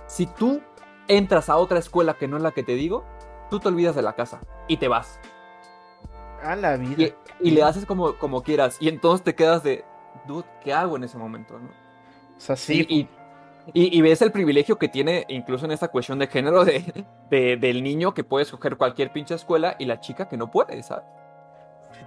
si 0.06 0.26
tú 0.26 0.60
entras 1.08 1.48
a 1.48 1.56
otra 1.56 1.78
escuela 1.78 2.18
que 2.18 2.28
no 2.28 2.36
es 2.36 2.42
la 2.42 2.52
que 2.52 2.62
te 2.62 2.74
digo, 2.74 3.06
tú 3.48 3.58
te 3.58 3.68
olvidas 3.68 3.96
de 3.96 4.02
la 4.02 4.12
casa 4.12 4.40
y 4.66 4.76
te 4.76 4.88
vas. 4.88 5.18
A 6.42 6.54
la 6.56 6.76
vida. 6.76 7.14
Y, 7.40 7.48
y 7.48 7.50
le 7.52 7.62
haces 7.62 7.86
como, 7.86 8.18
como 8.18 8.42
quieras. 8.42 8.76
Y 8.80 8.88
entonces 8.90 9.24
te 9.24 9.34
quedas 9.34 9.62
de, 9.62 9.86
dude, 10.26 10.46
¿qué 10.62 10.74
hago 10.74 10.98
en 10.98 11.04
ese 11.04 11.16
momento? 11.16 11.58
no? 11.58 11.87
O 12.38 12.40
sea, 12.40 12.56
sí. 12.56 12.86
Y, 12.88 13.00
y- 13.00 13.08
y- 13.74 13.98
y 13.98 14.00
ves 14.00 14.22
el 14.22 14.32
privilegio 14.32 14.78
que 14.78 14.88
tiene 14.88 15.26
incluso 15.28 15.66
en 15.66 15.72
esta 15.72 15.88
cuestión 15.88 16.18
de 16.18 16.26
género 16.28 16.64
de, 16.64 16.82
de- 17.30 17.56
del 17.58 17.82
niño 17.82 18.14
que 18.14 18.24
puede 18.24 18.44
escoger 18.44 18.76
cualquier 18.78 19.10
pinche 19.12 19.34
escuela 19.34 19.76
y 19.78 19.84
la 19.84 20.00
chica 20.00 20.26
que 20.28 20.38
no 20.38 20.50
puede, 20.50 20.82
¿sabes? 20.82 21.04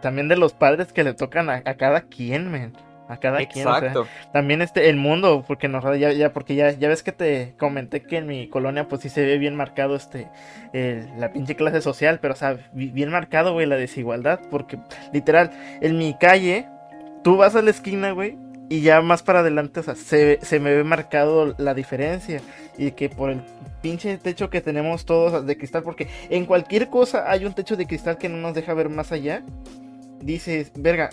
También 0.02 0.28
de 0.28 0.38
los 0.38 0.54
padres 0.54 0.92
que 0.92 1.04
le 1.04 1.14
tocan 1.14 1.50
a, 1.50 1.62
a 1.66 1.76
cada 1.76 2.02
quien, 2.02 2.50
men. 2.52 2.74
A 3.08 3.18
cada 3.18 3.40
quien. 3.46 3.68
o 3.68 3.72
sea, 3.72 3.80
Exacto. 3.90 4.08
también 4.32 4.62
este, 4.62 4.88
el 4.90 4.96
mundo, 4.96 5.44
porque 5.46 5.68
nos 5.68 5.84
ya, 6.00 6.14
ya, 6.14 6.32
porque 6.32 6.56
ya, 6.56 6.72
ya 6.72 6.88
ves 6.88 7.04
que 7.04 7.12
te 7.12 7.54
comenté 7.60 8.04
que 8.04 8.18
en 8.18 8.26
mi 8.26 8.48
colonia, 8.48 8.88
pues 8.88 9.02
sí 9.02 9.10
se 9.10 9.26
ve 9.26 9.38
bien 9.38 9.54
marcado 9.56 9.96
este, 9.98 10.30
el- 10.72 11.10
la 11.20 11.34
pinche 11.34 11.56
clase 11.58 11.82
social, 11.82 12.20
pero 12.22 12.34
o 12.36 12.38
sea, 12.38 12.58
bi- 12.72 12.90
bien 12.90 13.10
marcado, 13.12 13.52
güey, 13.54 13.66
la 13.68 13.76
desigualdad, 13.76 14.40
porque 14.50 14.80
literal, 15.12 15.52
en 15.82 15.98
mi 15.98 16.14
calle, 16.18 16.68
tú 17.22 17.36
vas 17.36 17.56
a 17.58 17.62
la 17.62 17.72
esquina, 17.72 18.12
güey, 18.12 18.38
y 18.72 18.80
ya 18.80 19.02
más 19.02 19.22
para 19.22 19.42
adelante, 19.42 19.82
o 19.82 19.84
sea, 19.84 19.96
se, 19.96 20.40
se 20.42 20.62
me 20.62 20.74
ve 20.74 20.86
marcado 20.86 21.54
la 21.58 21.74
diferencia, 21.74 22.42
y 22.78 22.92
que 22.92 23.10
por 23.10 23.30
el 23.30 23.42
pinche 23.82 24.18
techo 24.18 24.50
que 24.50 24.62
tenemos 24.62 25.04
todos 25.04 25.46
de 25.46 25.58
cristal, 25.58 25.84
porque 25.84 26.08
en 26.30 26.46
cualquier 26.46 26.88
cosa 26.88 27.30
hay 27.30 27.44
un 27.44 27.54
techo 27.54 27.76
de 27.76 27.86
cristal 27.86 28.18
que 28.18 28.30
no 28.30 28.38
nos 28.38 28.56
deja 28.56 28.74
ver 28.74 28.88
más 28.88 29.12
allá, 29.12 29.44
dices, 30.22 30.72
verga, 30.74 31.10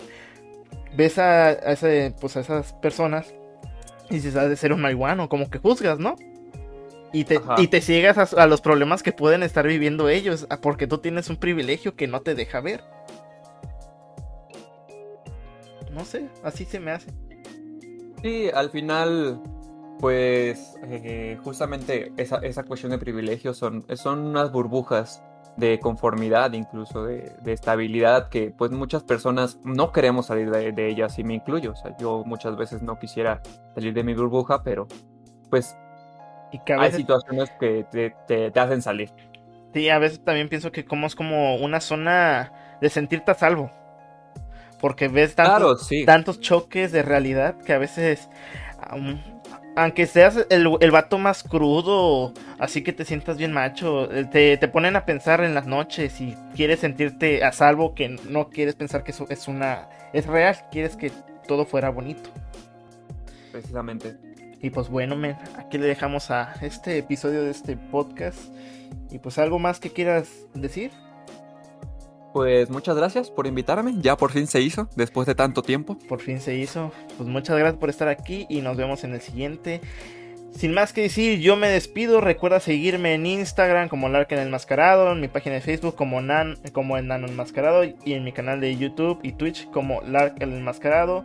ves 0.95 1.17
a, 1.17 1.47
a 1.47 1.73
ese, 1.73 2.13
pues 2.21 2.37
a 2.37 2.39
esas 2.39 2.71
personas 2.71 3.33
y 4.09 4.15
dices, 4.15 4.37
ha 4.37 4.47
de 4.47 4.55
ser 4.55 4.71
un 4.71 4.79
marihuano, 4.79 5.27
como 5.27 5.49
que 5.49 5.59
juzgas, 5.59 5.99
¿no? 5.99 6.15
Y 7.11 7.25
te, 7.25 7.39
Ajá. 7.39 7.55
y 7.57 7.67
te 7.67 7.81
ciegas 7.81 8.17
a, 8.17 8.41
a 8.41 8.47
los 8.47 8.61
problemas 8.61 9.03
que 9.03 9.11
pueden 9.11 9.43
estar 9.43 9.67
viviendo 9.67 10.07
ellos, 10.07 10.47
porque 10.61 10.87
tú 10.87 10.99
tienes 10.99 11.29
un 11.29 11.35
privilegio 11.35 11.97
que 11.97 12.07
no 12.07 12.21
te 12.21 12.35
deja 12.35 12.61
ver. 12.61 12.85
No 15.91 16.05
sé, 16.05 16.29
así 16.41 16.63
se 16.63 16.79
me 16.79 16.91
hace. 16.91 17.07
Sí, 18.21 18.49
al 18.53 18.69
final, 18.69 19.41
pues 19.97 20.77
eh, 20.83 21.37
justamente 21.43 22.13
esa, 22.17 22.37
esa 22.39 22.63
cuestión 22.63 22.91
de 22.91 22.99
privilegios 22.99 23.57
son, 23.57 23.85
son 23.95 24.19
unas 24.27 24.51
burbujas 24.51 25.23
de 25.55 25.79
conformidad, 25.79 26.51
incluso 26.53 27.03
de, 27.05 27.35
de 27.41 27.53
estabilidad, 27.53 28.29
que 28.29 28.51
pues 28.51 28.71
muchas 28.71 29.03
personas 29.03 29.59
no 29.63 29.91
queremos 29.91 30.27
salir 30.27 30.51
de, 30.51 30.71
de 30.73 30.89
ellas 30.89 31.17
y 31.19 31.23
me 31.23 31.33
incluyo. 31.35 31.71
O 31.71 31.75
sea, 31.75 31.95
yo 31.97 32.23
muchas 32.25 32.57
veces 32.57 32.81
no 32.81 32.99
quisiera 32.99 33.41
salir 33.75 33.93
de 33.93 34.03
mi 34.03 34.13
burbuja, 34.13 34.63
pero 34.63 34.87
pues 35.49 35.77
Y 36.51 36.59
que 36.59 36.73
a 36.73 36.77
hay 36.77 36.91
situaciones 36.91 37.51
que 37.59 37.85
te, 37.91 38.11
te- 38.27 38.51
te 38.51 38.59
hacen 38.59 38.81
salir. 38.81 39.11
sí, 39.73 39.89
a 39.89 39.99
veces 39.99 40.23
también 40.23 40.49
pienso 40.49 40.71
que 40.71 40.85
como 40.85 41.07
es 41.07 41.15
como 41.15 41.55
una 41.55 41.79
zona 41.81 42.77
de 42.81 42.89
sentirte 42.89 43.31
a 43.31 43.35
salvo. 43.35 43.71
Porque 44.79 45.07
ves 45.07 45.35
tantos, 45.35 45.57
Claro, 45.57 45.77
sí. 45.77 46.05
tantos 46.05 46.39
choques 46.39 46.91
de 46.91 47.01
realidad 47.03 47.57
que 47.61 47.73
a 47.73 47.77
veces, 47.77 48.29
aun- 48.81 49.21
aunque 49.75 50.05
seas 50.07 50.45
el, 50.49 50.67
el 50.79 50.91
vato 50.91 51.17
más 51.17 51.43
crudo, 51.43 52.33
así 52.59 52.81
que 52.83 52.93
te 52.93 53.05
sientas 53.05 53.37
bien 53.37 53.51
macho, 53.51 54.11
eh, 54.11 54.25
te, 54.25 54.57
te 54.57 54.67
ponen 54.67 54.95
a 54.95 55.05
pensar 55.05 55.41
en 55.43 55.53
las 55.53 55.67
noches 55.67 56.19
y 56.21 56.35
quieres 56.55 56.79
sentirte 56.79 57.43
a 57.43 57.51
salvo, 57.51 57.93
que 57.93 58.09
no 58.29 58.49
quieres 58.49 58.75
pensar 58.75 59.03
que 59.03 59.11
eso 59.11 59.25
es 59.29 59.47
una, 59.47 59.89
es 60.13 60.25
real, 60.25 60.55
quieres 60.71 60.95
que 60.95 61.11
todo 61.47 61.65
fuera 61.65 61.89
bonito. 61.89 62.29
Precisamente. 63.51 64.15
Y 64.61 64.69
pues 64.71 64.89
bueno, 64.89 65.15
men, 65.15 65.37
aquí 65.57 65.77
le 65.77 65.87
dejamos 65.87 66.31
a 66.31 66.53
este 66.61 66.97
episodio 66.97 67.43
de 67.43 67.51
este 67.51 67.77
podcast. 67.77 68.37
Y 69.11 69.19
pues 69.19 69.37
algo 69.37 69.59
más 69.59 69.79
que 69.79 69.91
quieras 69.91 70.29
decir. 70.53 70.91
Pues 72.33 72.69
muchas 72.69 72.95
gracias 72.95 73.31
por 73.31 73.47
invitarme. 73.47 73.95
Ya 74.01 74.15
por 74.15 74.31
fin 74.31 74.47
se 74.47 74.61
hizo, 74.61 74.87
después 74.95 75.25
de 75.27 75.35
tanto 75.35 75.61
tiempo. 75.61 75.97
Por 76.07 76.21
fin 76.21 76.39
se 76.39 76.55
hizo. 76.55 76.91
Pues 77.17 77.27
muchas 77.27 77.57
gracias 77.57 77.79
por 77.79 77.89
estar 77.89 78.07
aquí 78.07 78.45
y 78.49 78.61
nos 78.61 78.77
vemos 78.77 79.03
en 79.03 79.13
el 79.13 79.21
siguiente. 79.21 79.81
Sin 80.51 80.73
más 80.73 80.93
que 80.93 81.01
decir, 81.01 81.39
yo 81.39 81.55
me 81.55 81.69
despido. 81.69 82.21
Recuerda 82.21 82.59
seguirme 82.59 83.13
en 83.13 83.25
Instagram 83.25 83.87
como 83.87 84.09
Lark 84.09 84.31
el 84.31 84.39
Enmascarado, 84.39 85.11
en 85.11 85.21
mi 85.21 85.27
página 85.27 85.55
de 85.55 85.61
Facebook 85.61 85.95
como 85.95 86.21
Nan, 86.21 86.57
como 86.73 86.97
el 86.97 87.07
Nano 87.07 87.27
Enmascarado 87.27 87.83
y 87.83 88.13
en 88.13 88.23
mi 88.23 88.31
canal 88.31 88.59
de 88.59 88.75
YouTube 88.75 89.19
y 89.23 89.33
Twitch 89.33 89.69
como 89.71 90.01
Lark 90.01 90.35
el 90.39 90.53
Enmascarado. 90.53 91.23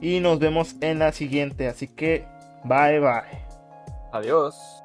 Y 0.00 0.20
nos 0.20 0.38
vemos 0.38 0.76
en 0.80 0.98
la 0.98 1.12
siguiente. 1.12 1.68
Así 1.68 1.86
que, 1.86 2.26
bye 2.64 2.98
bye. 2.98 3.42
Adiós. 4.12 4.81